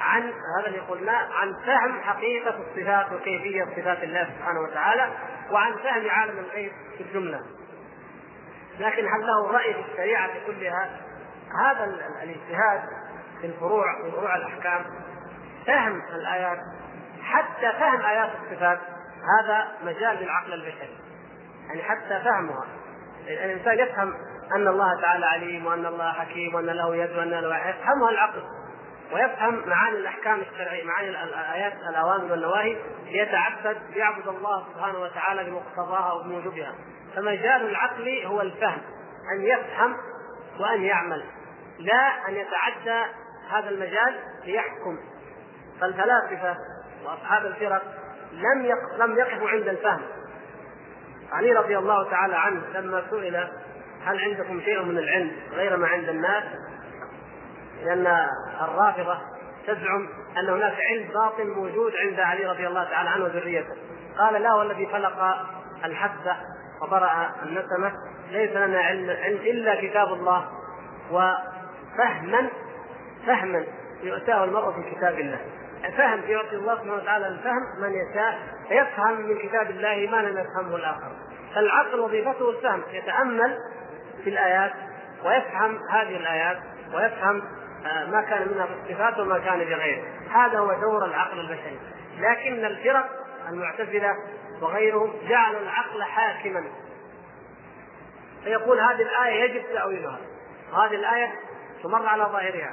عن 0.00 0.22
هذا 0.22 0.66
اللي 0.66 0.78
قلناه 0.78 1.28
عن 1.32 1.54
فهم 1.66 2.00
حقيقة 2.00 2.54
الصفات 2.60 3.12
وكيفية 3.12 3.64
صفات 3.64 4.02
الله 4.02 4.28
سبحانه 4.38 4.60
وتعالى 4.60 5.08
وعن 5.50 5.72
فهم 5.72 6.10
عالم 6.10 6.38
الغيب 6.38 6.72
في 6.98 7.02
الجملة 7.02 7.40
لكن 8.78 9.04
هل 9.04 9.26
له 9.26 9.52
رأي 9.52 9.74
في 9.74 9.80
الشريعة 9.92 10.30
كلها؟ 10.46 10.90
هذا 11.64 11.84
الاجتهاد 12.22 12.82
في 13.40 13.46
الفروع 13.46 13.84
في 14.04 14.10
فروع 14.10 14.36
الأحكام 14.36 14.84
فهم 15.66 16.02
الآيات 16.14 16.58
حتى 17.22 17.72
فهم 17.72 18.00
آيات 18.00 18.30
الصفات 18.42 18.78
هذا 19.40 19.68
مجال 19.82 20.16
للعقل 20.22 20.52
البشري. 20.52 20.98
يعني 21.68 21.82
حتى 21.82 22.20
فهمها. 22.24 22.66
الإنسان 23.28 23.78
يفهم 23.78 24.14
أن 24.56 24.68
الله 24.68 25.00
تعالى 25.00 25.26
عليم 25.26 25.66
وأن 25.66 25.86
الله 25.86 26.12
حكيم 26.12 26.54
وأن 26.54 26.66
له 26.66 26.96
يد 26.96 27.10
وأن 27.10 27.30
له 27.30 27.68
يفهمها 27.68 28.10
العقل. 28.10 28.42
ويفهم 29.12 29.68
معاني 29.68 29.98
الأحكام 29.98 30.40
الشرعية 30.40 30.84
معاني 30.84 31.08
الآيات 31.08 31.72
الأوامر 31.72 32.32
والنواهي 32.32 32.76
ليتعبد 33.04 33.78
ليعبد 33.94 34.28
الله 34.28 34.64
سبحانه 34.74 34.98
وتعالى 34.98 35.44
بمقتضاها 35.44 36.12
وبموجبها. 36.12 36.74
فمجال 37.16 37.70
العقل 37.70 38.24
هو 38.24 38.40
الفهم 38.40 38.78
أن 39.34 39.42
يفهم 39.42 39.96
وأن 40.60 40.82
يعمل 40.82 41.24
لا 41.78 42.28
أن 42.28 42.34
يتعدى 42.34 43.10
هذا 43.50 43.68
المجال 43.68 44.14
ليحكم. 44.44 44.98
فالفلاسفه 45.80 46.56
وأصحاب 47.04 47.46
الفرق 47.46 47.82
لم 48.32 48.76
لم 48.98 49.18
يقفوا 49.18 49.50
عند 49.50 49.68
الفهم. 49.68 50.00
علي 51.32 51.52
رضي 51.52 51.78
الله 51.78 52.10
تعالى 52.10 52.36
عنه 52.36 52.62
لما 52.74 53.02
سئل 53.10 53.36
هل 54.04 54.20
عندكم 54.20 54.60
شيء 54.60 54.82
من 54.82 54.98
العلم 54.98 55.30
غير 55.52 55.76
ما 55.76 55.86
عند 55.88 56.08
الناس؟ 56.08 56.44
لأن 57.84 58.26
الرافضة 58.60 59.18
تزعم 59.66 60.08
أن 60.38 60.48
هناك 60.48 60.74
علم 60.90 61.08
باطن 61.08 61.46
موجود 61.46 61.92
عند 61.96 62.20
علي 62.20 62.46
رضي 62.46 62.66
الله 62.66 62.84
تعالى 62.84 63.10
عنه 63.10 63.24
وذريته. 63.24 63.74
قال 64.18 64.42
لا 64.42 64.54
والذي 64.54 64.86
خلق 64.86 65.46
الحبة 65.84 66.36
وبرأ 66.82 67.30
النسمة 67.42 67.92
ليس 68.30 68.50
لنا 68.50 68.80
علم, 68.80 69.10
علم 69.10 69.36
إلا 69.36 69.88
كتاب 69.88 70.12
الله. 70.12 70.48
وفهما 71.10 72.48
فهما 73.26 73.64
يؤتاه 74.02 74.44
المرء 74.44 74.72
في 74.72 74.90
كتاب 74.94 75.18
الله. 75.18 75.40
فهم 75.96 76.22
يعطي 76.26 76.56
الله 76.56 76.74
سبحانه 76.74 76.94
وتعالى 76.94 77.28
الفهم 77.28 77.62
من 77.82 77.92
يشاء 77.92 78.38
فيفهم 78.68 79.20
من 79.20 79.38
كتاب 79.38 79.70
الله 79.70 80.08
ما 80.10 80.16
لم 80.16 80.38
يفهمه 80.38 80.76
الآخر. 80.76 81.12
فالعقل 81.54 82.00
وظيفته 82.00 82.50
الفهم 82.50 82.82
يتأمل 82.92 83.58
في 84.24 84.30
الآيات 84.30 84.72
ويفهم 85.24 85.78
هذه 85.90 86.16
الآيات 86.16 86.58
ويفهم 86.94 87.42
آه، 87.86 88.06
ما 88.06 88.22
كان 88.22 88.48
منها 88.48 88.66
في 88.66 88.72
الصفات 88.72 89.18
وما 89.18 89.38
كان 89.38 89.58
بغيره. 89.58 90.04
هذا 90.30 90.58
هو 90.58 90.80
دور 90.80 91.04
العقل 91.04 91.40
البشري. 91.40 91.78
لكن 92.18 92.64
الفرق 92.64 93.08
المعتزلة 93.48 94.14
وغيرهم 94.62 95.12
جعلوا 95.28 95.60
العقل 95.60 96.02
حاكما. 96.02 96.64
فيقول 98.44 98.80
هذه 98.80 99.02
الآية 99.02 99.42
يجب 99.42 99.62
تأويلها. 99.74 100.18
وهذه 100.72 100.94
الآية 100.94 101.32
تمر 101.82 102.06
على 102.06 102.22
ظاهرها. 102.22 102.70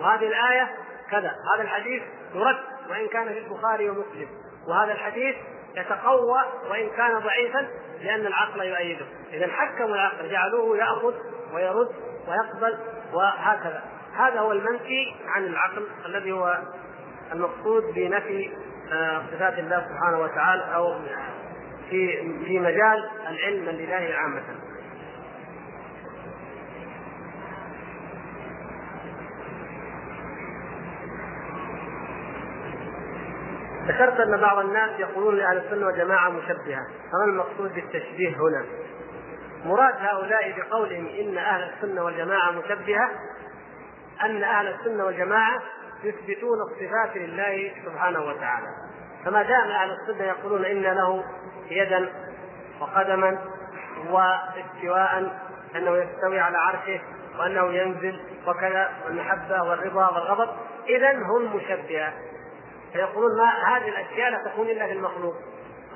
وهذه 0.00 0.28
الآية 0.28 0.68
كذا. 1.10 1.32
هذا 1.54 1.62
الحديث 1.62 2.02
يرد 2.34 2.56
وإن 2.90 3.08
كان 3.08 3.28
في 3.32 3.38
البخاري 3.38 3.90
ومسلم. 3.90 4.28
وهذا 4.68 4.92
الحديث 4.92 5.36
يتقوى 5.76 6.44
وإن 6.70 6.90
كان 6.96 7.18
ضعيفا 7.18 7.68
لأن 8.02 8.26
العقل 8.26 8.60
يؤيده. 8.60 9.06
إذا 9.32 9.46
حكموا 9.46 9.94
العقل 9.94 10.30
جعلوه 10.30 10.78
يأخذ 10.78 11.14
ويرد 11.54 11.88
ويقبل 12.28 12.78
وهكذا. 13.12 13.82
هذا 14.16 14.40
هو 14.40 14.52
المنفي 14.52 15.14
عن 15.26 15.44
العقل 15.44 15.86
الذي 16.06 16.32
هو 16.32 16.58
المقصود 17.32 17.82
بنفي 17.94 18.50
آه، 18.92 19.22
صفات 19.32 19.58
الله 19.58 19.88
سبحانه 19.88 20.20
وتعالى 20.20 20.74
أو 20.74 20.94
في 21.90 22.16
في 22.44 22.58
مجال 22.58 23.10
العلم 23.28 23.68
لله 23.68 24.14
عامة. 24.14 24.42
ذكرت 33.86 34.20
أن 34.20 34.40
بعض 34.40 34.58
الناس 34.58 35.00
يقولون 35.00 35.36
لأهل 35.36 35.56
السنة 35.56 35.86
والجماعة 35.86 36.28
مشبهة، 36.28 36.86
فما 37.12 37.24
المقصود 37.24 37.74
بالتشبيه 37.74 38.36
هنا؟ 38.36 38.64
مراد 39.64 39.94
هؤلاء 39.98 40.54
بقولهم 40.58 41.06
إن 41.06 41.38
أهل 41.38 41.72
السنة 41.72 42.04
والجماعة 42.04 42.50
مشبهة 42.50 43.10
أن 44.24 44.42
أهل 44.42 44.68
السنة 44.68 45.04
والجماعة 45.04 45.62
يثبتون 46.04 46.58
الصفات 46.62 47.16
لله 47.16 47.72
سبحانه 47.84 48.20
وتعالى 48.20 48.66
فما 49.24 49.42
دام 49.42 49.68
أهل 49.68 49.90
السنة 49.90 50.24
يقولون 50.24 50.64
إن 50.64 50.82
له 50.82 51.24
يدا 51.70 52.08
وقدما 52.80 53.38
واستواء 54.10 55.38
أنه 55.76 55.96
يستوي 55.96 56.40
على 56.40 56.58
عرشه 56.58 57.00
وأنه 57.38 57.72
ينزل 57.72 58.20
وكذا 58.46 58.90
والمحبة 59.04 59.62
والرضا 59.62 60.08
والغضب 60.08 60.48
اذا 60.88 61.12
هم 61.12 61.56
مشبهة 61.56 62.12
فيقولون 62.96 63.38
ما 63.38 63.76
هذه 63.76 63.88
الأشياء 63.88 64.30
لا 64.30 64.50
تكون 64.50 64.68
إلا 64.68 64.86
بالمخلوق 64.86 65.34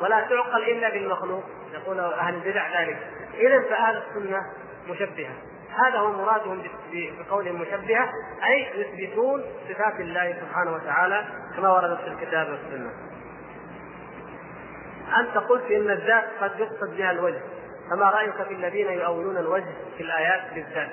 ولا 0.01 0.20
تعقل 0.20 0.62
إلا 0.62 0.90
بالمخلوق 0.90 1.44
يقول 1.72 2.01
أهل 2.01 2.34
البدع 2.34 2.82
ذلك 2.82 2.98
اذا 3.34 3.61
فأهل 3.61 3.96
السنة 3.96 4.40
مشبهة 4.88 5.32
هذا 5.84 5.98
هو 5.98 6.12
مرادهم 6.12 6.62
بقولهم 6.92 7.61
مشبهة 7.61 8.12
أي 8.51 8.80
يثبتون 8.80 9.44
صفات 9.68 10.01
الله 10.01 10.36
سبحانه 10.40 10.72
وتعالى 10.72 11.24
كما 11.57 11.72
وردت 11.72 12.01
في 12.01 12.07
الكتاب 12.07 12.48
والسنة. 12.48 12.90
أنت 15.18 15.38
قلت 15.38 15.70
إن 15.70 15.90
الذات 15.90 16.24
قد 16.40 16.61
يقصد 16.61 16.96
بها 16.96 17.11
الوجه 17.11 17.40
فما 17.90 18.11
رأيك 18.11 18.42
في 18.42 18.55
الذين 18.55 18.92
يؤولون 18.92 19.36
الوجه 19.36 19.74
في 19.96 20.03
الآيات 20.03 20.55
بالذات؟ 20.55 20.90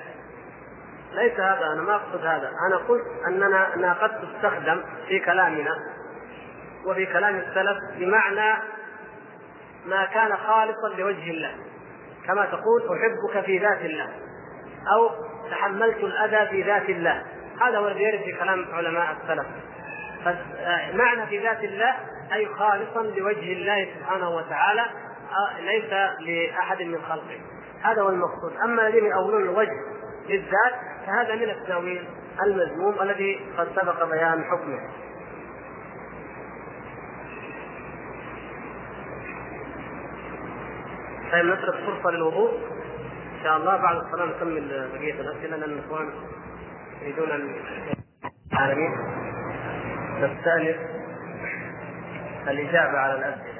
ليس 1.12 1.40
هذا 1.40 1.66
أنا 1.72 1.82
ما 1.82 1.94
أقصد 1.94 2.26
هذا، 2.26 2.52
أنا 2.68 2.76
قلت 2.76 3.06
أننا 3.26 3.92
قد 3.92 4.20
تستخدم 4.20 4.84
في 5.08 5.20
كلامنا 5.20 5.97
وفي 6.86 7.06
كلام 7.06 7.36
السلف 7.36 7.78
بمعنى 7.98 8.58
ما 9.86 10.04
كان 10.04 10.36
خالصا 10.36 10.88
لوجه 10.98 11.30
الله. 11.30 11.54
كما 12.26 12.44
تقول 12.44 12.82
أحبك 12.82 13.44
في 13.44 13.58
ذات 13.58 13.80
الله. 13.80 14.08
أو 14.94 15.10
تحملت 15.50 15.96
الأذى 15.96 16.50
في 16.50 16.62
ذات 16.62 16.88
الله. 16.90 17.24
هذا 17.60 17.78
هو 17.78 17.88
الذي 17.88 18.02
يرد 18.02 18.20
في 18.20 18.32
كلام 18.32 18.66
علماء 18.72 19.16
السلف. 19.22 19.46
معنى 20.94 21.26
في 21.26 21.38
ذات 21.38 21.64
الله 21.64 21.96
أي 22.32 22.46
خالصا 22.46 23.02
لوجه 23.02 23.52
الله 23.52 23.88
سبحانه 23.98 24.30
وتعالى 24.30 24.86
آه، 25.30 25.60
ليس 25.60 25.92
لأحد 26.20 26.82
من 26.82 27.02
خلقه. 27.02 27.40
هذا 27.82 28.02
هو 28.02 28.08
المقصود. 28.08 28.52
أما 28.64 28.88
الذين 28.88 29.04
يؤولون 29.04 29.42
الوجه 29.42 29.76
للذات 30.28 30.74
فهذا 31.06 31.34
من 31.34 31.50
التأويل 31.50 32.04
المذموم 32.42 33.02
الذي 33.02 33.40
قد 33.58 33.68
سبق 33.80 34.04
بيان 34.04 34.44
حكمه. 34.44 35.07
طيب 41.32 41.44
نترك 41.44 41.74
فرصة 41.74 42.10
للوضوء 42.10 42.50
إن 43.38 43.44
شاء 43.44 43.56
الله. 43.56 43.76
بعد 43.76 43.96
الصلاة 43.96 44.26
نكمل 44.26 44.90
بقية 44.92 45.20
الأسئلة. 45.20 45.56
لأن 45.56 45.70
الاخوان 45.70 46.10
يريدون 47.02 47.30
أن 47.30 47.54
العالمين 48.52 48.90
نستأنف 50.20 50.76
الإجابة 52.48 52.98
على 52.98 53.14
الأسئلة. 53.14 53.58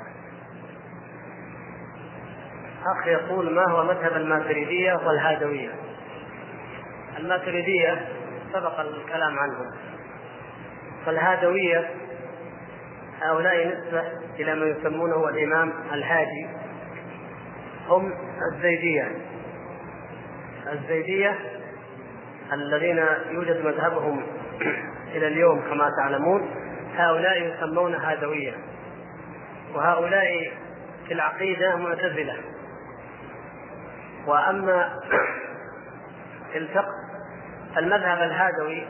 أخ 2.86 3.06
يقول 3.06 3.54
ما 3.54 3.70
هو 3.70 3.84
مذهب 3.84 4.12
الماتريدية 4.16 4.92
والهادويه 4.94 5.70
الماتريدية 7.18 8.08
سبق 8.52 8.80
الكلام 8.80 9.38
عنهم 9.38 9.70
فالهادويه 11.06 11.90
هؤلاء 13.22 13.68
نسبة 13.68 14.02
إلى 14.38 14.54
ما 14.54 14.66
يسمونه 14.66 15.28
الإمام 15.28 15.72
الهادي. 15.92 16.46
هم 17.88 18.12
الزيدية. 18.52 19.08
الزيدية 20.72 21.38
الذين 22.52 23.04
يوجد 23.30 23.64
مذهبهم 23.64 24.22
إلى 25.14 25.26
اليوم 25.26 25.60
كما 25.60 25.90
تعلمون 26.02 26.50
هؤلاء 26.96 27.42
يسمون 27.42 27.94
هادوية 27.94 28.52
وهؤلاء 29.74 30.52
في 31.06 31.14
العقيدة 31.14 31.76
معتزلة. 31.76 32.36
وأما 34.26 34.94
في 36.52 36.58
الفقه 36.58 37.08
المذهب 37.78 38.22
الهادوي 38.22 38.86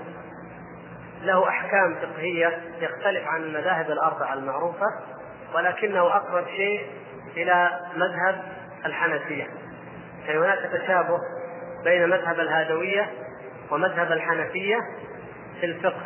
له 1.22 1.49
أحكام 1.49 1.94
فقهية 1.94 2.59
يختلف 2.80 3.28
عن 3.28 3.42
المذاهب 3.42 3.90
الأربعة 3.90 4.34
المعروفة 4.34 4.86
ولكنه 5.55 6.01
أقرب 6.01 6.46
شيء 6.46 6.86
إلى 7.36 7.80
مذهب 7.96 8.57
الحنفية. 8.87 9.47
يعني 10.26 10.39
هناك 10.39 10.59
تشابه 10.72 11.18
بين 11.85 12.09
مذهب 12.09 12.41
الهادوية 12.41 13.11
ومذهب 13.70 14.12
الحنفية 14.12 14.76
في 15.61 15.66
الفقه. 15.66 16.03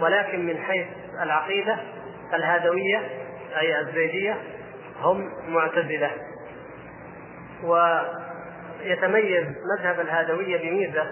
ولكن 0.00 0.46
من 0.46 0.58
حيث 0.58 0.86
العقيدة 1.22 1.76
الهادوية 2.34 3.00
أي 3.58 3.80
الزيدية 3.80 4.36
هم 5.00 5.32
معتزلة. 5.48 6.10
ويتميز 7.64 9.46
مذهب 9.78 10.00
الهادوية 10.00 10.70
بميزة 10.70 11.06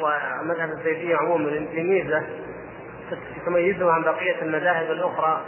ومذهب 0.00 0.70
الزيدية 0.70 1.16
عموما 1.16 1.66
بميزة 1.72 2.22
تميزه 3.46 3.92
عن 3.92 4.02
بقية 4.02 4.42
المذاهب 4.42 4.90
الأخرى 4.90 5.44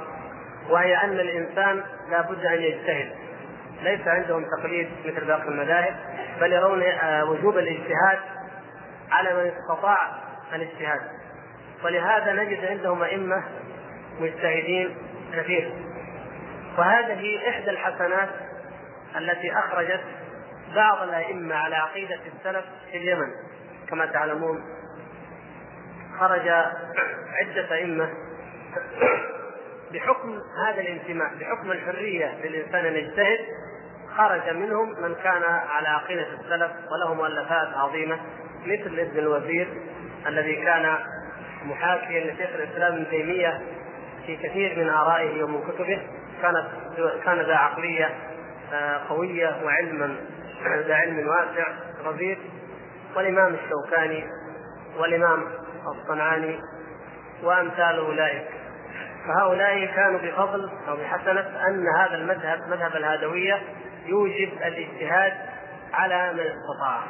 وهي 0.71 0.97
أن 0.97 1.21
الإنسان 1.21 1.85
لا 2.11 2.21
بد 2.21 2.47
أن 2.47 2.63
يجتهد. 2.63 3.13
ليس 3.83 4.09
عندهم 4.09 4.45
تقليد 4.59 4.89
مثل 5.05 5.25
باقي 5.25 5.49
المذاهب 5.49 5.97
بل 6.41 6.53
يرون 6.53 6.83
آه، 6.83 7.25
وجوب 7.25 7.59
الاجتهاد 7.59 8.19
على 9.11 9.35
من 9.35 9.53
استطاع 9.57 9.99
الاجتهاد. 10.55 11.01
ولهذا 11.85 12.33
نجد 12.33 12.65
عندهم 12.65 13.03
أئمة 13.03 13.45
مجتهدين 14.21 14.97
كثير. 15.37 15.73
وهذه 16.79 17.49
إحدى 17.49 17.71
الحسنات 17.71 18.29
التي 19.17 19.53
أخرجت 19.53 20.01
بعض 20.75 21.03
الأئمة 21.03 21.55
على 21.55 21.77
عقيدة 21.77 22.19
السلف 22.37 22.65
في 22.91 22.97
اليمن 22.97 23.29
كما 23.89 24.07
تعلمون. 24.07 24.65
خرج 26.19 26.49
عدة 27.33 27.75
أئمة 27.75 28.09
بحكم 29.93 30.41
هذا 30.67 30.81
الانتماء 30.81 31.35
بحكم 31.41 31.71
الحرية 31.71 32.35
للإنسان 32.45 32.87
أن 32.87 32.95
يجتهد 32.95 33.39
خرج 34.17 34.51
منهم 34.51 34.89
من 35.03 35.15
كان 35.15 35.43
على 35.43 35.89
عقيدة 35.89 36.27
السلف 36.41 36.71
وله 36.93 37.15
مؤلفات 37.15 37.69
عظيمة 37.75 38.19
مثل 38.67 38.99
ابن 38.99 39.19
الوزير 39.19 39.69
الذي 40.27 40.55
كان 40.57 40.99
محاكيا 41.65 42.33
لشيخ 42.33 42.51
الإسلام 42.55 42.93
ابن 42.95 43.11
تيمية 43.11 43.63
في 44.27 44.37
كثير 44.37 44.79
من 44.79 44.89
آرائه 44.89 45.43
ومن 45.43 45.63
كتبه. 45.63 46.03
كانت 46.43 46.67
كان 47.25 47.41
ذا 47.41 47.55
عقلية 47.55 48.11
آه، 48.73 49.01
قوية 49.09 49.57
وعلما 49.65 50.17
ذا 50.87 50.95
علم 50.95 51.29
واسع 51.29 51.67
رزيق 52.05 52.39
والإمام 53.17 53.55
الشوكاني 53.55 54.25
والإمام 54.99 55.45
الصنعاني 55.87 56.61
وأمثال 57.43 57.99
أولئك. 57.99 58.64
فهؤلاء 59.27 59.87
كانوا 59.87 60.21
بفضل 60.21 60.71
أو 60.89 60.97
بحسنة 60.97 61.67
أن 61.69 61.87
هذا 61.99 62.15
المذهب 62.15 62.61
مذهب 62.69 62.97
الهادوية 62.97 63.63
يوجب 64.07 64.49
الاجتهاد 64.53 65.33
على 65.93 66.33
من 66.33 66.41
استطاع. 66.41 67.01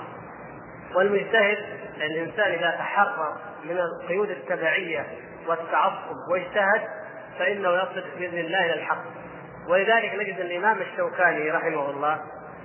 والمجتهد 0.95 1.59
الإنسان 1.97 2.53
إذا 2.53 2.71
تحرر 2.71 3.37
من 3.65 3.79
القيود 3.79 4.31
التبعية 4.31 5.07
والتعصب 5.47 6.17
واجتهد 6.33 6.81
فإنه 7.39 7.69
يصل 7.69 8.05
بإذن 8.19 8.39
الله 8.39 8.65
إلى 8.65 8.75
الحق. 8.75 9.05
ولذلك 9.69 10.15
نجد 10.15 10.41
الإمام 10.41 10.79
الشوكاني 10.79 11.51
رحمه 11.51 11.91
الله 11.91 12.21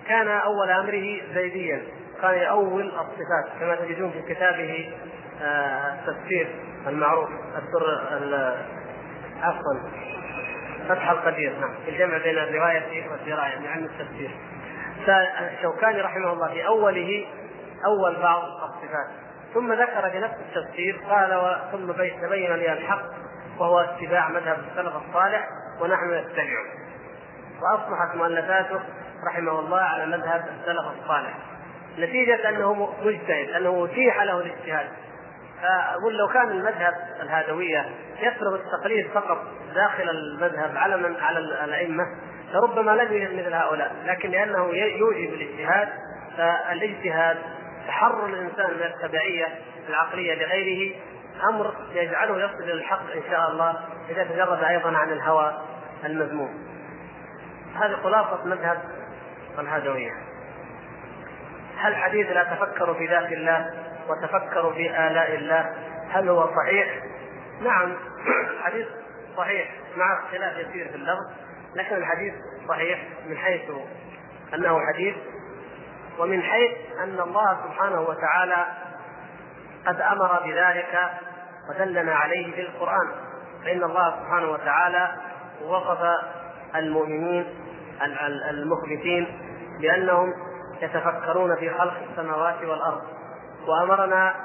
كان 0.07 0.27
أول 0.27 0.69
أمره 0.69 1.21
زيديا 1.33 1.81
كان 2.21 2.33
يؤول 2.33 2.85
الصفات 2.85 3.59
كما 3.59 3.75
تجدون 3.75 4.11
في 4.11 4.33
كتابه 4.33 4.93
آه، 5.41 5.93
التفسير 5.93 6.47
المعروف 6.87 7.29
السر 7.29 8.15
عفوا 9.41 9.89
فتح 10.89 11.09
القدير 11.09 11.53
نعم. 11.59 11.73
الجمع 11.87 12.17
بين 12.17 12.37
الرواية 12.37 13.09
والدراية 13.11 13.49
يعني 13.49 13.67
علم 13.67 13.85
التفسير. 13.85 14.31
فالشوكاني 15.05 16.01
رحمه 16.01 16.33
الله 16.33 16.47
في 16.47 16.67
أوله 16.67 17.25
أول 17.85 18.21
بعض 18.21 18.43
الصفات. 18.43 19.07
ثم 19.53 19.73
ذكر 19.73 20.09
في 20.09 20.19
نفس 20.19 20.33
التفسير 20.33 21.01
قال 21.09 21.59
ثم 21.71 21.91
تبين 21.91 22.53
لي 22.53 22.73
الحق 22.73 23.05
وهو 23.59 23.79
اتباع 23.79 24.29
مذهب 24.29 24.57
السلف 24.71 24.93
الصالح 24.95 25.47
ونحن 25.81 26.13
نتبعه 26.13 26.65
وأصبحت 27.61 28.15
مؤلفاته 28.15 28.79
رحمه 29.27 29.59
الله 29.59 29.79
على 29.79 30.05
مذهب 30.05 30.45
السلف 30.59 30.85
الصالح. 31.01 31.37
نتيجة 31.97 32.49
أنه 32.49 32.93
مجتهد 33.03 33.49
أنه 33.49 33.85
أتيح 33.85 34.21
له 34.21 34.39
الاجتهاد. 34.39 34.87
فأقول 35.61 36.17
لو 36.17 36.27
كان 36.27 36.51
المذهب 36.51 36.93
الهادوية 37.21 37.85
يفرض 38.19 38.53
التقليد 38.53 39.07
فقط 39.07 39.37
داخل 39.75 40.09
المذهب 40.09 40.77
على 40.77 40.97
من 40.97 41.15
على 41.21 41.39
الأئمة 41.39 42.03
لربما 42.53 42.91
لم 42.91 43.13
يوجد 43.13 43.33
مثل 43.33 43.53
هؤلاء 43.53 43.95
لكن 44.05 44.29
لأنه 44.29 44.73
يوجب 44.75 45.33
الاجتهاد 45.33 45.89
فالاجتهاد 46.37 47.37
تحرر 47.87 48.25
الإنسان 48.25 48.73
من 48.73 48.83
التبعية 48.83 49.47
العقلية 49.89 50.35
لغيره 50.35 50.95
أمر 51.49 51.73
يجعله 51.93 52.45
يصل 52.45 52.63
إلى 52.63 52.73
الحق 52.73 53.11
إن 53.11 53.21
شاء 53.29 53.51
الله 53.51 53.75
إذا 54.09 54.23
تجرد 54.23 54.63
أيضا 54.63 54.97
عن 54.97 55.11
الهوى 55.11 55.57
المذموم. 56.05 56.69
هذه 57.75 57.95
خلاصة 58.03 58.45
مذهب 58.45 58.81
الهادوية. 59.59 60.11
هل 61.77 61.95
حديث 61.95 62.31
لا 62.31 62.43
تفكروا 62.43 62.95
في 62.95 63.07
ذات 63.07 63.31
الله؟ 63.31 63.73
وتفكروا 64.09 64.73
في 64.73 64.89
آلاء 64.89 65.35
الله 65.35 65.73
هل 66.09 66.29
هو 66.29 66.49
صحيح؟ 66.55 67.03
نعم 67.61 67.95
حديث 68.63 68.87
صحيح 69.37 69.71
مع 69.97 70.19
اختلاف 70.19 70.57
يسير 70.57 70.87
في 70.87 70.95
اللفظ 70.95 71.31
لكن 71.75 71.95
الحديث 71.95 72.33
صحيح 72.67 72.99
من 73.27 73.37
حيث 73.37 73.61
أنه 74.53 74.79
حديث 74.93 75.15
ومن 76.19 76.41
حيث 76.41 76.71
أن 77.03 77.19
الله 77.19 77.57
سبحانه 77.63 78.01
وتعالى 78.01 78.65
قد 79.87 80.01
أمر 80.01 80.41
بذلك 80.45 81.09
ودلنا 81.69 82.15
عليه 82.15 82.55
في 82.55 82.61
القران 82.61 83.07
فإن 83.65 83.83
الله 83.83 84.15
سبحانه 84.19 84.51
وتعالى 84.51 85.09
وصف 85.63 85.99
المؤمنين 86.75 87.45
المخبتين 88.49 89.27
بأنهم 89.81 90.33
يتفكرون 90.81 91.55
في 91.55 91.69
خلق 91.69 91.93
السماوات 92.11 92.63
والأرض 92.63 93.01
وأمرنا 93.67 94.35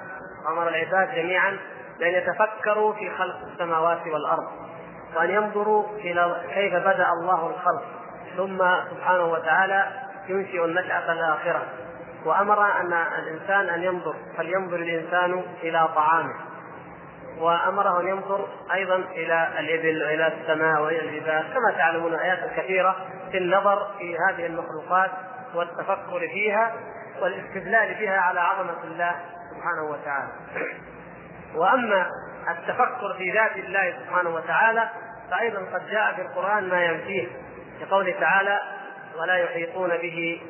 أمر 0.49 0.69
العباد 0.69 1.15
جميعا 1.15 1.59
بأن 1.99 2.13
يتفكروا 2.15 2.93
في 2.93 3.11
خلق 3.11 3.37
السماوات 3.53 4.07
والأرض 4.07 4.47
وأن 5.17 5.31
ينظروا 5.31 5.85
إلى 5.97 6.37
كيف 6.55 6.75
بدأ 6.75 7.09
الله 7.09 7.47
الخلق 7.47 7.85
ثم 8.37 8.59
سبحانه 8.91 9.25
وتعالى 9.25 9.87
ينشئ 10.29 10.65
النشأة 10.65 11.13
الآخرة. 11.13 11.63
وأمر 12.25 12.81
أن 12.81 12.93
الإنسان 12.93 13.69
أن 13.69 13.83
ينظر 13.83 14.15
فلينظر 14.37 14.77
الإنسان 14.77 15.43
إلى 15.63 15.89
طعامه. 15.95 16.35
وأمره 17.39 18.01
أن 18.01 18.09
ينظر 18.09 18.49
أيضا 18.75 18.97
إلى 18.97 19.49
الإبل 19.59 20.03
وإلى 20.05 20.27
السماء 20.27 20.83
وإلى 20.83 21.01
الجبال. 21.01 21.45
كما 21.55 21.79
تعلمون 21.79 22.15
آيات 22.15 22.51
كثيرة 22.57 22.97
في 23.31 23.39
النظر 23.39 23.87
في 23.99 24.17
هذه 24.29 24.47
المخلوقات 24.47 25.11
والتفكر 25.55 26.19
فيها. 26.19 26.73
والاستدلال 27.21 27.95
بها 27.95 28.19
على 28.19 28.41
عظمة 28.41 28.85
الله 28.85 29.17
سبحانه 29.51 29.91
وتعالى. 29.91 30.33
وأما 31.55 32.07
التفكر 32.51 33.15
في 33.19 33.31
ذات 33.31 33.57
الله 33.57 33.95
سبحانه 34.05 34.31
وتعالى 34.31 34.89
فأيضا 35.31 35.59
قد 35.59 35.91
جاء 35.91 36.15
في 36.15 36.23
القرآن 36.23 36.69
ما 36.69 36.85
ينفيه 36.85 37.27
في 37.79 37.85
قوله 37.85 38.15
تعالى 38.21 38.61
ولا 39.19 39.35
يحيطون 39.37 39.89
به 39.89 40.41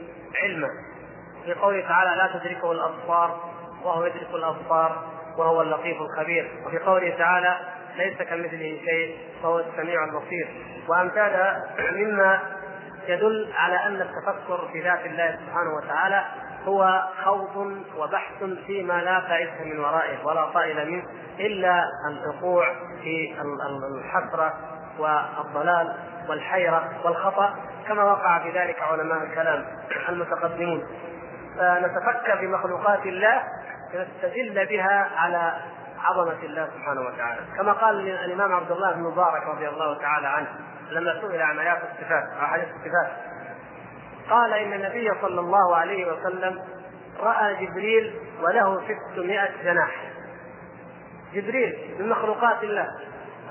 علما 0.43 0.69
في 1.45 1.55
قوله 1.55 1.89
تعالى 1.89 2.17
لا 2.17 2.39
تدركه 2.39 2.73
الأبصار 2.73 3.41
وهو 3.85 4.05
يدرك 4.05 4.31
الأبصار 4.35 5.05
وهو 5.39 5.62
اللطيف 5.62 5.97
الخبير 6.01 6.51
وفي 6.67 6.79
قوله 6.79 7.15
تعالى 7.19 7.59
ليس 7.97 8.19
كمثله 8.19 8.81
شيء 8.85 9.19
وهو 9.43 9.61
السميع 9.61 10.05
البصير 10.05 10.49
وأمثالها 10.89 11.65
مما 11.93 12.41
يدل 13.09 13.53
على 13.57 13.77
أن 13.77 14.01
التفكر 14.01 14.69
في 14.73 14.81
ذات 14.81 15.07
الله 15.07 15.39
سبحانه 15.47 15.75
وتعالى 15.77 16.25
هو 16.67 17.03
خوض 17.25 17.83
وبحث 17.99 18.45
فيما 18.67 18.93
لا 18.93 19.21
فائده 19.21 19.65
من 19.65 19.81
ورائه 19.81 20.25
ولا 20.25 20.51
طائل 20.51 20.91
منه 20.91 21.05
إلا 21.41 21.85
الوقوع 22.11 22.67
في 23.03 23.35
الحسرة 23.99 24.55
والضلال 24.99 25.97
والحيرة 26.29 26.91
والخطأ 27.05 27.55
كما 27.89 28.05
وقع 28.05 28.39
في 28.39 28.59
ذلك 28.59 28.83
علماء 28.83 29.23
الكلام 29.23 29.65
المتقدمون. 30.09 30.87
فنتفكر 31.59 32.37
في 32.37 32.47
مخلوقات 32.47 33.07
الله 33.07 33.43
لنستدل 33.95 34.67
بها 34.67 35.11
على 35.17 35.53
عظمة 36.03 36.43
الله 36.43 36.69
سبحانه 36.77 37.01
وتعالى. 37.01 37.41
كما 37.57 37.73
قال 37.73 38.09
الإمام 38.09 38.53
عبد 38.53 38.71
الله 38.71 38.93
بن 38.93 39.03
مبارك 39.03 39.47
رضي 39.47 39.69
الله 39.69 39.99
تعالى 39.99 40.29
عنه 40.29 40.49
لما 40.91 41.21
سئل 41.21 41.43
عن 41.43 41.59
آيات 41.59 41.79
الصفات 41.93 42.25
أو 42.39 42.45
احاديث 42.45 42.69
الصفات 42.69 43.34
قال 44.31 44.53
إن 44.53 44.72
النبي 44.72 45.11
صلى 45.22 45.41
الله 45.41 45.77
عليه 45.77 46.12
وسلم 46.12 46.62
رأى 47.20 47.66
جبريل 47.66 48.20
وله 48.43 48.83
600 49.12 49.49
جناح. 49.64 49.91
جبريل 51.35 51.97
من 51.99 52.09
مخلوقات 52.09 52.62
الله. 52.62 52.89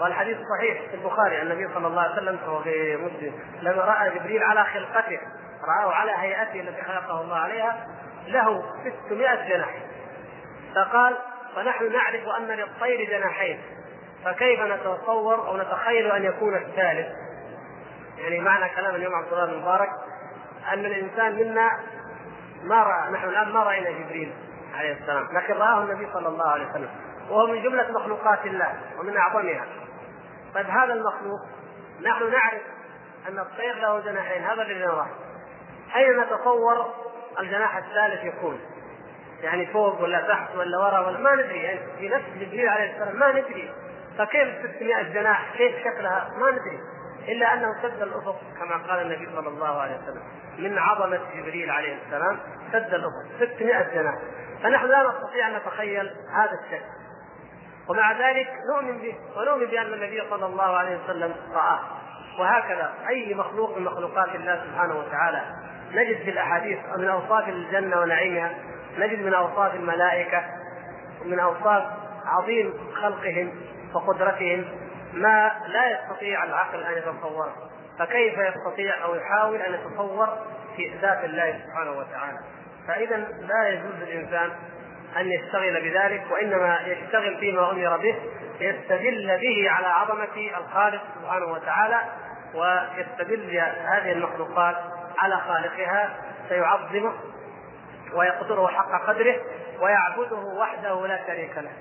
والحديث 0.02 0.38
صحيح 0.58 0.82
في 0.90 0.96
البخاري 0.96 1.42
النبي 1.42 1.74
صلى 1.74 1.88
الله 1.88 2.02
عليه 2.02 2.14
وسلم 2.14 2.40
وفي 2.50 2.98
مسلم 2.98 3.34
لما 3.62 3.84
رأى 3.84 4.20
جبريل 4.20 4.44
على 4.44 4.64
خلقته 4.66 5.20
رآه 5.68 5.94
على 5.94 6.12
هيئته 6.12 6.60
التي 6.60 6.82
خلقه 6.82 7.22
الله 7.22 7.36
عليها 7.36 7.88
له 8.28 8.64
600 9.08 9.50
جناح. 9.50 9.76
فقال 10.76 11.18
ونحن 11.58 11.92
نعرف 11.92 12.28
أن 12.38 12.48
للطير 12.48 13.10
جناحين 13.10 13.62
فكيف 14.26 14.60
نتصور 14.60 15.48
أو 15.48 15.58
نتخيل 15.58 16.12
أن 16.12 16.24
يكون 16.24 16.56
الثالث؟ 16.56 17.08
يعني 18.18 18.40
معنى 18.40 18.70
كلام 18.76 18.96
اليوم 18.96 19.16
عبد 19.16 19.34
الله 19.34 19.46
بن 19.46 19.62
مبارك 19.62 19.90
أن 20.74 20.86
الإنسان 20.86 21.36
منا 21.36 21.72
ما 22.64 22.84
رأى 22.84 23.12
نحن 23.12 23.30
الآن 23.30 23.52
ما 23.52 23.64
رأينا 23.64 23.90
جبريل 23.92 24.34
عليه 24.76 24.94
السلام 24.94 25.28
لكن 25.38 25.54
رآه 25.54 25.84
النبي 25.84 26.08
صلى 26.14 26.28
الله 26.28 26.48
عليه 26.48 26.70
وسلم 26.70 26.90
وهو 27.30 27.48
من 27.48 27.64
جملة 27.64 27.92
مخلوقات 27.92 28.46
الله 28.46 28.76
ومن 29.00 29.18
أعظمها. 29.18 29.66
طيب 30.56 30.66
هذا 30.66 30.94
المخلوق 30.94 31.42
نحن 32.02 32.32
نعرف 32.32 32.62
أن 33.30 33.40
الطير 33.40 33.76
له 33.76 34.00
جناحين 34.00 34.44
هذا 34.44 34.62
الذي 34.62 34.80
نراه. 34.80 35.08
أين 35.96 36.20
نتصور 36.20 36.94
الجناح 37.40 37.78
الثالث 37.78 38.24
يكون؟ 38.24 38.60
يعني 39.42 39.68
فوق 39.68 40.02
ولا 40.02 40.28
تحت 40.28 40.56
ولا 40.56 40.78
وراء 40.78 41.08
ولا 41.08 41.20
ما 41.20 41.36
ندري 41.36 41.64
يعني 41.64 41.80
في 42.00 42.10
نفس 42.10 42.26
جبريل 42.40 42.70
عليه 42.70 42.92
السلام 42.92 43.20
ما 43.20 43.32
ندري. 43.32 43.72
فكيف 44.18 44.50
600 44.76 45.02
جناح؟ 45.02 45.54
كيف 45.58 45.80
شكلها؟ 45.80 46.30
ما 46.38 46.52
ندري. 46.52 46.80
إلا 47.28 47.54
أنه 47.54 47.82
سد 47.82 48.02
الأفق 48.02 48.40
كما 48.60 48.88
قال 48.88 49.02
النبي 49.02 49.30
صلى 49.36 49.48
الله 49.48 49.82
عليه 49.82 49.96
وسلم. 49.96 50.24
من 50.58 50.78
عظمة 50.78 51.20
جبريل 51.36 51.72
عليه 51.72 51.98
السلام 52.06 52.40
سد 52.72 52.94
الأفق. 52.94 53.54
600 53.56 53.94
جناح 53.94 54.16
فنحن 54.64 54.86
لا 54.86 55.10
نستطيع 55.10 55.48
أن 55.48 55.56
نتخيل 55.56 56.12
هذا 56.36 56.60
الشكل 56.66 56.86
ومع 57.90 58.12
ذلك 58.12 58.48
نؤمن 58.74 58.98
به 58.98 59.16
ونؤمن 59.38 59.66
بأن 59.66 59.94
النبي 59.94 60.24
صلى 60.30 60.46
الله 60.46 60.78
عليه 60.78 61.00
وسلم 61.04 61.36
رآه. 61.54 61.80
وهكذا 62.40 62.94
أي 63.10 63.34
مخلوق 63.34 63.78
من 63.78 63.84
مخلوقات 63.84 64.36
الله 64.36 64.64
سبحانه 64.66 65.00
وتعالى 65.00 65.42
نجد 65.92 66.18
في 66.18 66.30
الأحاديث 66.30 66.80
من 66.98 67.08
أوصاف 67.08 67.50
الجنة 67.50 68.00
ونعيمها 68.00 68.52
نجد 68.98 69.20
من 69.20 69.34
أوصاف 69.34 69.76
الملائكة 69.76 70.44
ومن 71.22 71.40
أوصاف 71.40 71.84
عظيم 72.26 72.74
خلقهم 73.02 73.52
وقدرتهم. 73.94 74.66
ما 75.14 75.52
لا 75.68 75.92
يستطيع 75.92 76.44
العقل 76.44 76.84
أن 76.84 76.98
يتصوره 76.98 77.54
فكيف 78.00 78.38
يستطيع 78.38 79.04
أو 79.04 79.16
يحاول 79.16 79.62
أن 79.62 79.74
يتصور 79.74 80.38
في 80.76 80.92
ذات 81.02 81.24
الله 81.24 81.60
سبحانه 81.66 81.92
وتعالى؟ 81.92 82.40
فإذا 82.88 83.18
لا 83.42 83.70
يجوز 83.70 83.94
للانسان 84.02 84.52
أن 85.18 85.32
يشتغل 85.32 85.82
بذلك 85.82 86.24
وإنما 86.32 86.80
يشتغل 86.86 87.38
فيما 87.38 87.72
أمر 87.72 87.98
به 87.98 88.16
يستدل 88.60 89.38
به 89.42 89.70
على 89.70 89.88
عظمة 89.88 90.58
الخالق 90.58 91.02
سبحانه 91.22 91.46
وتعالى 91.46 92.02
ويستدل 92.56 93.58
هذه 93.86 94.12
المخلوقات 94.12 94.76
على 95.20 95.38
خالقها 95.38 96.16
فيعظمه 96.50 97.14
ويقدره 98.14 98.68
حق 98.68 99.08
قدره 99.08 99.36
ويعبده 99.82 100.38
وحده 100.38 101.08
لا 101.08 101.20
شريك 101.28 101.58
له. 101.58 101.72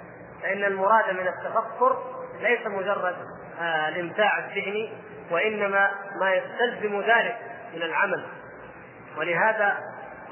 فإن 0.43 0.65
المراد 0.65 1.15
من 1.15 1.29
التفكر 1.29 1.97
ليس 2.41 2.67
مجرد 2.67 3.17
آه 3.61 3.89
الامتاع 3.89 4.39
الذهني 4.39 4.93
وإنما 5.31 5.91
ما 6.21 6.35
يستلزم 6.35 7.01
ذلك 7.01 7.37
من 7.75 7.83
العمل. 7.83 8.27
ولهذا 9.19 9.79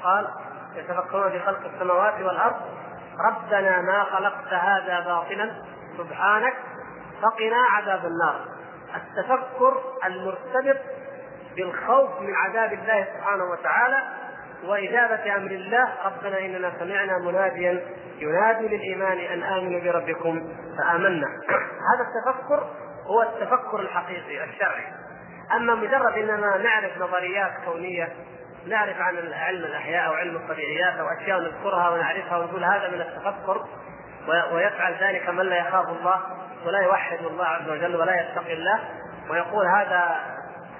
قال 0.03 0.27
يتفكرون 0.75 1.31
في 1.31 1.39
خلق 1.39 1.65
السماوات 1.73 2.13
والأرض 2.13 2.61
ربنا 3.19 3.81
ما 3.81 4.03
خلقت 4.03 4.53
هذا 4.53 4.99
باطلا 4.99 5.51
سبحانك 5.97 6.53
فقنا 7.21 7.57
عذاب 7.71 8.05
النار. 8.05 8.45
التفكر 8.95 9.81
المرتبط 10.05 10.77
بالخوف 11.55 12.19
من 12.19 12.35
عذاب 12.35 12.73
الله 12.73 13.07
سبحانه 13.17 13.43
وتعالى 13.43 14.03
وإجابة 14.65 15.35
أمر 15.35 15.51
الله 15.51 15.89
ربنا 16.05 16.39
إننا 16.39 16.71
سمعنا 16.79 17.17
مناديا 17.17 17.81
ينادي 18.19 18.67
للإيمان 18.67 19.17
أن 19.17 19.43
آمنوا 19.43 19.79
بربكم 19.79 20.53
فآمنا. 20.77 21.27
هذا 21.91 22.05
التفكر 22.07 22.67
هو 23.07 23.21
التفكر 23.21 23.79
الحقيقي 23.79 24.43
الشرعي. 24.43 24.85
أما 25.55 25.75
مجرد 25.75 26.13
أننا 26.17 26.57
نعرف 26.57 26.97
نظريات 26.97 27.51
كونية 27.65 28.09
نعرف 28.67 28.97
عن 29.01 29.33
علم 29.33 29.65
الأحياء 29.65 30.07
أو 30.07 30.13
علم 30.13 30.35
الطبيعيات 30.35 30.99
أو 30.99 31.07
أشياء 31.07 31.39
نذكرها 31.39 31.89
ونعرفها 31.89 32.37
ونقول 32.37 32.63
هذا 32.63 32.87
من 32.87 33.01
التفكر 33.01 33.65
ويفعل 34.53 34.95
ذلك 35.01 35.29
من 35.29 35.45
لا 35.45 35.57
يخاف 35.57 35.89
الله 35.89 36.21
ولا 36.65 36.79
يوحد 36.79 37.17
الله 37.17 37.45
عز 37.45 37.69
وجل 37.69 37.95
ولا 37.95 38.21
يتقي 38.21 38.53
الله 38.53 38.79
ويقول 39.29 39.65
هذا 39.65 40.19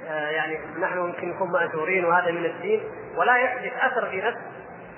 يعني 0.08 0.60
نحن 0.80 0.97
يمكن 0.97 1.30
نكون 1.30 1.52
مأجورين 1.52 2.06
وهذا 2.06 2.32
من 2.32 2.45
الدين 2.45 2.84
ولا 3.16 3.38
يحدث 3.38 3.72
أثر 3.82 4.10
في 4.10 4.22
نفس 4.22 4.38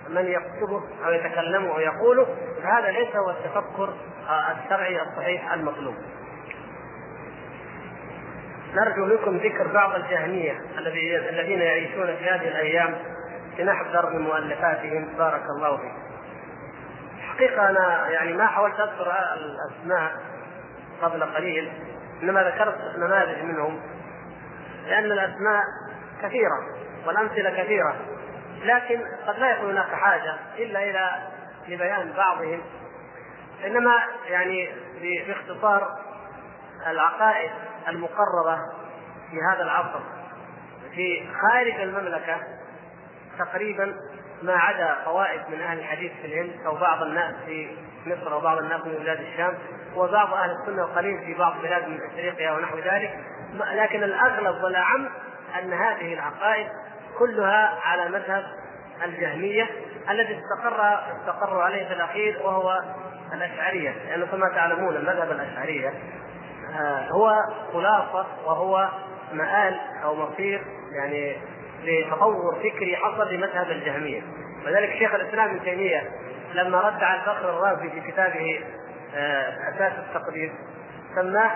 من 0.10 0.26
يكتبه 0.26 0.84
أو 1.06 1.12
يتكلمه 1.12 1.74
أو 1.76 1.80
يقوله 1.80 2.28
فهذا 2.64 2.92
ليس 2.92 3.16
هو 3.16 3.30
التفكر 3.30 3.94
آه، 4.30 4.52
الشرعي 4.52 5.02
الصحيح 5.02 5.54
المطلوب. 5.54 5.96
نرجو 8.76 9.06
منكم 9.06 9.38
ذكر 9.38 9.68
بعض 9.68 9.96
الجهمية 9.96 10.62
الذين 11.30 11.62
يعيشون 11.62 12.06
في 12.06 12.30
هذه 12.30 12.48
الأيام 12.48 12.96
لنحذر 13.60 14.10
من 14.10 14.22
مؤلفاتهم 14.22 15.06
بارك 15.18 15.44
الله 15.58 15.78
فيكم. 15.78 16.04
حقيقة 17.22 17.70
أنا 17.70 18.10
يعني 18.10 18.34
ما 18.34 18.48
حاولت 18.48 18.80
أذكر 18.80 19.14
الأسماء 19.34 20.12
قبل 21.02 21.24
قليل 21.24 21.72
إنما 22.24 22.44
ذكرت 22.44 22.78
نماذج 22.98 23.44
منهم 23.44 23.80
لأن 24.86 25.06
الأسماء 25.06 25.64
كثيرة 26.22 26.60
والأمثلة 27.08 27.64
كثيرة. 27.64 27.96
لكن 28.64 29.02
قد 29.28 29.40
لا 29.40 29.52
يكون 29.52 29.70
هناك 29.70 29.90
حاجة 29.90 30.36
إلا 30.58 30.84
إلى 30.84 31.12
لبيان 31.68 32.14
بعضهم. 32.18 32.62
إنما 33.66 34.04
يعني 34.28 34.70
باختصار 35.02 35.88
العقائد 36.88 37.52
المقرره 37.88 38.58
في 39.32 39.38
هذا 39.52 39.64
العصر. 39.64 40.00
في 40.96 41.28
خارج 41.42 41.82
المملكة 41.82 42.38
تقريبا 43.40 43.96
ما 44.44 44.54
عدا 44.54 44.94
قوائد 45.06 45.42
من 45.50 45.62
أهل 45.62 45.80
الحديث 45.80 46.12
في 46.22 46.28
الهند 46.28 46.66
أو 46.66 46.76
بعض 46.76 47.04
الناس 47.04 47.36
في 47.46 47.78
مصر 48.06 48.36
وبعض 48.36 48.58
الناس 48.58 48.86
من 48.86 48.94
بلاد 48.94 49.20
الشام 49.20 49.58
وبعض 49.96 50.34
أهل 50.34 50.52
السنة 50.52 50.84
وقليل 50.84 51.20
في 51.26 51.34
بعض 51.34 51.62
بلاد 51.62 51.88
من 51.88 52.00
إفريقيا 52.12 52.52
ونحو 52.52 52.78
ذلك. 52.78 53.20
لكن 53.54 54.04
الأغلب 54.04 54.64
والأعم 54.64 55.10
أن 55.60 55.74
هذه 55.74 56.14
العقائد 56.14 56.68
كلها 57.20 57.80
على 57.84 58.10
مذهب 58.10 58.44
الجهمية 59.06 59.70
الذي 60.10 60.40
استقر 60.40 61.00
استقر 61.22 61.62
عليه 61.62 61.88
في 61.88 61.94
الأخير 61.94 62.40
وهو 62.44 62.82
الأشعرية. 63.34 63.96
لأنه 64.10 64.26
كما 64.26 64.50
تعلمون 64.50 64.96
المذهب 64.96 65.32
الأشعرية 65.32 65.94
آه، 66.80 67.08
هو 67.12 67.36
خلاصة 67.74 68.26
وهو 68.46 68.90
مآل 69.34 69.80
أو 70.04 70.16
مصير 70.16 70.62
يعني 70.92 71.38
لتطور 71.84 72.56
فكري 72.56 72.96
حصل 72.96 73.34
لمذهب 73.34 73.72
الجهمية. 73.72 74.22
ولذلك 74.66 74.90
شيخ 75.00 75.14
الإسلام 75.14 75.50
ابن 75.50 75.64
تيمية 75.64 76.10
لما 76.54 76.82
رد 76.82 77.04
على 77.04 77.20
الفخر 77.20 77.50
الرازي 77.50 77.90
في 77.90 78.12
كتابه 78.12 78.60
آه، 79.16 79.70
أساس 79.70 79.94
التقدير 80.00 80.52
سماه 81.16 81.52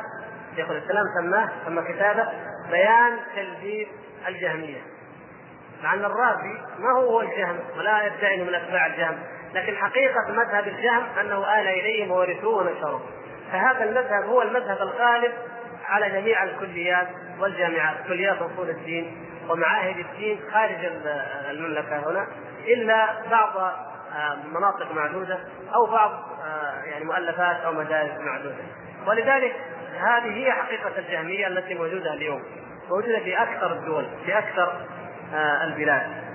شيخ 0.58 0.70
الإسلام 0.70 1.04
سماه 1.22 1.50
سمى 1.66 1.94
كتابه 1.94 2.28
بيان 2.72 3.18
تلبيس 3.36 3.88
الجهمية. 4.28 4.82
مع 5.84 5.94
أن 5.94 6.06
الرازي 6.06 6.62
ما 6.80 6.92
هو 6.92 7.10
هو 7.10 7.22
الجهم 7.22 7.60
ولا 7.78 8.06
يدعي 8.06 8.36
انه 8.36 8.44
من 8.44 8.56
أتباع 8.56 8.86
الجهم 8.86 9.18
لكن 9.54 9.76
حقيقة 9.76 10.22
مذهب 10.30 10.68
الجهم 10.68 11.04
أنه 11.22 11.60
آل 11.60 11.68
إليهم 11.68 12.12
وورثوه 12.12 12.58
ونشروه 12.58 13.02
فهذا 13.52 13.84
المذهب 13.84 14.24
هو 14.24 14.42
المذهب 14.42 14.82
الغالب 14.82 15.34
على 15.88 16.10
جميع 16.10 16.44
الكليات 16.44 17.08
والجامعات 17.40 17.96
كليات 18.08 18.38
أصول 18.38 18.70
الدين 18.70 19.28
ومعاهد 19.50 19.98
الدين 19.98 20.40
خارج 20.54 20.92
المملكة 21.50 22.10
هنا 22.10 22.28
إلا 22.68 23.08
بعض 23.32 23.58
آه، 24.16 24.38
مناطق 24.54 24.92
معدودة 24.92 25.40
أو 25.76 25.86
بعض 25.86 26.12
آه، 26.46 26.84
يعني 26.84 27.06
مؤلفات 27.06 27.56
أو 27.56 27.74
مدارس 27.74 28.20
معدودة. 28.20 28.64
ولذلك 29.08 29.56
هذه 29.98 30.34
هي 30.34 30.52
حقيقة 30.52 31.00
الجهمية 31.00 31.48
التي 31.48 31.74
موجودة 31.74 32.14
اليوم 32.14 32.44
موجودة 32.90 33.20
في 33.20 33.44
أكثر 33.44 33.72
الدول 33.72 34.06
في 34.26 34.38
أكثر 34.38 34.82
آه، 35.34 35.64
البلاد. 35.64 36.28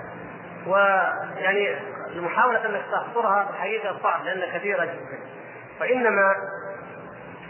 ويعني 0.67 1.75
المحاولة 2.07 2.65
أنك 2.65 2.81
تحصرها 2.91 3.49
الحقيقة 3.49 3.99
صعب 4.03 4.25
لأنها 4.25 4.57
كثيرة 4.57 4.85
جدا. 4.85 5.19
فإنما 5.79 6.35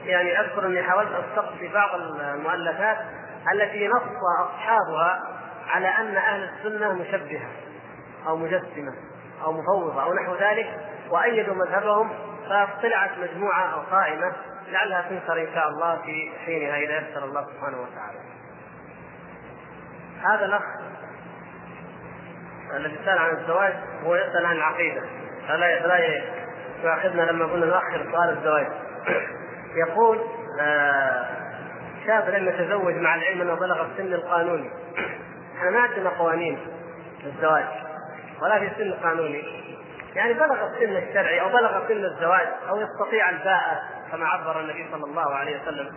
يعني 0.06 0.40
أذكر 0.40 0.66
أني 0.66 0.84
حاولت 0.84 1.10
أستقصي 1.12 1.68
بعض 1.68 1.90
المؤلفات 2.00 2.98
التي 3.54 3.88
نص 3.88 4.02
أصحابها 4.40 5.24
على 5.70 5.88
أن 5.88 6.18
أهل 6.18 6.50
السنة 6.50 6.94
مشبهة 6.94 7.48
أو 8.28 8.38
مجسمة 8.38 8.94
أو 9.44 9.52
مفوضة 9.52 10.04
أو 10.04 10.14
نحو 10.14 10.36
ذلك 10.36 10.80
وأيدوا 11.10 11.56
مذهبهم 11.56 12.10
فطلعت 12.46 13.12
مجموعة 13.18 13.74
أو 13.74 13.80
قائمة 13.92 14.34
لعلها 14.68 15.02
تنشر 15.02 15.42
إن 15.42 15.54
شاء 15.54 15.68
الله 15.68 16.02
في 16.02 16.32
حينها 16.46 16.78
إذا 16.78 17.10
يسر 17.10 17.26
الله 17.26 17.46
سبحانه 17.54 17.78
وتعالى. 17.82 18.20
هذا 20.24 20.46
الأخ 20.46 20.64
الذي 22.76 23.00
سأل 23.06 23.18
عن 23.18 23.30
الزواج 23.30 23.74
هو 24.04 24.16
يسأل 24.16 24.46
عن 24.46 24.56
العقيدة. 24.56 25.02
فلا 25.48 25.82
فلا 25.82 26.22
يؤاخذنا 26.84 27.22
لما 27.22 27.46
قلنا 27.46 27.66
نؤخر 27.66 28.12
سؤال 28.12 28.30
الزواج. 28.30 28.68
يقول 29.88 30.20
آه، 30.62 31.26
شاب 32.08 32.30
لم 32.30 32.48
يتزوج 32.48 32.96
مع 32.96 33.16
العلم 33.16 33.42
أنه 33.42 33.56
بلغ 33.56 33.86
السن 33.86 34.14
القانوني. 34.14 34.70
إحنا 35.58 35.70
ما 35.70 35.80
عندنا 35.80 36.10
قوانين 36.10 36.60
للزواج 37.24 37.66
ولا 38.42 38.60
في 38.60 38.70
سن 38.78 38.94
قانوني. 38.94 39.64
يعني 40.16 40.34
بلغ 40.34 40.68
السن 40.68 40.98
الشرعي 40.98 41.42
أو 41.42 41.50
بلغ 41.50 41.88
سن 41.88 42.06
الزواج 42.06 42.48
أو 42.70 42.82
يستطيع 42.82 43.30
الباءة. 43.30 43.93
كما 44.14 44.28
عبر 44.28 44.60
النبي 44.60 44.88
صلى 44.92 45.04
الله 45.04 45.36
عليه 45.36 45.62
وسلم. 45.62 45.96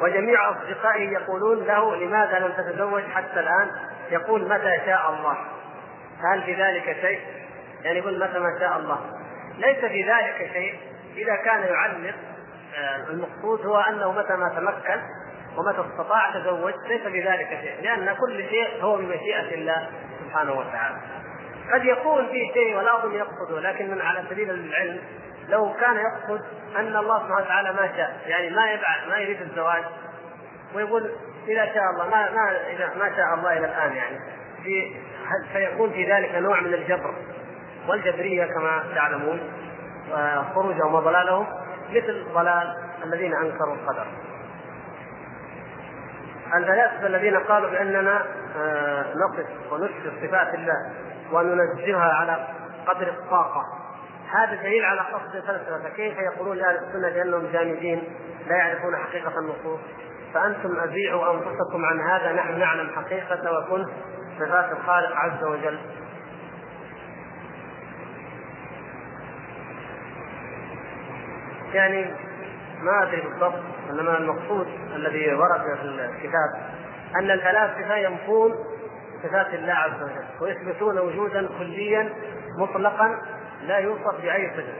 وجميع 0.00 0.50
أصدقائه 0.50 1.08
يقولون 1.08 1.64
له 1.64 1.96
لماذا 1.96 2.38
لم 2.38 2.52
تتزوج 2.52 3.02
حتى 3.02 3.40
الآن؟ 3.40 3.70
يقول 4.10 4.48
متى 4.48 4.78
شاء 4.86 5.10
الله. 5.10 5.36
هل 6.32 6.42
في 6.42 6.54
ذلك 6.54 6.96
شيء؟ 7.00 7.20
يعني 7.82 7.98
يقول 7.98 8.18
متى 8.18 8.38
ما 8.38 8.58
شاء 8.60 8.78
الله. 8.78 9.00
ليس 9.58 9.78
في 9.78 10.02
ذلك 10.02 10.50
شيء. 10.52 10.80
إذا 11.16 11.36
كان 11.36 11.62
يعلق 11.62 12.14
آه، 12.76 12.96
المقصود 12.96 13.66
هو 13.66 13.76
أنه 13.76 14.12
متى 14.12 14.36
ما 14.36 14.48
تمكن 14.48 15.00
ومتى 15.56 15.80
استطاع 15.80 16.30
تزوج 16.30 16.74
ليس 16.88 17.02
في 17.02 17.20
ذلك 17.28 17.48
شيء. 17.48 17.82
لأن 17.82 18.14
كل 18.14 18.48
شيء 18.48 18.82
هو 18.82 18.96
بمشيئة 18.96 19.54
الله 19.54 19.90
سبحانه 20.24 20.52
وتعالى. 20.52 20.96
قد 21.72 21.84
يكون 21.84 22.26
في 22.26 22.50
شيء 22.54 22.76
ولا 22.76 22.98
أظن 22.98 23.14
يقصده 23.14 23.60
لكن 23.60 23.90
من 23.90 24.00
على 24.00 24.24
سبيل 24.30 24.50
العلم 24.50 25.00
لو 25.48 25.72
كان 25.72 25.96
يقصد 25.96 26.44
أن 26.76 26.96
الله 26.96 27.18
سبحانه 27.18 27.44
وتعالى 27.44 27.72
ما 27.72 27.86
شاء 27.96 28.20
يعني 28.26 28.50
ما 28.50 28.70
يبعث 28.70 29.08
ما 29.08 29.16
يريد 29.16 29.42
الزواج 29.42 29.82
ويقول 30.74 31.10
إذا 31.48 31.64
شاء 31.64 31.90
الله 31.92 32.08
ما 32.08 32.30
ما 32.30 32.66
اذا 32.70 32.90
ما 32.98 33.16
شاء 33.16 33.34
الله 33.34 33.52
إلى 33.52 33.66
الآن 33.66 33.92
يعني 33.92 34.18
في 34.62 34.96
فيكون 35.52 35.90
في 35.90 36.12
ذلك 36.12 36.34
نوع 36.34 36.60
من 36.60 36.74
الجبر 36.74 37.14
والجبرية 37.88 38.44
كما 38.44 38.84
تعلمون 38.94 39.40
خروجهم 40.54 40.94
وضلالهم 40.94 41.46
مثل 41.90 42.24
ضلال 42.34 42.76
الذين 43.04 43.34
أنكروا 43.34 43.74
القدر. 43.74 44.06
الفلاسفه 46.54 47.06
الذين 47.06 47.36
قالوا 47.36 47.70
بأننا 47.70 48.26
آه، 48.56 49.04
نصف 49.14 49.72
ونشكر 49.72 50.12
صفات 50.22 50.54
الله 50.54 50.90
وننزهها 51.32 52.12
على 52.12 52.46
قدر 52.86 53.08
الطاقة. 53.08 53.62
هذا 54.30 54.62
دليل 54.62 54.84
على 54.84 55.00
قصد 55.00 55.36
الفلسفة. 55.36 55.78
فكيف 55.78 56.18
يقولون 56.18 56.56
لأهل 56.56 56.76
السنة 56.76 57.10
بأنهم 57.10 57.46
جامدين 57.52 58.02
لا 58.46 58.56
يعرفون 58.56 58.96
حقيقة 58.96 59.38
النصوص؟ 59.38 59.80
فأنتم 60.34 60.80
ابيعوا 60.80 61.34
أنفسكم 61.34 61.84
عن 61.84 62.00
هذا. 62.00 62.32
نحن 62.32 62.58
نعلم 62.58 62.90
حقيقة 62.90 63.58
وكنت 63.58 63.88
صفات 64.38 64.72
الخالق 64.72 65.16
عز 65.16 65.44
وجل. 65.44 65.78
يعني 71.72 72.14
ما 72.82 73.02
أدري 73.02 73.20
بالضبط 73.20 73.62
إنما 73.90 74.18
المقصود 74.18 74.66
الذي 74.94 75.34
ورد 75.34 75.60
في 75.60 75.82
الكتاب 75.82 76.76
أن 77.16 77.30
الفلاسفة 77.30 77.96
ينفون 77.96 78.54
صفات 79.22 79.54
الله 79.54 79.72
عز 79.72 80.02
وجل 80.02 80.24
ويثبتون 80.40 80.98
وجودا 80.98 81.48
كليا 81.58 82.14
مطلقا 82.58 83.22
لا 83.62 83.78
يوصف 83.78 84.20
بأي 84.22 84.50
صفة. 84.50 84.72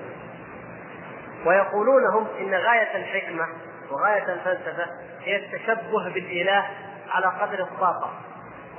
ويقولون 1.46 2.06
هم 2.06 2.26
إن 2.40 2.54
غاية 2.54 2.96
الحكمة 2.96 3.48
وغاية 3.90 4.32
الفلسفة 4.32 4.86
هي 5.20 5.36
التشبه 5.36 6.08
بالإله 6.14 6.66
على 7.10 7.26
قدر 7.26 7.60
الطاقة. 7.60 8.10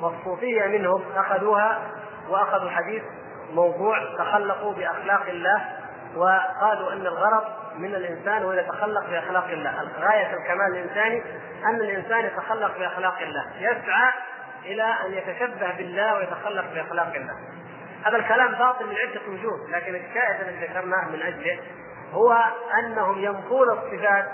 والصوفية 0.01 0.65
منهم 0.65 1.03
أخذوها 1.15 1.79
وأخذوا 2.29 2.69
حديث 2.69 3.03
موضوع 3.53 4.15
تخلقوا 4.17 4.73
بأخلاق 4.73 5.25
الله 5.27 5.65
وقالوا 6.15 6.93
أن 6.93 7.01
الغرض 7.01 7.43
من 7.77 7.95
الإنسان 7.95 8.43
هو 8.43 8.51
يتخلق 8.51 9.09
بأخلاق 9.09 9.47
الله، 9.47 9.91
غايه 9.99 10.33
الكمال 10.33 10.77
الإنساني 10.77 11.23
أن 11.65 11.75
الإنسان 11.75 12.25
يتخلق 12.25 12.77
بأخلاق 12.77 13.19
الله، 13.21 13.45
يسعى 13.59 14.13
إلى 14.71 14.83
أن 15.05 15.13
يتشبه 15.13 15.71
بالله 15.77 16.15
ويتخلق 16.15 16.65
بأخلاق 16.73 17.15
الله. 17.15 17.33
هذا 18.05 18.17
الكلام 18.17 18.51
باطل 18.51 18.85
من 18.85 18.95
عدة 18.95 19.21
وجوه، 19.27 19.69
لكن 19.69 19.95
الشاهد 19.95 20.47
الذي 20.47 20.65
ذكرناه 20.65 21.09
من 21.09 21.21
أجله 21.21 21.59
هو 22.11 22.43
أنهم 22.79 23.23
ينفون 23.23 23.69
الصفات 23.69 24.25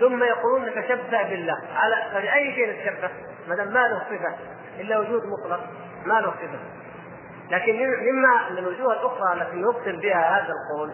ثم 0.00 0.22
يقولون 0.22 0.64
نتشبه 0.68 1.22
بالله، 1.22 1.58
على 1.76 1.96
فبأي 2.12 2.54
شيء 2.54 2.70
نتشبه؟ 2.70 3.10
ما 3.48 3.56
دام 3.56 3.68
ما 3.68 3.88
له 3.88 3.98
صفة 3.98 4.34
إلا 4.80 4.98
وجود 4.98 5.22
مطلق 5.24 5.60
ما 6.06 6.20
له 6.20 6.30
صفة. 6.30 6.58
لكن 7.50 7.76
مما 7.76 8.50
من 8.50 8.58
الوجوه 8.58 8.92
الأخرى 8.92 9.32
التي 9.32 9.56
يبطل 9.56 9.96
بها 9.96 10.38
هذا 10.38 10.52
القول 10.52 10.92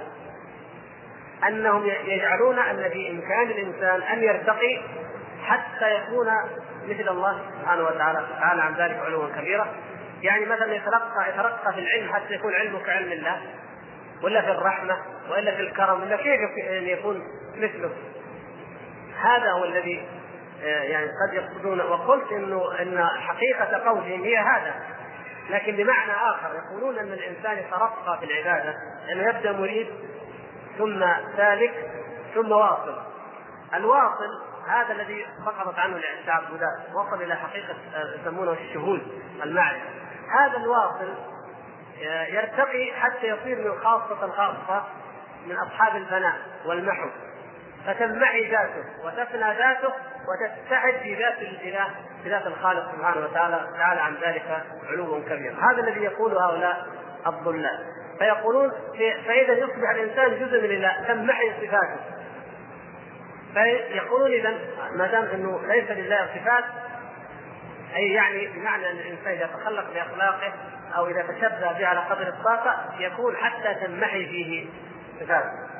أنهم 1.48 1.86
يجعلون 1.86 2.58
إن 2.58 2.90
في 2.90 3.10
امكان 3.10 3.50
الإنسان 3.50 4.02
أن 4.02 4.22
يرتقي 4.22 4.80
حتى 5.42 5.94
يكون 5.94 6.28
مثل 6.84 7.08
الله 7.08 7.40
سبحانه 7.60 7.82
وتعالى 7.82 8.26
تعالى 8.40 8.62
عن 8.62 8.74
ذلك 8.74 8.98
علوا 8.98 9.28
كبيرا 9.28 9.66
يعني 10.22 10.46
مثلا 10.46 10.74
يترقى 10.74 11.28
يترقى 11.28 11.72
في 11.72 11.80
العلم 11.80 12.12
حتى 12.12 12.34
يكون 12.34 12.54
علمه 12.54 12.78
كعلم 12.78 13.12
الله 13.12 13.40
ولا 14.22 14.42
في 14.42 14.50
الرحمة 14.50 14.96
والا 15.30 15.56
في 15.56 15.60
الكرم 15.60 16.02
ولا 16.02 16.16
كيف 16.16 16.40
أن 16.70 16.86
يكون 16.86 17.22
مثله 17.56 17.90
هذا 19.20 19.50
هو 19.52 19.64
الذي 19.64 20.06
آه، 20.62 20.82
يعني 20.82 21.06
قد 21.06 21.34
يقصدون 21.34 21.80
وقلت 21.80 22.32
انه 22.32 22.82
إن 22.82 23.06
حقيقه 23.06 23.88
قولهم 23.88 24.22
هي 24.22 24.38
هذا. 24.38 24.74
لكن 25.50 25.76
بمعنى 25.76 26.12
آخر 26.12 26.50
يقولون 26.54 26.98
أن 26.98 27.12
الإنسان 27.12 27.58
يترقى 27.58 28.18
في 28.20 28.24
العبادة 28.24 28.74
انه 29.12 29.28
يبدأ 29.28 29.52
مريد 29.52 29.86
ثم 30.78 31.04
سالك 31.36 31.74
ثم 32.34 32.52
واصل. 32.52 33.02
الواصل 33.74 34.49
هذا 34.70 34.92
الذي 34.92 35.26
سقطت 35.46 35.78
عنه 35.78 35.96
التعبدات 36.20 36.94
وصل 36.94 37.22
إلى 37.22 37.36
حقيقة 37.36 37.76
يسمونه 38.20 38.52
الشهود 38.52 39.02
المعرفة. 39.42 39.88
هذا 40.40 40.56
الواصل 40.56 41.14
آه، 42.02 42.26
يرتقي 42.26 42.92
حتى 42.92 43.26
يصير 43.26 43.58
من 43.58 43.78
خاصة 43.78 44.24
الخاصة 44.24 44.84
من 45.46 45.56
أصحاب 45.56 45.96
الفناء 45.96 46.34
والمحو. 46.66 47.08
فتنمحي 47.86 48.50
ذاته 48.50 48.84
وتفنى 49.04 49.58
ذاته 49.58 49.92
وتتحد 50.28 50.92
في 51.02 51.14
ذات 51.14 51.38
الإله 51.38 51.90
في 52.22 52.30
ذات 52.30 52.46
الخالق 52.46 52.92
سبحانه 52.92 53.26
وتعالى 53.26 53.68
تعالى 53.76 54.00
عن 54.00 54.14
ذلك 54.14 54.64
علوا 54.88 55.20
كبيرا. 55.20 55.54
هذا 55.54 55.80
الذي 55.80 56.00
يقول 56.00 56.32
هؤلاء 56.32 56.86
الضلال. 57.26 57.86
فيقولون 58.18 58.70
فإذا 59.26 59.52
يصبح 59.52 59.90
الإنسان 59.90 60.46
جزء 60.46 60.62
من 60.62 60.70
الله 60.70 61.04
تنمحي 61.08 61.52
صفاته. 61.60 62.19
فيقولون 63.54 64.32
اذا 64.32 64.54
ما 64.96 65.06
دام 65.06 65.24
إنه 65.24 65.60
ليس 65.66 65.90
لله 65.90 66.26
صفات 66.34 66.64
أي 67.96 68.12
يعني 68.12 68.46
بمعنى 68.46 68.90
أن 68.90 68.96
الإنسان 68.96 69.32
إذا 69.32 69.46
تخلق 69.46 69.92
بأخلاقه 69.94 70.52
أو 70.96 71.06
إذا 71.06 71.22
تشبه 71.22 71.72
به 71.72 71.86
على 71.86 72.00
قدر 72.00 72.28
الطاقة 72.28 72.94
يكون 72.98 73.36
حتى 73.36 73.74
تنمحي 73.74 74.26
فيه 74.26 74.66
صفاته. 75.20 75.70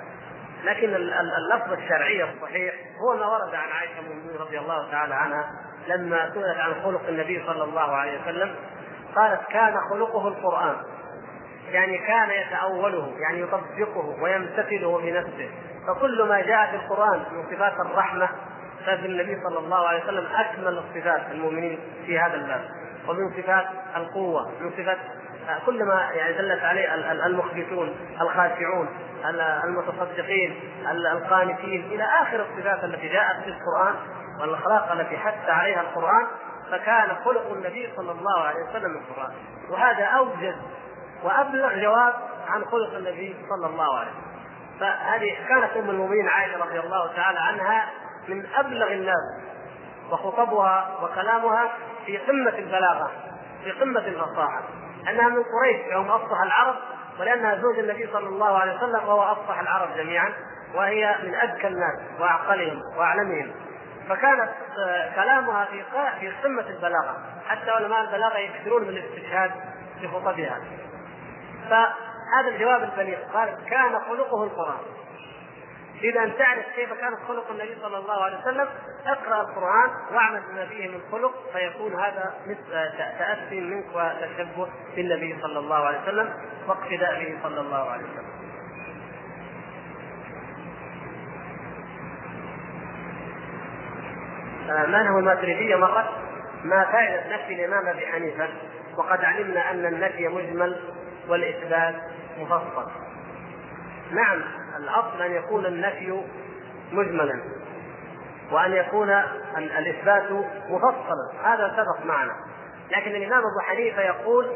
لكن 0.65 0.95
اللفظ 0.95 1.73
الشرعي 1.73 2.25
الصحيح 2.25 2.75
هو 3.01 3.17
ما 3.17 3.27
ورد 3.27 3.55
عن 3.55 3.69
عائشة 3.69 3.99
ام 4.01 4.41
رضي 4.41 4.59
الله 4.59 4.91
تعالى 4.91 5.15
عنها 5.15 5.51
لما 5.89 6.31
سئلت 6.35 6.59
عن 6.59 6.75
خلق 6.85 7.09
النبي 7.09 7.43
صلى 7.47 7.65
الله 7.65 7.97
عليه 7.97 8.21
وسلم 8.21 8.55
قالت 9.17 9.41
كان 9.51 9.75
خلقه 9.91 10.29
القرآن 10.29 10.77
يعني 11.71 11.99
كان 11.99 12.31
يتأوله 12.31 13.15
يعني 13.19 13.41
يطبقه 13.41 14.23
ويمتثله 14.23 14.99
بنفسه 14.99 15.51
فكل 15.87 16.23
ما 16.29 16.41
جاء 16.41 16.71
في 16.71 16.77
القرآن 16.77 17.19
من 17.33 17.57
صفات 17.57 17.73
الرحمة 17.87 18.29
ففي 18.87 19.07
النبي 19.07 19.37
صلى 19.49 19.59
الله 19.59 19.89
عليه 19.89 20.05
وسلم 20.05 20.27
أكمل 20.35 20.79
الصفات 20.79 21.23
المؤمنين 21.31 21.81
في 22.07 22.19
هذا 22.19 22.35
الباب. 22.35 22.65
ومن 23.09 23.31
صفات 23.43 23.67
القوة 23.97 24.51
من 24.61 24.71
صفات 24.71 24.99
كل 25.67 25.85
ما 25.85 26.11
يعني 26.15 26.33
دلت 26.33 26.63
عليه 26.63 26.95
المخبتون 27.27 27.97
الخاشعون 28.21 28.89
المتصدقين 29.65 30.61
القانتين 31.13 31.85
إلى 31.85 32.05
آخر 32.23 32.41
الصفات 32.51 32.85
التي 32.85 33.09
جاءت 33.09 33.43
في 33.43 33.49
القرآن 33.49 33.95
والأخلاق 34.41 34.93
التي 34.93 35.17
حث 35.19 35.49
عليها 35.49 35.81
القرآن 35.81 36.27
فكان 36.71 37.09
خلق 37.25 37.53
النبي 37.53 37.93
صلى 37.97 38.13
الله 38.13 38.41
عليه 38.41 38.71
وسلم 38.71 38.97
القران 38.97 39.33
وهذا 39.71 40.05
أوجز 40.05 40.55
وأبلغ 41.23 41.81
جواب 41.81 42.15
عن 42.49 42.65
خلق 42.65 42.95
النبي 42.97 43.37
صلى 43.49 43.67
الله 43.67 43.99
عليه 43.99 44.11
وسلم. 44.11 44.30
فهذه 44.81 45.37
كانت 45.49 45.77
أم 45.77 45.91
المؤمنين 45.91 46.29
عائشة 46.29 46.59
رضي 46.59 46.81
الله 46.81 47.13
تعالى 47.17 47.39
عنها 47.39 47.89
من 48.29 48.47
أبلغ 48.57 48.93
الناس 48.93 49.41
وخطبها 50.11 50.99
وكلامها 51.03 51.69
في 52.07 52.19
قمة 52.19 52.59
البلاغة 52.59 53.11
في 53.65 53.71
قمة 53.71 54.01
الفصاحة 54.01 54.63
انها 55.09 55.29
من 55.29 55.43
قريش 55.43 55.95
هم 55.95 56.11
افصح 56.11 56.41
العرب 56.43 56.75
ولأنها 57.21 57.57
زوج 57.57 57.79
النبي 57.79 58.09
صلى 58.13 58.29
الله 58.29 58.59
عليه 58.59 58.77
وسلم 58.77 59.09
وهو 59.09 59.33
افصح 59.33 59.59
العرب 59.61 59.97
جميعا 59.97 60.33
وهي 60.75 61.17
من 61.23 61.35
أذكى 61.35 61.67
الناس 61.67 62.01
وأعقلهم 62.21 62.81
وأعلمهم. 62.97 63.53
فكانت 64.09 64.51
آه، 64.79 65.15
كلامها 65.15 65.65
في 65.65 65.85
في 66.21 66.31
قمة 66.45 66.67
البلاغة 66.69 67.17
حتى 67.49 67.71
علماء 67.71 68.01
البلاغة 68.01 68.39
يكثرون 68.39 68.83
من 68.83 68.89
الاستشهاد 68.89 69.51
في 70.01 70.07
فهذا 72.31 72.49
الجواب 72.49 72.83
البليغ. 72.83 73.19
قال 73.33 73.49
كان 73.71 74.01
خلقه 74.01 74.45
القرآن. 74.45 74.81
ان 76.05 76.37
تعرف 76.39 76.65
كيف 76.77 76.93
كان 76.93 77.17
خلق 77.29 77.51
النبي 77.51 77.77
صلى 77.83 77.99
الله 77.99 78.25
عليه 78.25 78.39
وسلم 78.39 78.69
اقرأ 79.07 79.41
القرآن 79.41 79.91
واعمل 80.13 80.43
بما 80.53 80.67
فيه 80.67 80.89
من 80.89 81.01
خلق 81.13 81.35
فيكون 81.53 81.95
هذا 82.01 82.35
مثل 82.47 82.91
تأسي 83.19 83.61
منك 83.61 83.85
وتشبه 83.95 84.69
بالنبي 84.97 85.37
صلى 85.43 85.59
الله 85.59 85.87
عليه 85.87 86.03
وسلم 86.03 86.33
واقتداء 86.69 87.25
به 87.25 87.39
صلى 87.43 87.61
الله 87.61 87.91
عليه 87.91 88.05
وسلم. 88.05 88.41
ما 94.69 95.11
هو 95.11 95.19
الماتريديه 95.19 95.77
مرة؟ 95.77 96.09
ما 96.65 96.85
فائدة 96.85 97.35
نفي 97.35 97.55
الإمام 97.55 97.87
أبي 97.87 98.07
حنيفة؟ 98.07 98.49
وقد 98.97 99.25
علمنا 99.25 99.71
أن 99.71 99.87
النفي 99.87 100.29
مجمل 100.29 100.81
والإثبات 101.29 101.95
مفصل. 102.43 102.91
نعم 104.13 104.43
الأصل 104.79 105.23
أن 105.23 105.33
يكون 105.33 105.67
النفي 105.67 106.23
مجملا 106.93 107.41
وأن 108.53 108.73
يكون 108.73 109.11
الإثبات 109.57 110.31
مفصلا. 110.69 111.33
هذا 111.45 111.77
سبق 111.77 112.07
معنا. 112.07 112.33
لكن 112.91 113.11
الإمام 113.11 113.39
أبو 113.39 113.61
حنيفة 113.69 114.03
يقول 114.03 114.47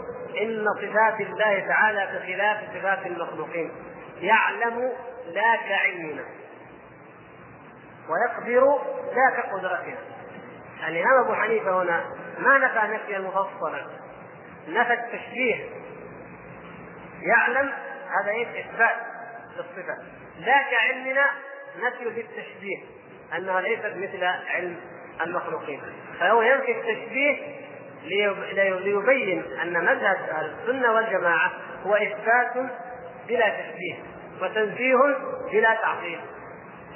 إن 0.42 0.66
صفات 0.76 1.20
الله 1.20 1.66
تعالى 1.68 2.18
بخلاف 2.18 2.58
صفات 2.74 3.06
المخلوقين. 3.06 3.70
يعلم 4.20 4.92
لا 5.32 5.56
كعلمنا. 5.68 6.24
ويقدر 8.08 8.78
لا 9.14 9.40
كقدرتنا. 9.40 9.98
الإمام 10.88 11.24
أبو 11.24 11.34
حنيفة 11.34 11.82
هنا 11.82 12.04
ما 12.38 12.58
نفى 12.58 12.94
نفيا 12.94 13.18
مفصلا. 13.18 13.86
نفى 14.68 14.92
التشبيه 14.92 15.64
يعلم 17.28 17.72
هذا 18.08 18.30
إيش 18.30 18.48
إثبات 18.48 18.96
للصفة. 19.56 19.98
لا 20.38 20.62
كعلمنا 20.70 21.30
نفي 21.82 22.04
للتشبيه 22.04 22.78
أنها 23.36 23.60
ليست 23.60 23.92
مثل 23.96 24.24
علم 24.24 24.76
المخلوقين. 25.26 25.80
فهو 26.20 26.42
ينفي 26.42 26.72
التشبيه 26.72 27.36
ليبين 28.78 29.44
أن 29.62 29.84
مذهب 29.84 30.16
السنة 30.60 30.92
والجماعة 30.92 31.52
هو 31.86 31.94
إثبات 31.94 32.70
بلا 33.28 33.48
تشبيه 33.48 33.94
وتنزيه 34.42 34.96
بلا 35.52 35.74
تعطيل. 35.74 36.20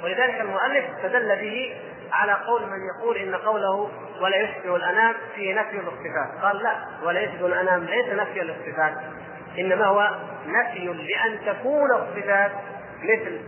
ولذلك 0.03 0.41
المؤلف 0.41 0.85
استدل 0.95 1.35
به 1.35 1.75
على 2.11 2.33
قول 2.33 2.61
من 2.61 2.77
يقول 2.87 3.17
إن 3.17 3.35
قوله 3.35 3.91
ولا 4.21 4.37
يشبه 4.37 4.75
الأنام 4.75 5.15
فيه 5.35 5.61
نفي 5.61 5.77
للصفات 5.77 6.41
قال 6.41 6.63
لا 6.63 6.75
ولا 7.03 7.21
يشبه 7.21 7.45
الأنام 7.45 7.83
ليس 7.83 8.05
نفي 8.05 8.39
للصفات 8.39 8.93
إنما 9.57 9.85
هو 9.85 10.09
نفي 10.47 10.85
لأن 10.85 11.39
تكون 11.45 11.91
الصفات 11.91 12.51
مثل 13.03 13.41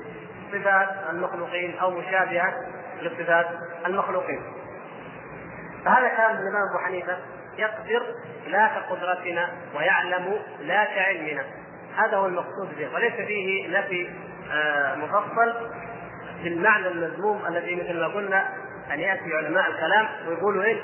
صفات 0.51 0.89
المخلوقين 1.09 1.77
أو 1.79 1.91
مشابهة 1.91 2.53
لصفات 3.01 3.47
المخلوقين 3.85 4.41
فهذا 5.85 6.07
كلام 6.07 6.31
الإمام 6.31 6.69
أبو 6.69 6.85
حنيفة 6.85 7.17
يقدر 7.57 8.03
لا 8.47 8.67
كقدرتنا 8.67 9.49
ويعلم 9.75 10.39
لا 10.59 10.83
كعلمنا 10.85 11.45
هذا 11.97 12.17
هو 12.17 12.25
المقصود 12.25 12.77
به 12.77 12.93
وليس 12.93 13.13
فيه 13.13 13.79
نفي 13.79 14.09
آه، 14.51 14.95
مفصل 14.95 15.53
بالمعنى 16.43 16.87
المذموم 16.87 17.45
الذي 17.47 17.75
مثل 17.75 17.99
ما 17.99 18.07
قلنا 18.07 18.49
أن 18.93 18.99
يأتي 18.99 19.33
علماء 19.33 19.71
الكلام 19.71 20.07
ويقولوا 20.27 20.63
إيش؟ 20.63 20.77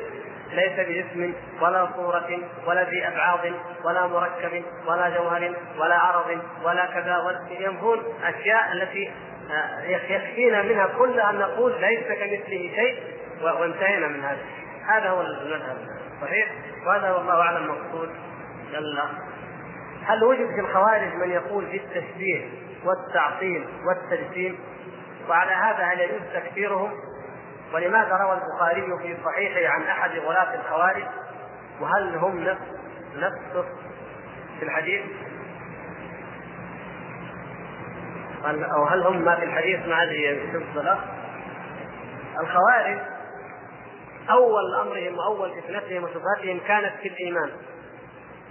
ليس 0.52 0.74
باسم 0.74 1.34
ولا 1.62 1.90
صورة 1.96 2.40
ولا 2.68 2.90
ذي 2.90 3.08
أبعاض 3.08 3.40
ولا 3.86 4.08
مركب 4.08 4.64
ولا 4.88 5.10
جوهر 5.10 5.54
ولا 5.80 5.96
عرض 5.96 6.42
ولا 6.64 6.86
كذا 6.86 7.42
ينفون 7.60 8.04
أشياء 8.24 8.74
التي 8.74 9.12
آه، 9.52 9.82
يكفينا 9.84 10.62
منها 10.62 10.88
كل 10.98 11.20
أن 11.20 11.36
نقول 11.36 11.82
ليس 11.82 12.08
كمثله 12.08 12.72
شيء 12.76 13.00
وانتهينا 13.42 14.08
من 14.08 14.24
هذا. 14.24 14.42
هذا 14.88 15.10
هو 15.10 15.22
المذهب 15.22 15.78
صحيح 16.22 16.48
وهذا 16.86 17.12
والله 17.12 17.42
أعلم 17.42 17.68
مقصود. 17.68 18.10
جل 18.74 19.00
هل 20.06 20.24
وجد 20.24 20.48
في 20.56 20.60
الخوارج 20.60 21.14
من 21.14 21.32
يقول 21.32 21.66
في 21.68 21.78
التشبيه 21.78 22.50
والتعطيل 22.86 23.66
والتجسيم؟ 23.88 24.60
وعلى 25.30 25.52
هذا 25.52 25.84
هل 25.84 26.00
يجوز 26.00 26.22
تكفيرهم؟ 26.34 26.92
ولماذا 27.74 28.18
روى 28.18 28.34
البخاري 28.34 28.82
في 28.82 29.18
صحيحه 29.26 29.74
عن 29.74 29.82
أحد 29.82 30.12
غلاة 30.12 30.56
الخوارج؟ 30.56 31.04
وهل 31.82 32.16
هم 32.16 32.40
نفس 32.44 32.62
نفس 33.16 33.66
في 34.60 34.66
الحديث؟ 34.66 35.06
أو 38.46 38.84
هل 38.84 39.02
هم 39.02 39.22
ما 39.22 39.36
في 39.36 39.44
الحديث؟ 39.44 39.88
ما 39.88 40.04
أدري 40.04 40.52
شوف 40.52 40.64
الخوارج 42.40 42.98
أول 44.30 44.76
أمرهم 44.82 45.18
وأول 45.18 45.62
فتنتهم 45.62 46.04
وشبهتهم 46.04 46.60
كانت 46.68 46.94
في 47.02 47.08
الإيمان. 47.08 47.52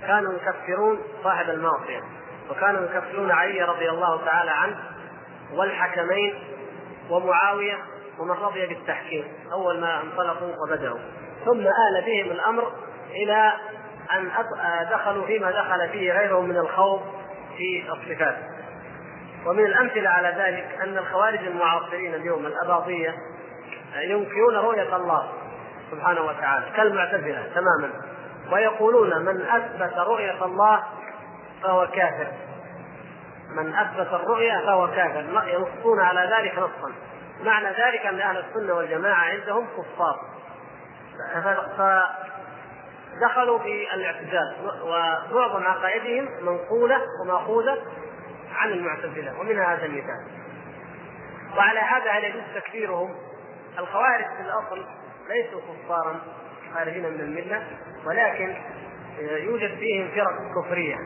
كانوا 0.00 0.32
يكفرون 0.32 0.98
صاحب 1.24 1.50
المعصية 1.50 2.00
وكانوا 2.50 2.84
يكفرون 2.84 3.30
علي 3.30 3.62
رضي 3.62 3.90
الله 3.90 4.24
تعالى 4.24 4.50
عنه 4.50 4.76
والحكمين 5.52 6.34
ومعاوية 7.10 7.78
ومن 8.18 8.30
رضي 8.30 8.66
بالتحكيم 8.66 9.24
أول 9.52 9.80
ما 9.80 10.02
انطلقوا 10.02 10.54
وبدأوا. 10.62 10.98
ثم 11.44 11.60
آل 11.60 12.04
بهم 12.06 12.30
الأمر 12.30 12.72
إلى 13.10 13.52
أن 14.12 14.30
دخلوا 14.90 15.26
فيما 15.26 15.50
دخل 15.50 15.88
فيه 15.88 16.12
غيرهم 16.12 16.48
من 16.48 16.56
الخوض 16.56 17.00
في 17.56 17.84
الصفات. 17.92 18.36
ومن 19.46 19.66
الأمثلة 19.66 20.08
على 20.08 20.28
ذلك 20.28 20.80
أن 20.82 20.98
الخوارج 20.98 21.38
المعاصرين 21.38 22.14
اليوم 22.14 22.46
الاباضيه 22.46 23.14
ينكرون 23.96 24.54
رؤية 24.56 24.96
الله 24.96 25.32
سبحانه 25.90 26.20
وتعالى 26.20 26.64
كالمعتزلة 26.76 27.50
تماما 27.54 27.92
ويقولون 28.52 29.24
من 29.24 29.46
أثبت 29.46 29.98
رؤية 29.98 30.44
الله 30.44 30.82
فهو 31.62 31.86
كافر. 31.86 32.26
من 33.50 33.74
أثبت 33.74 34.12
الرؤيا 34.12 34.60
فهو 34.66 34.86
كافر. 34.86 35.24
ينصون 35.46 36.00
على 36.00 36.36
ذلك 36.36 36.58
نصا. 36.58 36.92
معنى 37.44 37.68
ذلك 37.68 38.06
أن 38.06 38.20
أهل 38.20 38.36
السنة 38.36 38.74
والجماعة 38.74 39.24
عندهم 39.24 39.66
كفار. 39.66 40.20
فدخلوا 41.78 43.58
في 43.58 43.94
الاعتزال 43.94 44.56
ومعظم 44.82 45.64
عقائدهم 45.64 46.28
منقولة 46.42 47.02
ومأخوذة 47.22 47.78
عن 48.54 48.68
المعتزلة 48.68 49.40
ومنها 49.40 49.74
هذا 49.74 49.86
المثال. 49.86 50.26
وعلى 51.56 51.80
هذا 51.80 52.10
هل 52.10 52.24
يجوز 52.24 52.42
تكفيرهم. 52.54 53.14
الخوارج 53.78 54.24
في 54.36 54.42
الأصل 54.42 54.86
ليسوا 55.28 55.60
كفارا 55.60 56.20
خارجين 56.74 57.02
من 57.02 57.20
الملة 57.20 57.66
ولكن 58.06 58.56
يوجد 59.18 59.78
فيهم 59.78 60.08
فرق 60.14 60.62
كفرية. 60.62 60.96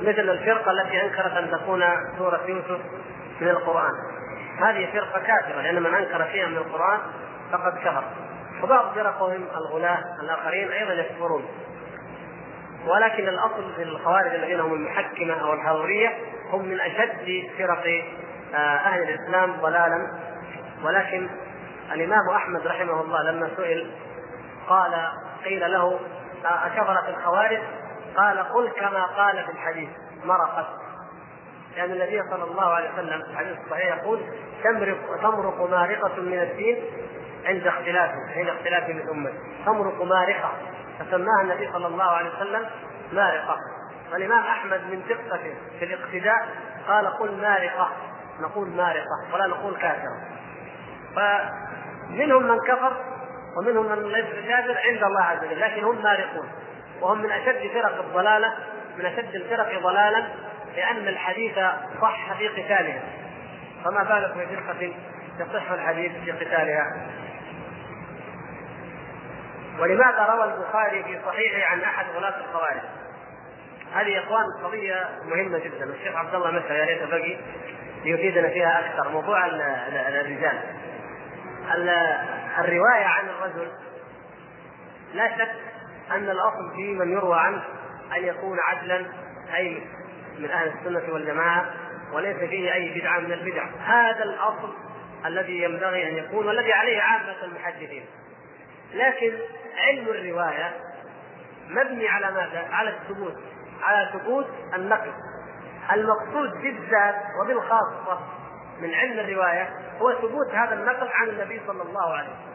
مثل 0.00 0.30
الفرقة 0.30 0.70
التي 0.70 1.02
أنكرت 1.02 1.32
أن 1.32 1.50
تكون 1.50 1.84
سورة 2.18 2.40
يوسف 2.46 2.80
من 3.40 3.48
القرآن. 3.48 4.11
هذه 4.58 4.92
فرقة 4.92 5.20
كافرة 5.20 5.60
لأن 5.60 5.82
من 5.82 5.94
أنكر 5.94 6.24
شيئا 6.32 6.46
من 6.46 6.56
القرآن 6.56 7.00
فقد 7.52 7.78
كفر. 7.78 8.04
وبعض 8.62 8.94
فرقهم 8.94 9.46
الغلاة 9.56 10.04
الآخرين 10.22 10.70
أيضا 10.70 10.92
يكفرون. 10.92 11.44
ولكن 12.86 13.28
الأصل 13.28 13.74
في 13.76 13.82
الخوارج 13.82 14.34
الذين 14.34 14.60
هم 14.60 14.72
المحكمة 14.72 15.40
أو 15.40 15.52
الحروريه 15.52 16.18
هم 16.50 16.68
من 16.68 16.80
أشد 16.80 17.50
فرق 17.58 18.04
آه، 18.54 18.56
أهل 18.56 19.02
الإسلام 19.02 19.52
ضلالا. 19.60 20.12
ولكن 20.84 21.28
الإمام 21.92 22.28
أحمد 22.30 22.66
رحمه 22.66 23.00
الله 23.00 23.22
لما 23.22 23.50
سئل 23.56 23.90
قال 24.68 25.08
قيل 25.44 25.72
له 25.72 26.00
أكفرت 26.44 27.08
الخوارج؟ 27.08 27.58
قال 28.16 28.38
قل 28.38 28.68
كما 28.68 29.04
قال 29.04 29.44
في 29.44 29.52
الحديث 29.52 29.88
مرقت. 30.24 30.81
لأن 31.76 31.92
النبي 31.92 32.22
صلى 32.30 32.44
الله 32.44 32.64
عليه 32.64 32.92
وسلم 32.92 33.22
في 33.22 33.30
الحديث 33.30 33.56
الصحيح 33.64 33.96
يقول 33.96 34.20
تمرق 34.64 35.20
تمرق 35.22 35.70
مارقة 35.70 36.22
من 36.22 36.38
الدين 36.38 36.84
عند 37.44 37.66
اختلافه 37.66 38.16
عند 38.36 38.48
اختلافه 38.48 38.92
من 38.92 39.08
أمته. 39.08 39.38
تمرق 39.66 40.02
مارقة 40.02 40.52
فسماها 40.98 41.42
النبي 41.42 41.72
صلى 41.72 41.86
الله 41.86 42.04
عليه 42.04 42.30
وسلم 42.30 42.66
مارقة. 43.12 43.56
والإمام 44.12 44.44
أحمد 44.44 44.80
من 44.90 45.02
دقته 45.08 45.54
في 45.78 45.84
الاقتداء 45.84 46.48
قال 46.88 47.06
قل 47.06 47.40
مارقة. 47.40 47.88
نقول 48.40 48.68
مارقة 48.68 49.34
ولا 49.34 49.46
نقول 49.46 49.76
كافرة. 49.76 50.20
فمنهم 51.16 52.42
من 52.42 52.58
كفر 52.58 52.96
ومنهم 53.58 53.86
من 53.86 54.12
ليس 54.12 54.24
بكافر 54.24 54.78
عند 54.88 55.02
الله 55.04 55.22
عز 55.22 55.44
وجل 55.44 55.60
لكن 55.60 55.84
هم 55.84 56.02
مارقون. 56.02 56.48
وهم 57.00 57.22
من 57.22 57.30
أشد 57.30 57.70
فرق 57.74 58.04
الضلالة 58.04 58.54
من 58.98 59.06
أشد 59.06 59.34
الفرق 59.34 59.82
ضلالا 59.82 60.24
لأن 60.76 61.08
الحديث 61.08 61.54
صح 62.00 62.38
في 62.38 62.48
قتالها 62.48 63.02
فما 63.84 64.02
بالك 64.02 64.48
بفرقه 64.48 64.94
يصح 65.40 65.70
الحديث 65.70 66.12
في 66.24 66.30
قتالها؟ 66.32 67.06
ولماذا 69.78 70.26
روى 70.26 70.44
البخاري 70.44 71.04
في 71.04 71.18
صحيحه 71.26 71.70
عن 71.72 71.80
أحد 71.80 72.06
غلاة 72.16 72.40
الخوارج؟ 72.40 72.82
هذه 73.94 74.08
يا 74.08 74.20
إخوان 74.20 74.44
قضية 74.64 75.08
مهمة 75.24 75.58
جدا. 75.58 75.90
والشيخ 75.90 76.16
عبد 76.16 76.34
الله 76.34 76.50
مثلا 76.50 76.76
يا 76.76 76.84
ريت 76.84 77.08
بقي 77.08 77.36
ليفيدنا 78.04 78.48
فيها 78.48 78.80
أكثر. 78.80 79.08
موضوع 79.08 79.46
الرجال. 79.46 80.58
الرواية 82.58 83.04
عن 83.04 83.28
الرجل 83.28 83.68
لا 85.14 85.38
شك 85.38 85.52
أن 86.10 86.30
الأصل 86.30 86.74
في 86.76 86.94
من 86.94 87.12
يروى 87.12 87.38
عنه 87.38 87.62
أن 88.16 88.24
يكون 88.24 88.58
عدلا 88.60 89.06
أي 89.54 89.82
من 90.42 90.50
أهل 90.50 90.68
السنة 90.68 91.14
والجماعة 91.14 91.74
وليس 92.12 92.36
فيه 92.36 92.74
أي 92.74 93.00
بدعة 93.00 93.18
من 93.18 93.32
البدع 93.32 93.64
هذا 93.80 94.24
الأصل 94.24 94.72
الذي 95.26 95.62
ينبغي 95.62 96.08
أن 96.08 96.16
يكون 96.16 96.46
والذي 96.46 96.72
عليه 96.72 97.00
عامة 97.00 97.44
المحدثين 97.44 98.04
لكن 98.94 99.38
علم 99.78 100.08
الرواية 100.08 100.72
مبني 101.68 102.08
على 102.08 102.26
ماذا؟ 102.26 102.68
على 102.70 102.90
الثبوت 102.90 103.36
على 103.82 104.10
ثبوت 104.12 104.46
النقل 104.74 105.12
المقصود 105.92 106.50
بالذات 106.62 107.16
وبالخاصة 107.42 108.20
من 108.80 108.94
علم 108.94 109.18
الرواية 109.20 109.70
هو 110.00 110.12
ثبوت 110.12 110.50
هذا 110.54 110.74
النقل 110.74 111.08
عن 111.08 111.28
النبي 111.28 111.60
صلى 111.66 111.82
الله 111.82 112.12
عليه 112.12 112.28
وسلم. 112.28 112.52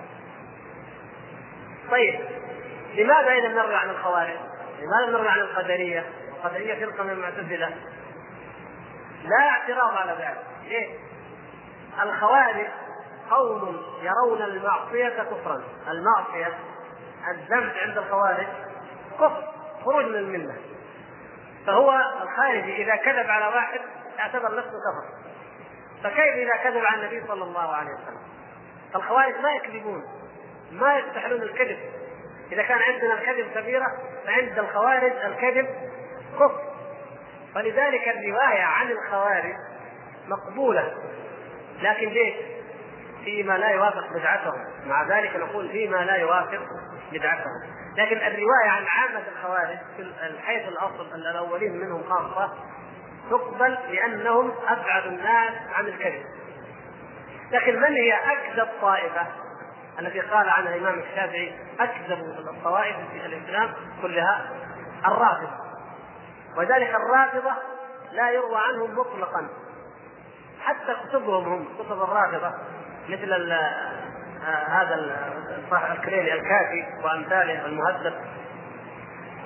طيب 1.91 2.19
لماذا 2.95 3.31
إذا 3.31 3.47
نرجع 3.47 3.77
عن 3.77 3.89
الخوارج؟ 3.89 4.37
لماذا 4.81 5.17
نرجع 5.17 5.31
عن 5.31 5.39
القدريه؟ 5.39 6.05
القدريه 6.37 6.85
فرقة 6.85 7.03
من 7.03 7.09
المعتزلة. 7.09 7.75
لا 9.23 9.49
اعتراض 9.49 9.97
على 9.97 10.11
ذلك، 10.11 10.43
ليه؟ 10.63 10.97
الخوارج 12.03 12.67
قوم 13.29 13.81
يرون 14.01 14.41
المعصية 14.41 15.23
كفرا، 15.23 15.63
المعصية 15.87 16.53
الذنب 17.31 17.73
عند 17.77 17.97
الخوارج 17.97 18.47
كفر 19.13 19.43
خروج 19.85 20.05
من 20.05 20.15
الملة. 20.15 20.55
فهو 21.67 22.01
الخارجي 22.21 22.83
إذا 22.83 22.95
كذب 22.95 23.29
على 23.29 23.47
واحد 23.47 23.79
اعتبر 24.19 24.57
نفسه 24.57 24.71
كفر. 24.71 25.17
فكيف 26.03 26.35
إذا 26.35 26.63
كذب 26.63 26.85
على 26.85 27.01
النبي 27.01 27.27
صلى 27.27 27.43
الله 27.43 27.75
عليه 27.75 27.91
وسلم؟ 27.91 28.21
الخوارج 28.95 29.33
ما 29.41 29.51
يكذبون 29.51 30.03
ما 30.71 30.99
يستحلون 30.99 31.41
الكذب 31.41 31.79
إذا 32.51 32.63
كان 32.63 32.81
عندنا 32.81 33.13
الكذب 33.13 33.51
كبيرة 33.55 33.87
فعند 34.25 34.59
الخوارج 34.59 35.11
الكذب 35.11 35.67
كفر 36.39 36.61
فلذلك 37.55 38.07
الرواية 38.07 38.63
عن 38.63 38.91
الخوارج 38.91 39.53
مقبولة. 40.27 40.93
لكن 41.81 42.09
ليش؟ 42.09 42.35
فيما 43.23 43.57
لا 43.57 43.69
يوافق 43.69 44.13
بدعتهم. 44.13 44.65
مع 44.85 45.03
ذلك 45.03 45.35
نقول 45.35 45.69
فيما 45.69 45.97
لا 45.97 46.15
يوافق 46.15 46.61
بدعتهم. 47.11 47.63
لكن 47.97 48.17
الرواية 48.17 48.69
عن 48.69 48.85
عامة 48.85 49.23
الخوارج 49.35 49.77
من 49.99 50.39
حيث 50.45 50.67
الأصل 50.67 51.13
أن 51.13 51.19
الأولين 51.19 51.77
منهم 51.77 52.03
خاصة 52.03 52.53
تقبل 53.29 53.77
لأنهم 53.89 54.51
أبعد 54.67 55.05
الناس 55.05 55.53
عن 55.73 55.85
الكذب. 55.85 56.25
لكن 57.51 57.75
من 57.75 57.93
هي 57.93 58.13
أكذب 58.13 58.67
طائفة؟ 58.81 59.27
التي 59.99 60.19
قال 60.19 60.49
عنها 60.49 60.75
الإمام 60.75 60.99
الشافعي 60.99 61.53
أكذب 61.79 62.19
الطوائف 62.57 62.95
في 63.11 63.25
الإسلام 63.25 63.73
كلها 64.01 64.49
الرافضة. 65.05 65.66
وذلك 66.57 66.95
الرافضة 66.95 67.51
لا 68.11 68.31
يروى 68.31 68.55
عنهم 68.55 68.99
مطلقا. 68.99 69.47
حتى 70.61 70.95
كتبهم 71.03 71.43
هم 71.43 71.67
كتب 71.79 72.01
الرافضة 72.01 72.53
مثل 73.09 73.51
آه 73.51 74.63
هذا 74.67 74.95
الكريلي 75.91 76.33
الكافي 76.33 76.85
وأمثاله 77.03 77.65
المهذب. 77.65 78.13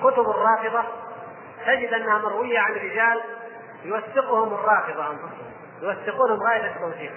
كتب 0.02 0.30
الرافضة 0.30 0.84
تجد 1.66 1.92
أنها 1.92 2.18
مروية 2.18 2.58
عن 2.58 2.72
رجال 2.72 3.20
يوثقهم 3.84 4.54
الرافضة 4.54 5.10
أنفسهم 5.10 5.52
يوثقونهم 5.82 6.42
غاية 6.42 6.66
التوثيق. 6.66 7.12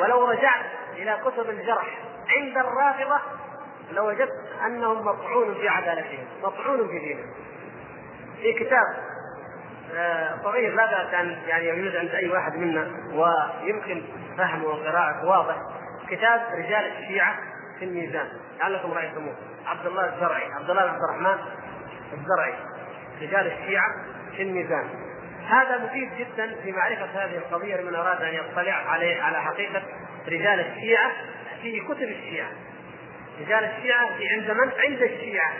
ولو 0.00 0.30
رجعت 0.30 0.64
إلى 0.92 1.18
كتب 1.24 1.50
الجرح 1.50 1.98
عند 2.28 2.56
الرافضة 2.56 3.20
لوجدت 3.92 4.52
أنهم 4.66 5.04
مطعون 5.04 5.54
في 5.54 5.68
عدالتهم 5.68 6.26
مطعون 6.42 6.88
في 6.88 6.98
دينهم. 6.98 7.32
في 8.42 8.52
كتاب 8.52 8.86
صغير 10.44 10.74
لا 10.74 10.86
بأس 10.86 11.14
أن 11.14 11.36
يعني 11.46 11.68
يوجد 11.68 11.96
عند 11.96 12.10
أي 12.10 12.28
واحد 12.28 12.56
منا 12.56 12.90
ويمكن 13.12 14.02
فهمه 14.38 14.64
وقراءته 14.64 15.26
واضح. 15.26 15.56
كتاب 16.10 16.40
رجال 16.52 16.92
الشيعة 16.98 17.38
في 17.78 17.84
الميزان. 17.84 18.28
لعلكم 18.60 18.92
رأيتموه. 18.92 19.34
عبد 19.66 19.86
الله 19.86 20.14
الزرعي. 20.14 20.52
عبد 20.52 20.70
الله 20.70 20.82
عبد 20.82 21.00
الرحمن 21.10 21.38
الزرعي. 22.12 22.54
رجال 23.22 23.46
الشيعة 23.46 23.88
في 24.36 24.42
الميزان. 24.42 24.88
هذا 25.48 25.78
مفيد 25.78 26.10
جدا 26.18 26.54
في 26.62 26.72
معرفة 26.72 27.24
هذه 27.24 27.36
القضية 27.36 27.76
لمن 27.76 27.94
أراد 27.94 28.22
أن 28.22 28.34
يطلع 28.34 28.72
عليه 28.72 29.22
على 29.22 29.42
حقيقة 29.42 29.82
رجال 30.28 30.60
الشيعة 30.60 31.10
في 31.62 31.80
كتب 31.80 32.08
الشيعة. 32.08 32.48
رجال 33.40 33.64
الشيعة 33.64 34.16
في 34.16 34.28
عند 34.28 34.50
من؟ 34.50 34.72
عند 34.86 35.02
الشيعة. 35.02 35.52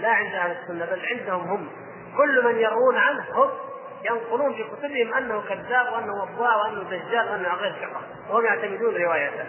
لا 0.00 0.08
عند 0.08 0.34
أهل 0.34 0.50
السنة 0.50 0.84
بل 0.84 1.06
عندهم 1.06 1.40
هم. 1.40 1.68
كل 2.16 2.44
من 2.44 2.58
يروون 2.60 2.96
عنه 2.96 3.24
هم 3.34 3.50
ينقلون 4.04 4.54
في 4.54 4.64
كتبهم 4.64 5.14
أنه 5.14 5.42
كذاب 5.48 5.92
وأنه 5.92 6.22
وضاع 6.22 6.56
وأنه 6.56 6.82
دجال 6.82 7.30
وأنه 7.30 7.48
غير 7.48 7.72
ثقة. 7.72 8.00
وهم 8.30 8.44
يعتمدون 8.44 8.96
روايته. 8.96 9.44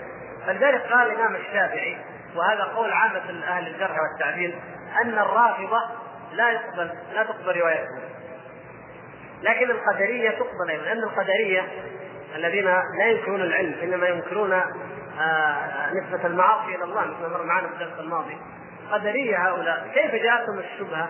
فلذلك 0.47 0.81
قال 0.81 1.11
الإمام 1.11 1.35
الشافعي 1.35 1.97
وهذا 2.35 2.63
قول 2.63 2.91
عامة 2.91 3.43
أهل 3.47 3.67
الجرح 3.67 3.97
والتعديل 3.99 4.55
أن 5.01 5.19
الرافضة 5.19 5.81
لا 6.33 6.49
يقبل 6.49 6.91
لا 7.13 7.23
تقبل 7.23 7.59
روايتهم. 7.59 7.99
لكن 9.41 9.71
القدرية 9.71 10.29
تقبل 10.29 10.69
أيضا. 10.69 10.83
لأن 10.83 11.03
القدرية 11.03 11.67
الذين 12.35 12.65
لا 12.97 13.05
ينكرون 13.05 13.41
العلم 13.41 13.75
إنما 13.83 14.07
ينكرون 14.07 14.53
آه 14.53 15.91
نسبة 15.93 16.27
المعاصي 16.27 16.75
إلى 16.75 16.83
الله 16.83 17.01
مثل 17.01 17.21
ما 17.21 17.27
مر 17.37 17.43
معنا 17.43 17.67
في 17.67 17.73
الدرس 17.73 17.99
الماضي. 17.99 18.37
قدرية 18.91 19.47
هؤلاء 19.47 19.87
كيف 19.93 20.11
جاءتهم 20.11 20.59
الشبهة؟ 20.59 21.09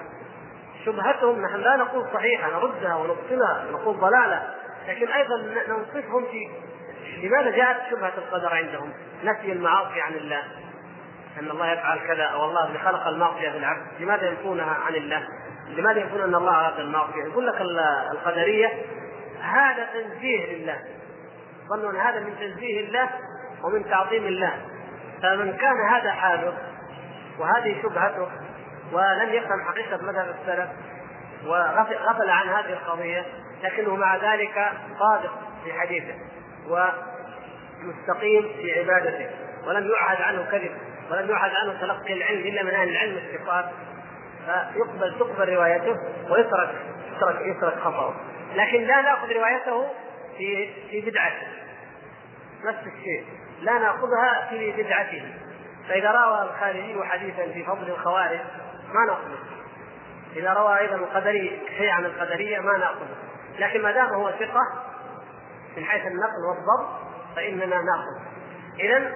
شبهتهم 0.85 1.41
نحن 1.41 1.55
لا 1.55 1.75
نقول 1.75 2.05
صحيحة 2.13 2.49
نردها 2.49 2.95
ونبطلها 2.95 3.65
نقول 3.71 3.97
ضلالة 3.97 4.53
لكن 4.87 5.07
أيضا 5.07 5.37
ننصفهم 5.67 6.25
في 6.25 6.49
لماذا 7.23 7.51
جاءت 7.51 7.77
شبهة 7.91 8.13
القدر 8.17 8.53
عندهم؟ 8.53 8.93
نفي 9.23 9.51
المعاصي 9.51 10.01
عن 10.01 10.13
الله 10.13 10.43
أن 11.39 11.51
الله 11.51 11.71
يفعل 11.71 11.99
كذا 11.99 12.23
أو 12.23 12.45
الله 12.45 12.67
اللي 12.67 12.79
خلق 12.79 13.07
المعصية 13.07 13.49
في 13.49 13.57
العبد، 13.57 13.85
لماذا 13.99 14.27
ينفونها 14.27 14.77
عن 14.85 14.95
الله؟ 14.95 15.27
لماذا 15.67 15.99
يقول 15.99 16.21
أن 16.21 16.35
الله 16.35 16.59
أراد 16.59 16.79
المعصية؟ 16.79 17.23
يقول 17.23 17.47
لك 17.47 17.61
القدرية 18.11 18.73
هذا 19.41 19.87
تنزيه 19.93 20.55
لله 20.55 20.77
ظنوا 21.69 21.91
أن 21.91 21.95
هذا 21.95 22.19
من 22.19 22.35
تنزيه 22.39 22.87
الله 22.87 23.09
ومن 23.63 23.89
تعظيم 23.89 24.25
الله 24.25 24.53
فمن 25.21 25.57
كان 25.57 25.89
هذا 25.89 26.11
حاله 26.11 26.57
وهذه 27.39 27.81
شبهته 27.81 28.27
ولم 28.91 29.33
يفهم 29.33 29.61
حقيقة 29.61 29.97
مذهب 29.97 30.35
السلف 30.41 30.69
وغفل 31.45 32.29
عن 32.29 32.47
هذه 32.47 32.73
القضية 32.73 33.25
لكنه 33.63 33.95
مع 33.95 34.15
ذلك 34.15 34.71
صادق 34.99 35.33
في 35.63 35.73
حديثه 35.73 36.13
ومستقيم 36.67 38.41
في 38.61 38.79
عبادته 38.79 39.29
ولم 39.67 39.91
يعهد 39.91 40.21
عنه 40.21 40.51
كذب 40.51 40.71
ولم 41.11 41.29
يعهد 41.29 41.51
عنه 41.55 41.81
تلقي 41.81 42.13
العلم 42.13 42.39
إلا 42.39 42.63
من 42.63 42.73
أهل 42.73 42.89
العلم 42.89 43.17
الثقات 43.17 43.65
فيقبل 44.45 45.19
تقبل 45.19 45.53
روايته 45.53 45.95
ويترك 46.29 46.75
يترك 47.15 47.41
يترك 47.41 47.79
خطأه. 47.79 48.13
لكن 48.55 48.83
لا 48.83 49.01
نأخذ 49.01 49.33
روايته 49.33 49.87
في 50.37 50.69
في 50.89 51.01
بدعته. 51.01 51.47
نفس 52.65 52.79
الشيء. 52.79 53.25
لا 53.61 53.79
نأخذها 53.79 54.47
في 54.49 54.71
بدعته. 54.71 55.23
فإذا 55.89 56.11
روى 56.11 56.41
الخارجي 56.41 57.03
حديثا 57.03 57.51
في 57.53 57.63
فضل 57.63 57.89
الخوارج 57.89 58.39
ما 58.93 59.05
ناخذه 59.05 59.37
إذا 60.35 60.53
روى 60.53 60.79
أيضا 60.79 60.95
القدري 60.95 61.61
شيء 61.77 61.89
عن 61.89 62.05
القدرية 62.05 62.59
ما 62.59 62.77
ناخذه 62.77 63.15
لكن 63.59 63.81
ما 63.81 63.91
دام 63.91 64.07
هو 64.07 64.31
ثقة 64.31 64.61
من 65.77 65.85
حيث 65.85 66.05
النقل 66.05 66.45
والضبط 66.49 66.89
فإننا 67.35 67.81
نأخذ. 67.81 68.27
اذا 68.79 69.11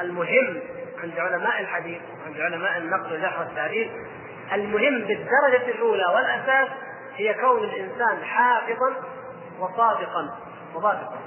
المهم 0.00 0.60
عند 1.02 1.18
علماء 1.18 1.60
الحديث 1.60 2.02
عند 2.26 2.40
علماء 2.40 2.78
النقل 2.78 3.12
والجرح 3.12 3.38
والتعديل 3.38 3.90
المهم 4.52 4.98
بالدرجة 5.00 5.70
الأولى 5.70 6.04
والأساس 6.14 6.68
هي 7.16 7.34
كون 7.34 7.64
الإنسان 7.64 8.24
حافظا 8.24 8.94
وصادقا. 9.58 10.38
وضابطا 10.74 11.18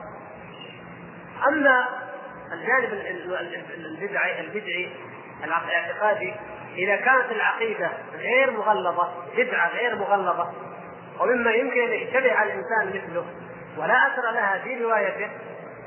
أما 1.48 1.86
الجانب 2.54 2.94
البدعي 3.74 4.42
البدعي 4.42 4.90
الاعتقادي 5.44 6.34
إذا 6.76 6.96
كانت 6.96 7.32
العقيدة 7.32 7.92
غير 8.14 8.52
مغلظة 8.52 9.10
بدعة 9.38 9.70
غير 9.70 9.96
مغلظة 9.96 10.52
ومما 11.20 11.52
يمكن 11.52 11.82
أن 11.82 11.94
يشتبه 11.94 12.34
على 12.34 12.54
الإنسان 12.54 12.88
مثله 12.88 13.26
ولا 13.78 14.08
أثر 14.08 14.32
لها 14.32 14.60
في 14.64 14.84
روايته 14.84 15.30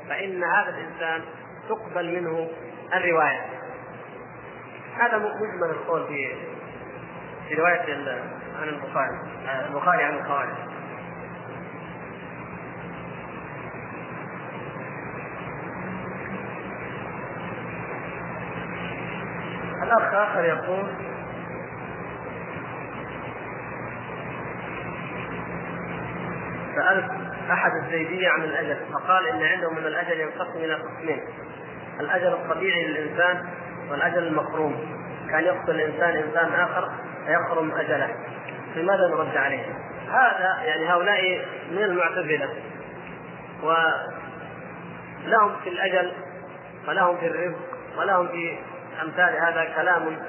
فإن 0.09 0.43
هذا 0.43 0.69
الإنسان 0.69 1.21
تقبل 1.69 2.21
منه 2.21 2.49
الرواية. 2.93 3.45
هذا 4.97 5.17
مجمل 5.17 5.69
القول 5.69 6.07
في 6.07 6.35
في 7.47 7.55
رواية 7.55 7.81
عن 8.61 8.67
البخاري 8.67 9.19
البخاري 9.67 10.03
عن 10.03 10.17
الخوارج. 10.17 10.74
الأخ 19.85 20.13
آخر 20.13 20.45
يقول 20.45 20.87
سألت 26.75 27.11
أحد 27.51 27.71
الزيدية 27.83 28.29
عن 28.29 28.43
الأجل 28.43 28.77
فقال 28.93 29.27
إن 29.27 29.43
عندهم 29.43 29.75
من 29.75 29.85
الأجل 29.85 30.19
ينقسم 30.19 30.57
إلى 30.57 30.73
قسمين 30.73 31.21
الأجل 31.99 32.27
الطبيعي 32.27 32.87
للإنسان 32.87 33.45
والأجل 33.91 34.27
المكروم 34.27 34.75
كان 35.29 35.43
يقتل 35.43 35.71
الإنسان 35.71 36.09
إنسان 36.09 36.53
آخر 36.53 36.91
فيخرم 37.25 37.71
أجله 37.71 38.15
لماذا 38.75 39.07
نرد 39.07 39.37
عليه؟ 39.37 39.65
هذا 40.07 40.63
يعني 40.63 40.89
هؤلاء 40.89 41.45
من 41.71 41.83
المعتزلة 41.83 42.49
ولهم 43.63 45.55
في 45.63 45.69
الأجل 45.69 46.11
ولهم 46.87 47.17
في 47.17 47.27
الرزق 47.27 47.59
ولهم 47.97 48.27
في 48.27 48.57
أمثال 49.01 49.37
هذا 49.41 49.73
كلام 49.75 50.19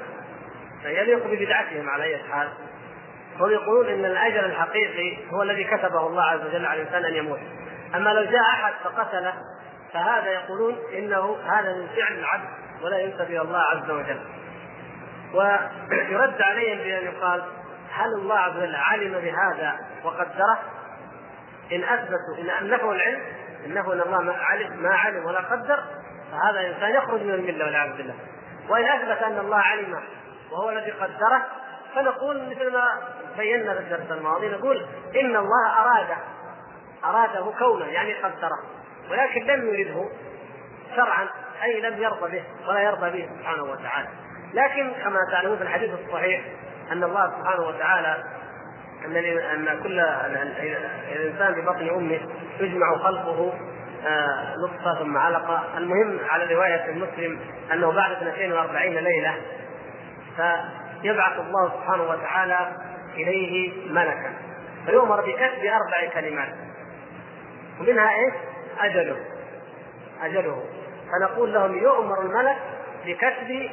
يليق 0.85 1.27
ببدعتهم 1.27 1.89
على 1.89 2.03
أي 2.03 2.17
حال. 2.17 2.47
هم 3.39 3.51
يقولون 3.51 3.87
إن 3.87 4.05
الاجل 4.05 4.45
الحقيقي 4.45 5.17
هو 5.31 5.41
الذي 5.41 5.63
كتبه 5.63 6.07
الله 6.07 6.23
عز 6.23 6.45
وجل 6.45 6.65
على 6.65 6.81
الإنسان 6.81 7.05
أن 7.05 7.13
يموت. 7.13 7.39
أما 7.95 8.09
لو 8.09 8.23
جاء 8.23 8.41
أحد 8.41 8.73
فقتله 8.83 9.33
فهذا 9.93 10.31
يقولون 10.31 10.77
إنه 10.97 11.37
هذا 11.45 11.73
من 11.73 11.87
فعل 11.87 12.19
العبد 12.19 12.49
ولا 12.81 12.99
ينسب 12.99 13.21
إلى 13.21 13.41
الله 13.41 13.59
عز 13.59 13.91
وجل. 13.91 14.19
ويرد 15.33 16.41
عليهم 16.41 16.77
بأن 16.77 17.05
يقال 17.05 17.43
هل 17.91 18.13
الله 18.13 18.35
عز 18.35 18.57
وجل 18.57 18.75
علم 18.75 19.13
بهذا 19.13 19.75
وقدره؟ 20.03 20.59
إن 21.71 21.83
أثبتوا 21.83 22.59
إن 22.61 22.69
نفوا 22.69 22.93
العلم 22.93 23.21
ان 23.65 23.73
نفوا 23.73 23.93
إن 23.93 24.01
الله 24.01 24.21
ما 24.21 24.33
علم 24.33 24.83
ما 24.83 24.95
علم 24.95 25.25
ولا 25.25 25.39
قدر 25.39 25.83
فهذا 26.31 26.59
الانسان 26.59 26.95
يخرج 26.95 27.21
من 27.21 27.33
الملة 27.33 27.65
والعياذ 27.65 27.97
بالله. 27.97 28.15
وإن 28.69 28.85
أثبت 28.85 29.23
أن 29.23 29.37
الله 29.39 29.57
علم 29.57 29.99
وهو 30.51 30.69
الذي 30.69 30.91
قدره 30.91 31.45
فنقول 31.95 32.49
مثل 32.49 32.73
ما 32.73 33.01
بينا 33.37 33.73
في 33.73 33.79
الدرس 33.79 34.11
الماضي 34.11 34.49
نقول 34.49 34.85
إن 35.15 35.35
الله 35.35 35.81
اراد 35.81 36.07
أراده 37.05 37.51
كونه 37.59 37.85
يعني 37.85 38.13
قدره. 38.13 38.59
ولكن 39.11 39.43
لم 39.43 39.75
يرده 39.75 40.09
شرعا 40.95 41.27
أي 41.63 41.81
لم 41.81 42.01
يرضى 42.01 42.31
به 42.31 42.43
ولا 42.67 42.79
يرضى 42.79 43.09
به 43.09 43.29
سبحانه 43.39 43.63
وتعالى. 43.63 44.07
لكن 44.53 44.91
كما 45.03 45.19
تعلمون 45.31 45.57
في 45.57 45.63
الحديث 45.63 45.91
الصحيح 46.05 46.41
أن 46.91 47.03
الله 47.03 47.33
سبحانه 47.39 47.67
وتعالى 47.67 48.23
ان 49.05 49.15
أن 49.15 49.83
كل 49.83 49.99
الإنسان 51.15 51.53
في 51.53 51.61
بطن 51.61 51.89
أمه 51.89 52.19
يجمع 52.59 52.97
خلقه 52.97 53.53
نطفه 54.63 54.99
ثم 54.99 55.17
علقة. 55.17 55.77
المهم 55.77 56.19
على 56.29 56.53
رواية 56.55 56.91
مسلم 56.91 57.39
أنه 57.73 57.91
بعد 57.91 58.11
42 58.11 58.93
ليلة 58.93 59.35
فيبعث 60.35 61.39
الله 61.39 61.69
سبحانه 61.69 62.03
وتعالى 62.03 62.75
إليه 63.15 63.71
ملكا. 63.91 64.33
فيؤمر 64.85 65.21
بكتب 65.21 65.65
أربع 65.65 66.13
كلمات. 66.13 66.53
ومنها 67.79 68.09
إيش؟ 68.09 68.33
أجله. 68.79 69.17
أجله. 70.23 70.63
فنقول 71.11 71.53
لهم 71.53 71.77
يؤمر 71.77 72.21
الملك 72.21 72.57
بكتب 73.05 73.69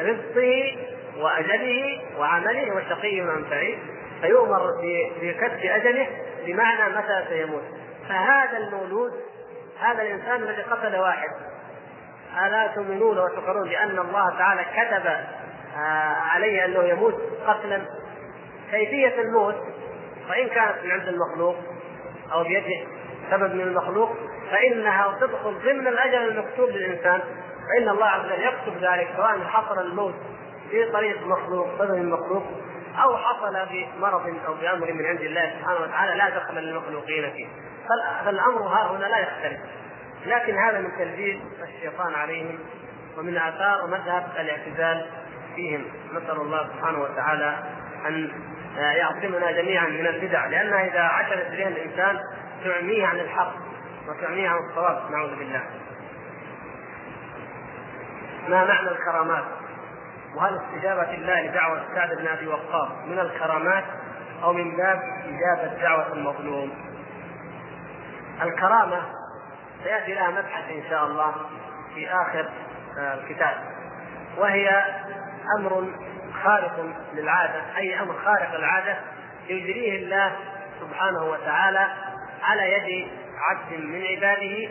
رزقه 0.00 0.76
وأجله 1.18 2.00
وعمله 2.18 2.76
وشقي 2.76 3.20
ام 3.20 3.44
سعيد 3.50 3.78
فيؤمر 4.20 4.70
بكتب 5.22 5.64
أجله 5.64 6.06
بمعنى 6.46 6.96
متى 6.96 7.24
سيموت. 7.28 7.62
فهذا 8.08 8.56
المولود 8.58 9.12
هذا 9.80 10.02
الإنسان 10.02 10.42
الذي 10.42 10.62
قتل 10.62 10.96
واحد. 10.96 11.28
الا 12.46 12.66
تؤمنون 12.66 13.18
وتقرون 13.18 13.68
بأن 13.68 13.98
الله 13.98 14.38
تعالى 14.38 14.64
كتب 14.64 15.06
آه، 15.06 16.16
عليه 16.34 16.64
أنه 16.64 16.82
يموت 16.82 17.14
قتلا. 17.46 17.82
كيفية 18.70 19.20
الموت؟ 19.20 19.56
وإن 20.30 20.48
كانت 20.48 20.84
من 20.84 20.90
عند 20.90 21.08
المخلوق 21.08 21.56
أو 22.32 22.44
بيده 22.44 22.86
سبب 23.30 23.54
من 23.54 23.60
المخلوق 23.60 24.16
فإنها 24.50 25.18
تدخل 25.20 25.58
ضمن 25.64 25.88
الأجل 25.88 26.28
المكتوب 26.28 26.68
للإنسان. 26.68 27.20
فإن 27.70 27.88
الله 27.88 28.06
عز 28.06 28.24
وجل 28.24 28.42
يكتب 28.42 28.84
ذلك 28.84 29.08
سواء 29.16 29.40
حصل 29.40 29.78
الموت 29.78 30.14
في 30.70 30.92
طريق 30.92 31.26
مخلوق 31.26 31.68
سبب 31.78 31.94
المخلوق 31.94 32.42
أو 33.02 33.16
حصل 33.16 33.66
بمرض 33.70 34.34
أو 34.46 34.54
بأمر 34.54 34.92
من 34.92 35.06
عند 35.06 35.20
الله 35.20 35.52
سبحانه 35.58 35.80
وتعالى 35.80 36.14
لا 36.14 36.30
دخل 36.30 36.54
للمخلوقين 36.54 37.30
فيه. 37.30 37.46
فالأمر 38.24 38.62
ها 38.62 38.90
هنا 38.90 39.04
لا 39.04 39.18
يختلف. 39.18 39.60
لكن 40.26 40.58
هذا 40.58 40.78
من 40.78 40.96
تلبيس 40.98 41.40
الشيطان 41.62 42.14
عليهم 42.14 42.58
ومن 43.18 43.36
آثار 43.36 43.86
مذهب 43.86 44.26
الاعتزال 44.38 45.06
فيهم. 45.56 45.84
نسأل 46.12 46.40
الله 46.40 46.68
سبحانه 46.68 46.98
وتعالى 46.98 47.58
أن 48.06 48.30
يعصمنا 48.76 49.50
جميعا 49.52 49.86
من 49.86 50.06
البدع. 50.06 50.46
لانها 50.46 50.86
إذا 50.86 51.02
عشرت 51.02 51.50
بها 51.50 51.68
الإنسان 51.68 52.20
تعميه 52.64 53.06
عن 53.06 53.20
الحق 53.20 53.52
وتعميه 54.08 54.48
عن 54.48 54.58
الصواب. 54.70 55.10
نعوذ 55.10 55.36
بالله. 55.36 55.62
ما 58.48 58.64
معنى 58.64 58.88
الكرامات؟ 58.88 59.44
وهل 60.34 60.60
استجابة 60.60 61.14
الله 61.14 61.40
لدعوة 61.40 61.82
سعد 61.94 62.16
بن 62.16 62.26
أبي 62.26 62.46
وقاص 62.46 62.88
من 63.06 63.18
الكرامات 63.18 63.84
أو 64.42 64.52
من 64.52 64.76
باب 64.76 65.00
إجابة 65.24 65.82
دعوة 65.82 66.12
المظلوم؟ 66.12 66.89
الكرامة 68.42 69.02
سيأتي 69.84 70.14
لها 70.14 70.30
مبحث 70.30 70.70
إن 70.70 70.82
شاء 70.90 71.06
الله 71.06 71.34
في 71.94 72.08
آخر 72.08 72.50
آه، 72.98 73.14
الكتاب 73.14 73.54
وهي 74.38 74.84
أمر 75.58 75.92
خارق 76.44 76.86
للعادة 77.14 77.62
أي 77.78 78.00
أمر 78.00 78.14
خارق 78.24 78.56
للعادة 78.56 78.96
يجريه 79.48 80.02
الله 80.02 80.36
سبحانه 80.80 81.24
وتعالى 81.24 81.86
على 82.42 82.72
يد 82.72 83.08
عبد 83.38 83.84
من 83.84 84.04
عباده 84.04 84.68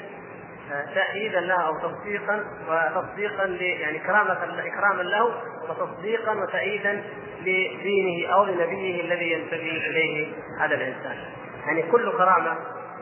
تأييدا 0.95 1.39
له 1.39 1.67
أو 1.67 1.77
تصديقا 1.77 2.45
وتصديقا 2.67 3.45
يعني 3.61 3.99
كرامة 3.99 4.37
إكراما 4.65 5.01
له 5.01 5.33
وتصديقا 5.69 6.31
وتأييدا 6.31 7.03
لدينه 7.41 8.33
أو 8.33 8.45
لنبيه 8.45 9.01
الذي 9.01 9.31
ينتمي 9.31 9.87
إليه 9.87 10.33
هذا 10.59 10.75
الإنسان. 10.75 11.17
يعني 11.65 11.81
كل 11.81 12.11
كرامة 12.11 12.57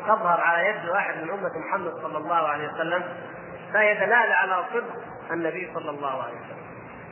تظهر 0.07 0.41
على 0.41 0.69
يد 0.69 0.89
واحد 0.89 1.17
من 1.17 1.29
أمة 1.29 1.51
محمد 1.67 1.91
صلى 2.01 2.17
الله 2.17 2.47
عليه 2.47 2.67
وسلم 2.67 3.03
فهي 3.73 3.93
دلالة 3.93 4.35
على 4.35 4.63
صدق 4.73 4.93
النبي 5.31 5.71
صلى 5.73 5.89
الله 5.89 6.23
عليه 6.23 6.33
وسلم. 6.33 6.57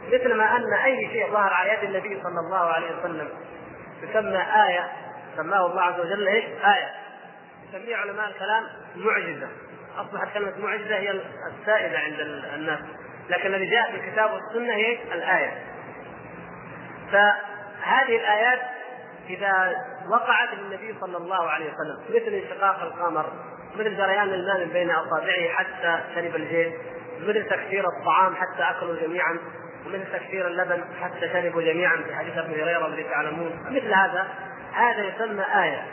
مثل 0.08 0.38
ما 0.38 0.56
أن 0.56 0.74
أي 0.74 1.10
شيء 1.12 1.32
ظهر 1.32 1.54
على 1.54 1.74
يد 1.74 1.84
النبي 1.84 2.22
صلى 2.24 2.40
الله 2.40 2.74
عليه 2.74 3.00
وسلم 3.00 3.30
يسمى 4.04 4.38
آية 4.68 4.88
سماه 5.36 5.66
الله 5.66 5.82
عز 5.82 6.00
وجل 6.00 6.28
إيش؟ 6.28 6.46
آية. 6.46 6.90
يسميه 7.70 7.96
علماء 7.96 8.30
الكلام 8.30 8.64
معجزة 8.96 9.48
أصبحت 9.98 10.34
كلمة 10.34 10.54
معجزة 10.58 10.96
هي 10.96 11.22
السائده 11.52 12.00
عند 12.00 12.20
الناس 12.54 12.80
لكن 13.30 13.54
الذي 13.54 13.70
جاء 13.70 13.92
في 13.92 13.98
الكتاب 13.98 14.32
والسنة 14.34 14.74
هي 14.74 14.98
الآية 15.14 15.54
فهذه 17.12 18.16
الآيات 18.16 18.60
إذا 19.30 19.76
وقعت 20.10 20.54
للنبي 20.54 20.96
صلى 21.02 21.18
الله 21.18 21.50
عليه 21.50 21.66
وسلم 21.66 22.00
مثل 22.10 22.34
انشقاق 22.34 22.82
القمر 22.82 23.26
مثل 23.76 23.98
جريان 23.98 24.34
الماء 24.34 24.66
من 24.66 24.72
بين 24.74 24.92
أصابعه 24.92 25.50
حتى 25.50 26.00
شرب 26.16 26.36
الجيش 26.36 26.74
مثل 27.20 27.50
تكثير 27.50 27.86
الطعام 27.88 28.36
حتى 28.36 28.64
أكلوا 28.64 28.96
جميعا 28.96 29.40
ومثل 29.86 30.12
تكثير 30.14 30.48
اللبن 30.48 30.84
حتى 31.02 31.30
شربوا 31.34 31.62
جميعا 31.62 31.96
في 31.96 32.16
حديث 32.16 32.38
أبي 32.38 32.64
هريرة 32.64 32.88
الذي 32.88 33.04
تعلمون. 33.04 33.52
مثل 33.70 33.94
هذا 33.94 34.28
هذا 34.74 35.04
يسمى 35.04 35.46
آية 35.64 35.84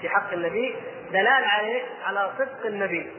في 0.00 0.08
حق 0.08 0.32
النبي 0.32 0.76
دلالة 1.12 1.46
عليه 1.46 1.82
على 2.06 2.30
صدق 2.38 2.66
النبي. 2.66 3.12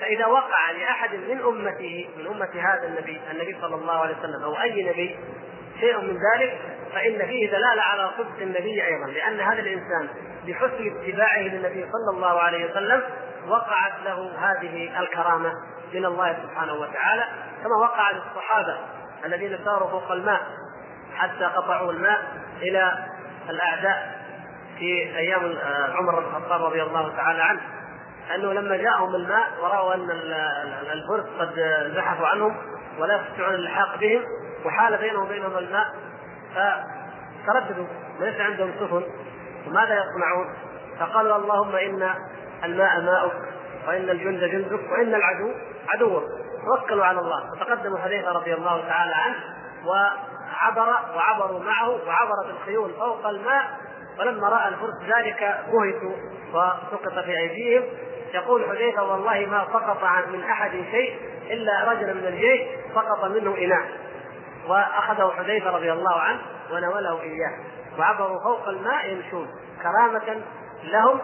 فإذا 0.00 0.26
وقع 0.26 0.70
لأحد 0.70 1.14
من 1.14 1.40
أمته 1.40 2.08
من 2.16 2.26
أمة 2.26 2.50
هذا 2.54 2.86
النبي 2.86 3.20
النبي 3.30 3.56
صلى 3.60 3.74
الله 3.74 4.00
عليه 4.00 4.16
وسلم 4.18 4.42
أو 4.42 4.60
أي 4.60 4.82
نبي 4.82 5.16
شيء 5.82 6.00
من 6.00 6.18
ذلك 6.34 6.58
فإن 6.94 7.26
فيه 7.26 7.50
دلالة 7.50 7.82
على 7.82 8.10
صدق 8.18 8.40
النبي 8.40 8.86
أيضا 8.86 9.06
لأن 9.06 9.40
هذا 9.40 9.60
الإنسان 9.60 10.08
بحسن 10.46 10.96
اتباعه 10.96 11.38
للنبي 11.38 11.86
صلى 11.92 12.16
الله 12.16 12.40
عليه 12.40 12.70
وسلم 12.70 13.02
وقعت 13.48 13.92
له 14.04 14.32
هذه 14.38 15.00
الكرامة 15.00 15.52
من 15.94 16.04
الله 16.04 16.36
سبحانه 16.42 16.72
وتعالى 16.72 17.24
كما 17.62 17.76
وقع 17.76 18.10
للصحابة 18.10 18.76
الذين 19.24 19.58
ساروا 19.64 19.88
فوق 19.88 20.12
الماء 20.12 20.40
حتى 21.14 21.44
قطعوا 21.44 21.92
الماء 21.92 22.18
إلى 22.62 23.06
الأعداء 23.50 24.22
في 24.78 25.16
أيام 25.16 25.44
آه، 25.44 25.92
عمر 25.96 26.20
بن 26.20 26.26
الخطاب 26.26 26.64
رضي 26.64 26.82
الله 26.82 27.16
تعالى 27.16 27.42
عنه 27.42 27.60
أنه 28.34 28.52
لما 28.52 28.76
جاءهم 28.76 29.14
الماء 29.14 29.48
ورأوا 29.62 29.94
أن 29.94 30.10
الفرس 30.92 31.24
قد 31.38 31.54
زحفوا 31.94 32.26
عنهم 32.26 32.56
ولا 32.98 33.20
يستطيعون 33.20 33.54
اللحاق 33.54 33.98
بهم 33.98 34.22
وحال 34.64 34.96
بينهم 34.98 35.22
وبينهم 35.22 35.58
الماء 35.58 35.86
فترددوا 36.54 37.86
ليس 38.20 38.40
عندهم 38.40 38.72
سفن 38.80 39.02
وماذا 39.66 40.04
يصنعون؟ 40.04 40.54
فقالوا 41.00 41.36
اللهم 41.36 41.76
إن 41.76 42.14
الماء 42.64 43.00
ماؤك 43.00 43.32
وإن 43.88 44.10
الجند 44.10 44.44
جندك 44.44 44.90
وإن 44.90 45.14
العدو 45.14 45.50
عدوك. 45.88 46.24
توكلوا 46.66 47.04
على 47.04 47.20
الله. 47.20 47.50
فتقدم 47.56 47.96
حذيفه 47.96 48.32
رضي 48.32 48.54
الله 48.54 48.88
تعالى 48.88 49.14
عنه 49.14 49.36
وعبر 49.86 50.94
وعبروا 51.16 51.60
معه 51.60 51.88
وعبرت 51.88 52.50
الخيول 52.50 52.90
فوق 52.94 53.26
الماء. 53.26 53.64
ولما 54.18 54.48
رأى 54.48 54.68
الفرس 54.68 55.16
ذلك 55.16 55.60
بهتوا 55.72 56.16
وسقط 56.52 57.24
في 57.24 57.38
أيديهم. 57.38 57.82
يقول 58.34 58.64
حذيفة 58.68 59.02
والله 59.02 59.46
ما 59.46 59.66
سقط 59.72 60.04
من 60.28 60.42
أحد 60.42 60.70
شيء 60.70 61.16
إلا 61.50 61.90
رجل 61.90 62.14
من 62.14 62.26
الجيش 62.26 62.60
سقط 62.94 63.24
منه 63.24 63.58
إناء. 63.58 63.88
وأخذه 64.68 65.32
حذيفة 65.36 65.70
رضي 65.70 65.92
الله 65.92 66.20
عنه 66.20 66.40
ونوله 66.72 67.22
إياه. 67.22 67.58
وعبروا 67.98 68.40
فوق 68.40 68.68
الماء 68.68 69.12
يمشون 69.12 69.48
كرامة 69.82 70.42
لهم 70.84 71.20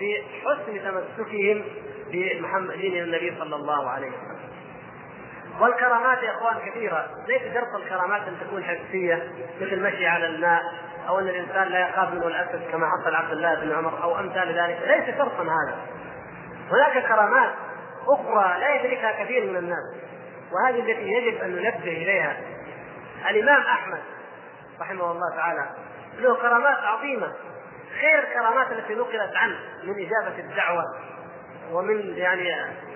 بحسن 0.00 0.80
تمسكهم 0.84 1.64
بمحمد 2.12 2.70
دين 2.70 3.02
النبي 3.02 3.34
صلى 3.38 3.56
الله 3.56 3.90
عليه 3.90 4.08
وسلم. 4.08 4.38
والكرامات 5.60 6.22
يا 6.22 6.30
إخوان 6.30 6.56
كثيرة. 6.66 7.06
ليس 7.28 7.42
شرط 7.54 7.74
الكرامات 7.74 8.22
أن 8.22 8.36
تكون 8.40 8.64
حسية 8.64 9.32
مثل 9.60 9.82
مشي 9.82 10.06
على 10.06 10.26
الماء 10.26 10.62
أو 11.08 11.18
أن 11.18 11.28
الإنسان 11.28 11.68
لا 11.68 11.88
يخاف 11.88 12.10
منه 12.10 12.26
الأسد 12.26 12.70
كما 12.72 12.86
حصل 12.90 13.14
عبد 13.14 13.32
الله 13.32 13.54
بن 13.54 13.72
عمر 13.72 14.02
أو 14.02 14.18
أمثال 14.20 14.58
ذلك. 14.58 14.78
ليس 14.86 15.16
شرطا 15.16 15.42
هذا. 15.42 15.76
هناك 16.70 17.06
كرامات 17.08 17.50
أخرى 18.08 18.60
لا 18.60 18.74
يدركها 18.74 19.24
كثير 19.24 19.50
من 19.50 19.56
الناس 19.56 19.94
وهذه 20.52 20.80
التي 20.80 21.08
يجب 21.08 21.42
أن 21.42 21.50
ننبه 21.50 21.78
إليها. 21.78 22.36
الإمام 23.30 23.62
أحمد 23.62 24.00
رحمه 24.80 25.12
الله 25.12 25.36
تعالى 25.36 25.70
له 26.18 26.34
كرامات 26.34 26.78
عظيمة 26.78 27.32
خير 28.00 28.18
الكرامات 28.18 28.72
التي 28.72 28.94
نقلت 28.94 29.36
عنه 29.36 29.56
من 29.84 29.92
إجابة 29.92 30.38
الدعوة 30.38 30.84
ومن 31.72 32.16
يعني 32.16 32.50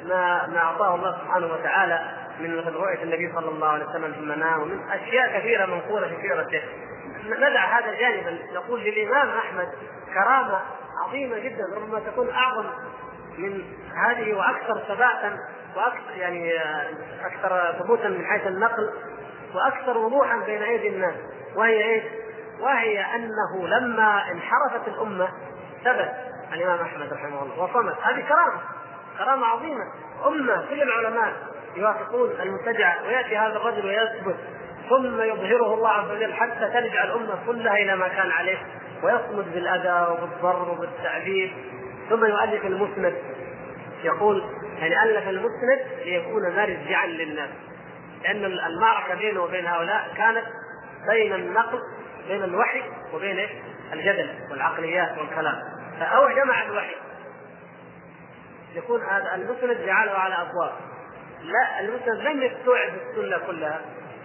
ما 0.04 0.46
ما 0.46 0.58
أعطاه 0.58 0.94
الله 0.94 1.18
سبحانه 1.18 1.46
وتعالى 1.46 2.10
من 2.40 2.58
رؤية 2.58 3.02
النبي 3.02 3.32
صلى 3.34 3.48
الله 3.48 3.68
عليه 3.68 3.84
وسلم 3.84 4.12
في 4.12 4.18
المنام 4.18 4.62
ومن 4.62 4.90
أشياء 4.90 5.38
كثيرة 5.38 5.66
منقولة 5.66 6.08
في 6.08 6.22
سيرته 6.22 6.62
ندع 7.24 7.78
هذا 7.78 7.94
جانبا 7.94 8.38
نقول 8.52 8.80
للإمام 8.80 9.28
أحمد 9.28 9.68
كرامة 10.14 10.60
عظيمة 11.04 11.38
جدا 11.38 11.64
ربما 11.76 12.00
تكون 12.00 12.30
أعظم 12.30 12.66
من 13.38 13.62
هذه 13.94 14.34
وأكثر 14.34 14.78
ثباتا 14.78 15.36
وأكثر 15.76 16.16
يعني 16.16 16.52
أكثر 17.24 17.74
ثبوتا 17.78 18.08
من 18.08 18.26
حيث 18.26 18.46
النقل 18.46 18.92
وأكثر 19.54 19.98
وضوحا 19.98 20.36
بين 20.46 20.62
أيدي 20.62 20.88
الناس. 20.88 21.14
وهي 21.56 21.84
إيش؟ 21.84 22.02
وهي 22.60 23.00
أنه 23.00 23.68
لما 23.68 24.30
انحرفت 24.30 24.88
الأمة 24.88 25.28
ثبت 25.84 26.12
الإمام 26.52 26.80
أحمد 26.80 27.12
رحمه 27.12 27.42
الله 27.42 27.62
وصمت. 27.62 27.94
هذه 28.02 28.20
كرامة 28.20 28.60
كرامة 29.18 29.46
عظيمة. 29.46 29.84
أمة 30.26 30.66
كل 30.68 30.82
العلماء 30.82 31.32
يوافقون 31.76 32.30
المبتدعه 32.42 33.06
ويأتي 33.06 33.36
هذا 33.36 33.56
الرجل 33.56 33.86
ويثبت 33.86 34.36
ثم 34.88 35.20
يظهره 35.20 35.74
الله 35.74 35.88
عز 35.88 36.10
وجل 36.10 36.34
حتى 36.34 36.70
ترجع 36.72 37.04
الأمة 37.04 37.38
كلها 37.46 37.74
إلى 37.74 37.96
ما 37.96 38.08
كان 38.08 38.30
عليه. 38.30 38.58
ويصمد 39.02 39.54
بالأذى 39.54 40.12
وبالضر 40.12 40.70
وبالتعذيب. 40.70 41.52
ثم 42.10 42.24
يؤلف 42.24 42.66
المسند. 42.66 43.14
يقول 44.04 44.44
يعني 44.78 45.02
ألف 45.02 45.28
المسند 45.28 45.80
ليكون 46.04 46.42
مرجعا 46.56 47.06
للناس. 47.06 47.50
لأن 48.24 48.44
المعركة 48.44 49.14
بينه 49.14 49.42
وبين 49.42 49.66
هؤلاء 49.66 50.14
كانت 50.16 50.44
بين 51.08 51.34
النقل 51.34 51.80
بين 52.28 52.44
الوحي 52.44 52.82
وبين 53.14 53.48
الجدل 53.92 54.30
والعقليات 54.50 55.18
والكلام. 55.18 55.62
فأو 56.00 56.28
جمع 56.28 56.62
الوحي. 56.62 56.94
يكون 58.74 59.02
هذا 59.02 59.34
المسند 59.34 59.86
جعله 59.86 60.12
على 60.12 60.34
أبواب. 60.34 60.72
لا 61.42 61.80
المسند 61.80 62.20
لم 62.20 62.42
يستوعب 62.42 62.92
السنة 62.94 63.38
كلها 63.46 63.80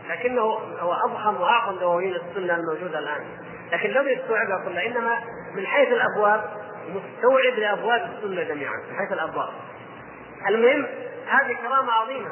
لكنه 0.10 0.42
هو 0.80 0.94
أضخم 0.94 1.42
وأعظم 1.42 1.80
دواوين 1.80 2.16
السنة 2.16 2.56
الموجودة 2.56 3.00
الآن. 3.00 3.26
لكن 3.72 3.90
لم 3.90 4.08
يستوعبها 4.08 4.64
كلها 4.66 4.86
إنما 4.86 5.20
من 5.56 5.68
حيث 5.68 5.88
الأبواب 5.88 6.50
مستوعب 6.88 7.54
لأبواب 7.54 8.12
السنة 8.18 8.44
جميعا 8.44 8.76
من 8.90 8.98
حيث 8.98 9.12
الأبواب. 9.12 9.50
المهم 10.48 10.88
هذه 11.28 11.54
كرامة 11.54 11.92
عظيمة. 11.92 12.32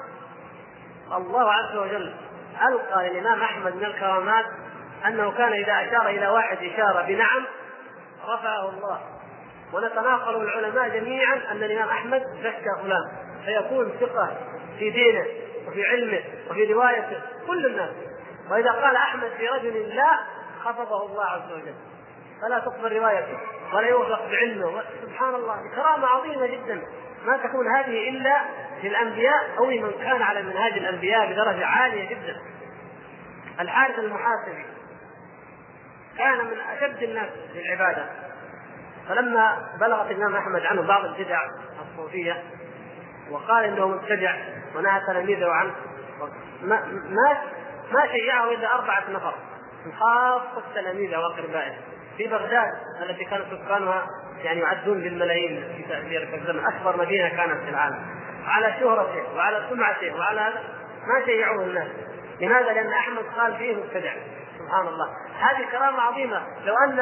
الله 1.14 1.52
عز 1.52 1.77
وجل 1.77 2.14
ألقى 2.69 3.10
للإمام 3.10 3.41
أحمد 3.41 3.76
من 3.76 3.86
الكرامات 3.86 4.45
أنه 5.06 5.32
كان 5.32 5.53
إذا 5.53 5.73
أشار 5.73 6.10
إلى 6.10 6.27
واحد 6.27 6.57
إشارة 6.57 7.02
بنعم 7.02 7.45
رفعه 8.27 8.69
الله. 8.69 8.99
ونتناقل 9.73 10.36
العلماء 10.36 10.90
جميعا 10.90 11.41
أن 11.52 11.64
الإمام 11.64 11.90
أحمد 11.90 12.23
زكى 12.44 12.82
فلان 12.82 13.11
فيكون 13.45 13.91
ثقة 13.99 14.38
في 14.80 14.90
دينه 14.90 15.26
وفي 15.68 15.86
علمه 15.86 16.23
وفي 16.49 16.73
روايته 16.73 17.22
كل 17.48 17.65
الناس. 17.65 17.90
وإذا 18.52 18.72
قال 18.72 18.95
أحمد 18.95 19.30
في 19.38 19.48
رجل 19.48 19.95
لا 19.95 20.19
خفضه 20.64 21.06
الله 21.06 21.26
عز 21.26 21.52
وجل. 21.52 21.76
فلا 22.41 22.60
تقبل 22.60 22.98
روايته 22.98 23.38
ولا 23.73 23.88
يوثق 23.88 24.30
بعلمه. 24.32 24.84
سبحان 25.02 25.36
الله 25.36 25.56
كرامة 25.76 26.07
عظيمة 26.07 26.45
جدا. 26.45 26.82
ما 27.26 27.38
تكون 27.38 27.68
هذه 27.76 28.10
إلا 28.10 28.41
للأنبياء 28.84 29.57
أو 29.57 29.69
لمن 29.69 29.91
كان 29.91 30.22
على 30.22 30.41
منهاج 30.41 30.73
الأنبياء 30.73 31.31
بدرجة 31.31 31.65
عالية 31.65 32.10
جدا. 32.10 32.41
الحارث 33.60 33.99
المحاسبي 33.99 34.65
كان 36.18 36.45
من 36.45 36.57
أشد 36.77 37.03
الناس 37.03 37.30
في 37.53 37.60
العبادة. 37.60 38.06
فلما 39.10 39.68
بلغت 39.80 40.11
الإمام 40.11 40.35
أحمد 40.35 40.65
عنه 40.65 40.81
بعض 40.81 41.06
البدع 41.06 41.39
الصوفية 41.81 42.43
وقال 43.31 43.64
إنه 43.64 43.88
مبتدع 43.88 44.35
ونهى 44.76 45.02
تلاميذه 45.07 45.52
عنه 45.52 45.72
ما 46.61 46.85
ما 47.10 47.38
ما 47.91 48.07
شيعه 48.11 48.52
إلا 48.52 48.76
أربعة 48.76 49.03
نفر. 49.10 49.34
من 49.85 49.93
خاصه 49.93 50.64
تلاميذه 50.76 51.18
واقربائه 51.18 51.73
في 52.18 52.27
بغداد 52.27 52.72
التي 53.02 53.26
كان 53.26 53.41
سكانها 53.52 54.07
يعني 54.43 54.60
يعدون 54.60 55.02
بالملايين 55.02 55.64
في 55.77 56.18
ذلك 56.18 56.34
الزمن. 56.34 56.65
أكبر 56.65 56.97
مدينة 56.97 57.30
كانت 57.30 57.64
في 57.64 57.69
العالم. 57.69 58.14
على 58.47 58.76
شهرته 58.80 59.35
وعلى 59.35 59.65
سمعته 59.69 60.15
وعلى 60.15 60.53
ما 61.07 61.26
شيعوه 61.26 61.63
الناس. 61.63 61.88
لماذا؟ 62.41 62.73
لأن 62.73 62.93
أحمد 62.93 63.23
قال 63.38 63.57
فيه 63.57 63.76
مبتدع. 63.76 64.13
سبحان 64.59 64.88
الله. 64.88 65.09
هذه 65.39 65.65
كرامة 65.72 66.01
عظيمة. 66.01 66.43
لو 66.65 66.76
أن 66.77 66.99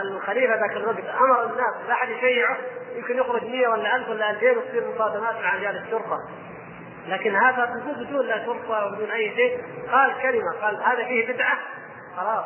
الخليفة 0.00 0.54
ذاك 0.54 0.76
الوقت 0.76 1.04
أمر 1.20 1.44
الناس 1.44 1.74
لا 1.88 1.94
أحد 1.94 2.08
يشيعه 2.08 2.56
يمكن 2.94 3.18
يخرج 3.18 3.44
100 3.44 3.68
ولا 3.68 3.96
1000 3.96 4.08
ولا 4.08 4.30
2000 4.30 4.58
وتصير 4.58 4.94
مصادمات 4.94 5.34
مع 5.34 5.54
رجال 5.54 5.76
الشرطة. 5.76 6.18
لكن 7.06 7.36
هذا 7.36 7.64
بدون 7.64 8.26
لا 8.26 8.44
شرطة 8.46 8.86
وبدون 8.86 9.10
أي 9.10 9.36
شيء. 9.36 9.64
قال 9.92 10.22
كلمة. 10.22 10.52
قال 10.62 10.82
هذا 10.82 11.04
فيه 11.04 11.32
بدعة. 11.32 11.58
خلاص. 12.16 12.44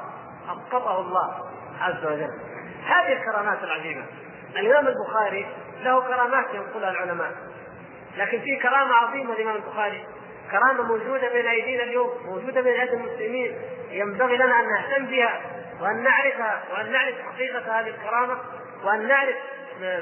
اسقطه 0.48 1.00
الله 1.00 1.50
عز 1.80 2.04
وجل. 2.04 2.30
هذه 2.86 3.12
الكرامات 3.12 3.64
العجيبه 3.64 4.04
الإمام 4.56 4.88
البخاري 4.88 5.46
له 5.82 6.00
كرامات 6.00 6.46
ينقلها 6.54 6.90
العلماء. 6.90 7.32
لكن 8.16 8.40
في 8.40 8.56
كرامة 8.56 8.94
عظيمة 8.94 9.34
للامام 9.34 9.56
البخاري. 9.56 10.06
كرامة 10.50 10.82
موجودة 10.82 11.32
بين 11.32 11.46
أيدينا 11.46 11.82
اليوم 11.82 12.10
موجودة 12.24 12.60
بين 12.60 12.80
أيدي 12.80 12.94
المسلمين. 12.94 13.58
ينبغي 13.90 14.36
لنا 14.36 14.60
أن 14.60 14.64
نهتم 14.68 15.06
بها 15.06 15.40
وأن 15.80 16.02
نعرفها 16.02 16.62
وأن 16.72 16.92
نعرف 16.92 17.14
حقيقة 17.32 17.80
هذه 17.80 17.88
الكرامة 17.88 18.38
وأن 18.84 19.08
نعرف 19.08 19.36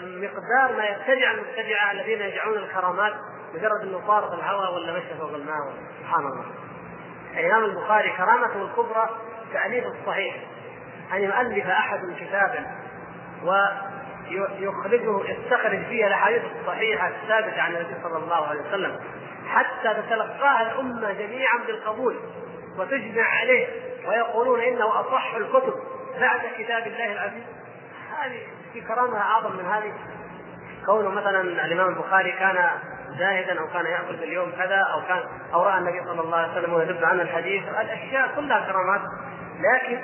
مقدار 0.02 0.76
ما 0.76 0.84
يبتدع 0.84 1.30
المبتدعه 1.30 1.92
الذين 1.92 2.20
يجعلون 2.20 2.58
الكرامات 2.58 3.14
مجرد 3.54 3.80
أنه 3.82 4.06
طارق 4.06 4.32
الهواء 4.32 4.74
ولا 4.74 4.92
مشى 4.92 5.14
فوق 5.20 5.34
الماء 5.34 5.72
سبحان 6.00 6.26
الله. 6.26 6.44
الإمام 7.36 7.64
البخاري 7.64 8.10
كرامته 8.10 8.62
الكبرى 8.62 9.08
تأليف 9.52 9.84
الصحيح. 9.86 10.36
أن 11.12 11.22
يؤلف 11.22 11.66
أحد 11.66 12.00
كتابا 12.20 12.66
ويخرجه 14.30 15.30
يستخرج 15.30 15.84
فيه 15.84 16.06
الأحاديث 16.06 16.42
الصحيحة 16.60 17.08
الثابتة 17.08 17.62
عن 17.62 17.76
النبي 17.76 17.94
صلى 18.02 18.18
الله 18.18 18.46
عليه 18.46 18.60
وسلم 18.60 18.98
حتى 19.48 20.02
تتلقاها 20.02 20.62
الأمة 20.62 21.12
جميعا 21.12 21.58
بالقبول 21.66 22.16
وتجمع 22.78 23.22
عليه 23.22 23.66
ويقولون 24.08 24.60
إنه 24.60 25.00
أصح 25.00 25.34
الكتب 25.34 25.74
بعد 26.20 26.40
كتاب 26.58 26.86
الله 26.86 27.12
العزيز. 27.12 27.42
هذه 28.22 28.40
في 28.72 28.80
كرامه 28.80 29.20
أعظم 29.20 29.56
من 29.56 29.64
هذه. 29.64 29.92
كونه 30.86 31.08
مثلا 31.08 31.40
الإمام 31.40 31.88
البخاري 31.88 32.32
كان 32.32 32.70
زاهدا 33.18 33.60
أو 33.60 33.66
كان 33.66 33.86
يأكل 33.86 34.18
في 34.18 34.24
اليوم 34.24 34.50
كذا 34.50 34.76
أو 34.76 35.00
كان 35.08 35.22
أو 35.54 35.62
رأى 35.62 35.78
النبي 35.78 36.04
صلى 36.04 36.20
الله 36.20 36.36
عليه 36.36 36.52
وسلم 36.52 36.74
ويدب 36.74 37.04
عن 37.04 37.20
الحديث 37.20 37.62
الأشياء 37.68 38.34
كلها 38.36 38.72
كرامات. 38.72 39.00
لكن 39.60 40.02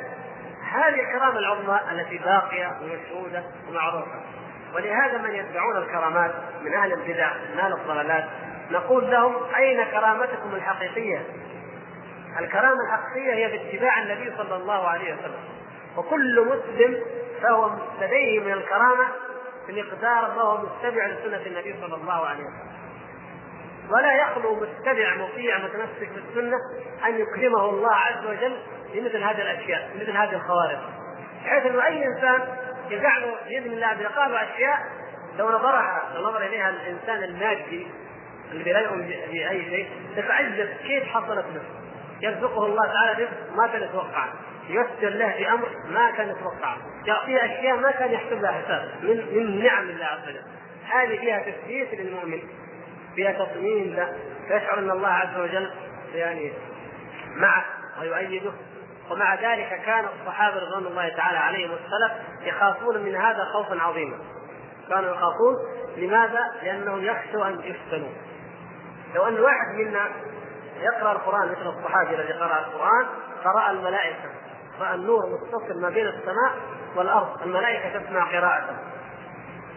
هذه 0.74 1.00
الكرامة 1.00 1.38
العظمى 1.38 1.80
التي 1.92 2.18
باقية 2.18 2.66
ومشهوده 2.82 3.44
ومعروفة. 3.68 4.22
ولهذا 4.74 5.18
من 5.18 5.34
يتبعون 5.34 5.76
الكرامات 5.76 6.34
من 6.62 6.74
أهل 6.74 6.92
البدع 6.92 7.30
من 7.52 7.58
أهل 7.58 7.72
الضلالات 7.72 8.24
نقول 8.70 9.10
لهم 9.10 9.34
أين 9.56 9.84
كرامتكم 9.84 10.54
الحقيقية؟ 10.54 11.22
الكرامة 12.40 12.78
الحقيقية 12.86 13.34
هي 13.34 13.58
باتباع 13.58 14.02
النبي 14.02 14.36
صلى 14.36 14.56
الله 14.56 14.88
عليه 14.88 15.14
وسلم. 15.14 15.44
وكل 15.96 16.46
مسلم 16.46 17.00
فهو 17.42 17.70
لديه 18.00 18.40
من 18.40 18.52
الكرامة 18.52 19.08
بمقدار 19.68 20.34
ما 20.36 20.42
هو 20.42 20.58
متبع 20.58 21.06
لسنة 21.06 21.46
النبي 21.46 21.74
صلى 21.80 21.94
الله 21.94 22.26
عليه 22.26 22.44
وسلم. 22.44 22.74
ولا 23.90 24.14
يخلو 24.22 24.54
متبع 24.54 25.14
مطيع 25.16 25.58
متمسك 25.58 26.08
بالسنة 26.14 26.56
أن 27.06 27.20
يكرمه 27.20 27.70
الله 27.70 27.94
عز 27.94 28.26
وجل 28.26 28.56
بمثل 28.94 29.22
هذه 29.22 29.42
الأشياء 29.42 29.90
مثل 29.96 30.10
هذه 30.10 30.32
الخوارق. 30.34 30.90
بحيث 31.44 31.66
إنه 31.66 31.86
أي 31.86 32.04
إنسان 32.06 32.40
يقع 32.90 33.18
له 33.18 33.34
بإذن 33.48 33.72
الله 33.72 33.94
بعقاب 33.94 34.32
أشياء 34.32 34.78
لو 35.38 35.48
نظرها 35.48 36.02
لو 36.14 36.28
نظر 36.28 36.46
إليها 36.46 36.70
الإنسان 36.70 37.24
المادي 37.24 37.86
اللي 38.52 38.72
لا 38.72 38.80
يؤمن 38.80 39.06
بأي 39.06 39.64
شيء 39.64 39.88
يتعجب 40.16 40.68
كيف 40.86 41.04
حصلت 41.04 41.44
له 41.54 41.62
يرزقه 42.20 42.66
الله 42.66 42.86
تعالى 42.86 43.24
رزق 43.24 43.56
ما 43.56 43.66
كان 43.66 43.82
يتوقعه 43.82 44.32
ييسر 44.68 45.08
له 45.08 45.30
في 45.30 45.48
أمر 45.48 45.68
ما 45.88 46.10
كان 46.10 46.28
يتوقعه 46.28 46.76
يعطيه 47.06 47.44
أشياء 47.44 47.76
ما 47.76 47.90
كان 47.90 48.12
يحسب 48.12 48.42
لها 48.42 48.52
حساب. 48.52 48.88
من 49.02 49.16
من 49.34 49.64
نعم 49.64 49.88
الله 49.88 50.04
عز 50.04 50.28
وجل. 50.28 50.42
هذه 50.84 51.18
فيها 51.20 51.38
تثبيت 51.38 51.94
للمؤمن 51.94 52.42
فيها 53.14 53.32
تطمين 53.32 53.96
له. 53.96 54.16
فيشعر 54.48 54.78
أن 54.78 54.90
الله 54.90 55.08
عز 55.08 55.36
وجل 55.36 55.70
يعني 56.14 56.52
معه 57.36 57.64
ويؤيده. 58.00 58.52
ومع 59.10 59.34
ذلك 59.34 59.80
كان 59.86 60.04
الصحابة 60.04 60.56
رضوان 60.56 60.86
الله 60.86 61.08
تعالى 61.08 61.38
عليهم 61.38 61.70
والسلف 61.70 62.12
يخافون 62.42 62.98
من 62.98 63.16
هذا 63.16 63.44
خوفا 63.44 63.80
عظيما. 63.80 64.18
كانوا 64.88 65.14
يخافون. 65.14 65.56
لماذا؟ 65.96 66.40
لأنهم 66.62 67.04
يخشوا 67.04 67.46
أن 67.46 67.60
يفتنوا. 67.64 68.10
لو 69.14 69.28
أن 69.28 69.40
واحد 69.40 69.74
منا 69.74 70.08
يقرأ 70.80 71.12
القرآن 71.12 71.48
مثل 71.48 71.68
الصحابي 71.68 72.14
الذي 72.14 72.32
قرأ 72.32 72.58
القرآن 72.58 73.06
قرا 73.44 73.70
الملائكة 73.70 74.30
رأى 74.80 74.94
النور 74.94 75.26
متصل 75.26 75.80
ما 75.80 75.90
بين 75.90 76.06
السماء 76.06 76.52
والأرض 76.96 77.42
الملائكة 77.42 77.98
تسمع 77.98 78.24
قراءته. 78.24 78.76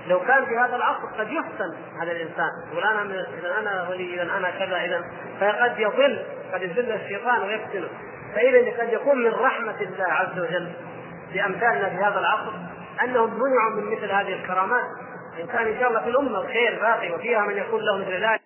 لو 0.08 0.20
كان 0.20 0.46
في 0.46 0.58
هذا 0.58 0.76
العصر 0.76 1.06
قد 1.18 1.30
يفتن 1.32 1.76
هذا 2.02 2.12
الإنسان. 2.12 2.50
يقول 2.72 2.84
أنا 2.84 3.02
إذا 3.40 3.60
أنا 3.60 3.90
ولي 3.90 4.14
إذا 4.14 4.38
أنا 4.38 4.52
كذا 4.52 4.86
إذا 4.86 5.02
فقد 5.40 5.80
يضل 5.80 6.26
قد 6.54 6.62
يذل 6.62 6.92
الشيطان 6.92 7.42
ويفتنه. 7.42 7.90
فاذا 8.38 8.84
قد 8.84 8.94
يكون 8.94 9.24
من 9.24 9.32
رحمة 9.32 9.82
الله 9.82 10.06
عز 10.06 10.40
وجل 10.40 10.72
بأمثالنا 11.34 11.90
في 11.90 11.96
هذا 11.96 12.20
العصر 12.20 12.54
أنهم 13.04 13.34
منعوا 13.34 13.70
من 13.76 13.92
مثل 13.92 14.12
هذه 14.12 14.34
الكرامات. 14.34 14.86
إن 15.42 15.48
كان 15.48 15.68
إن 15.68 15.80
شاء 15.80 15.90
الله 15.90 16.00
في 16.02 16.10
الأمة 16.10 16.42
الخير 16.42 16.80
باقي 16.82 17.12
وفيها 17.12 17.42
من 17.42 17.58
يكون 17.58 17.82
له 17.82 17.98
مثل 17.98 18.12
ذلك. 18.12 18.42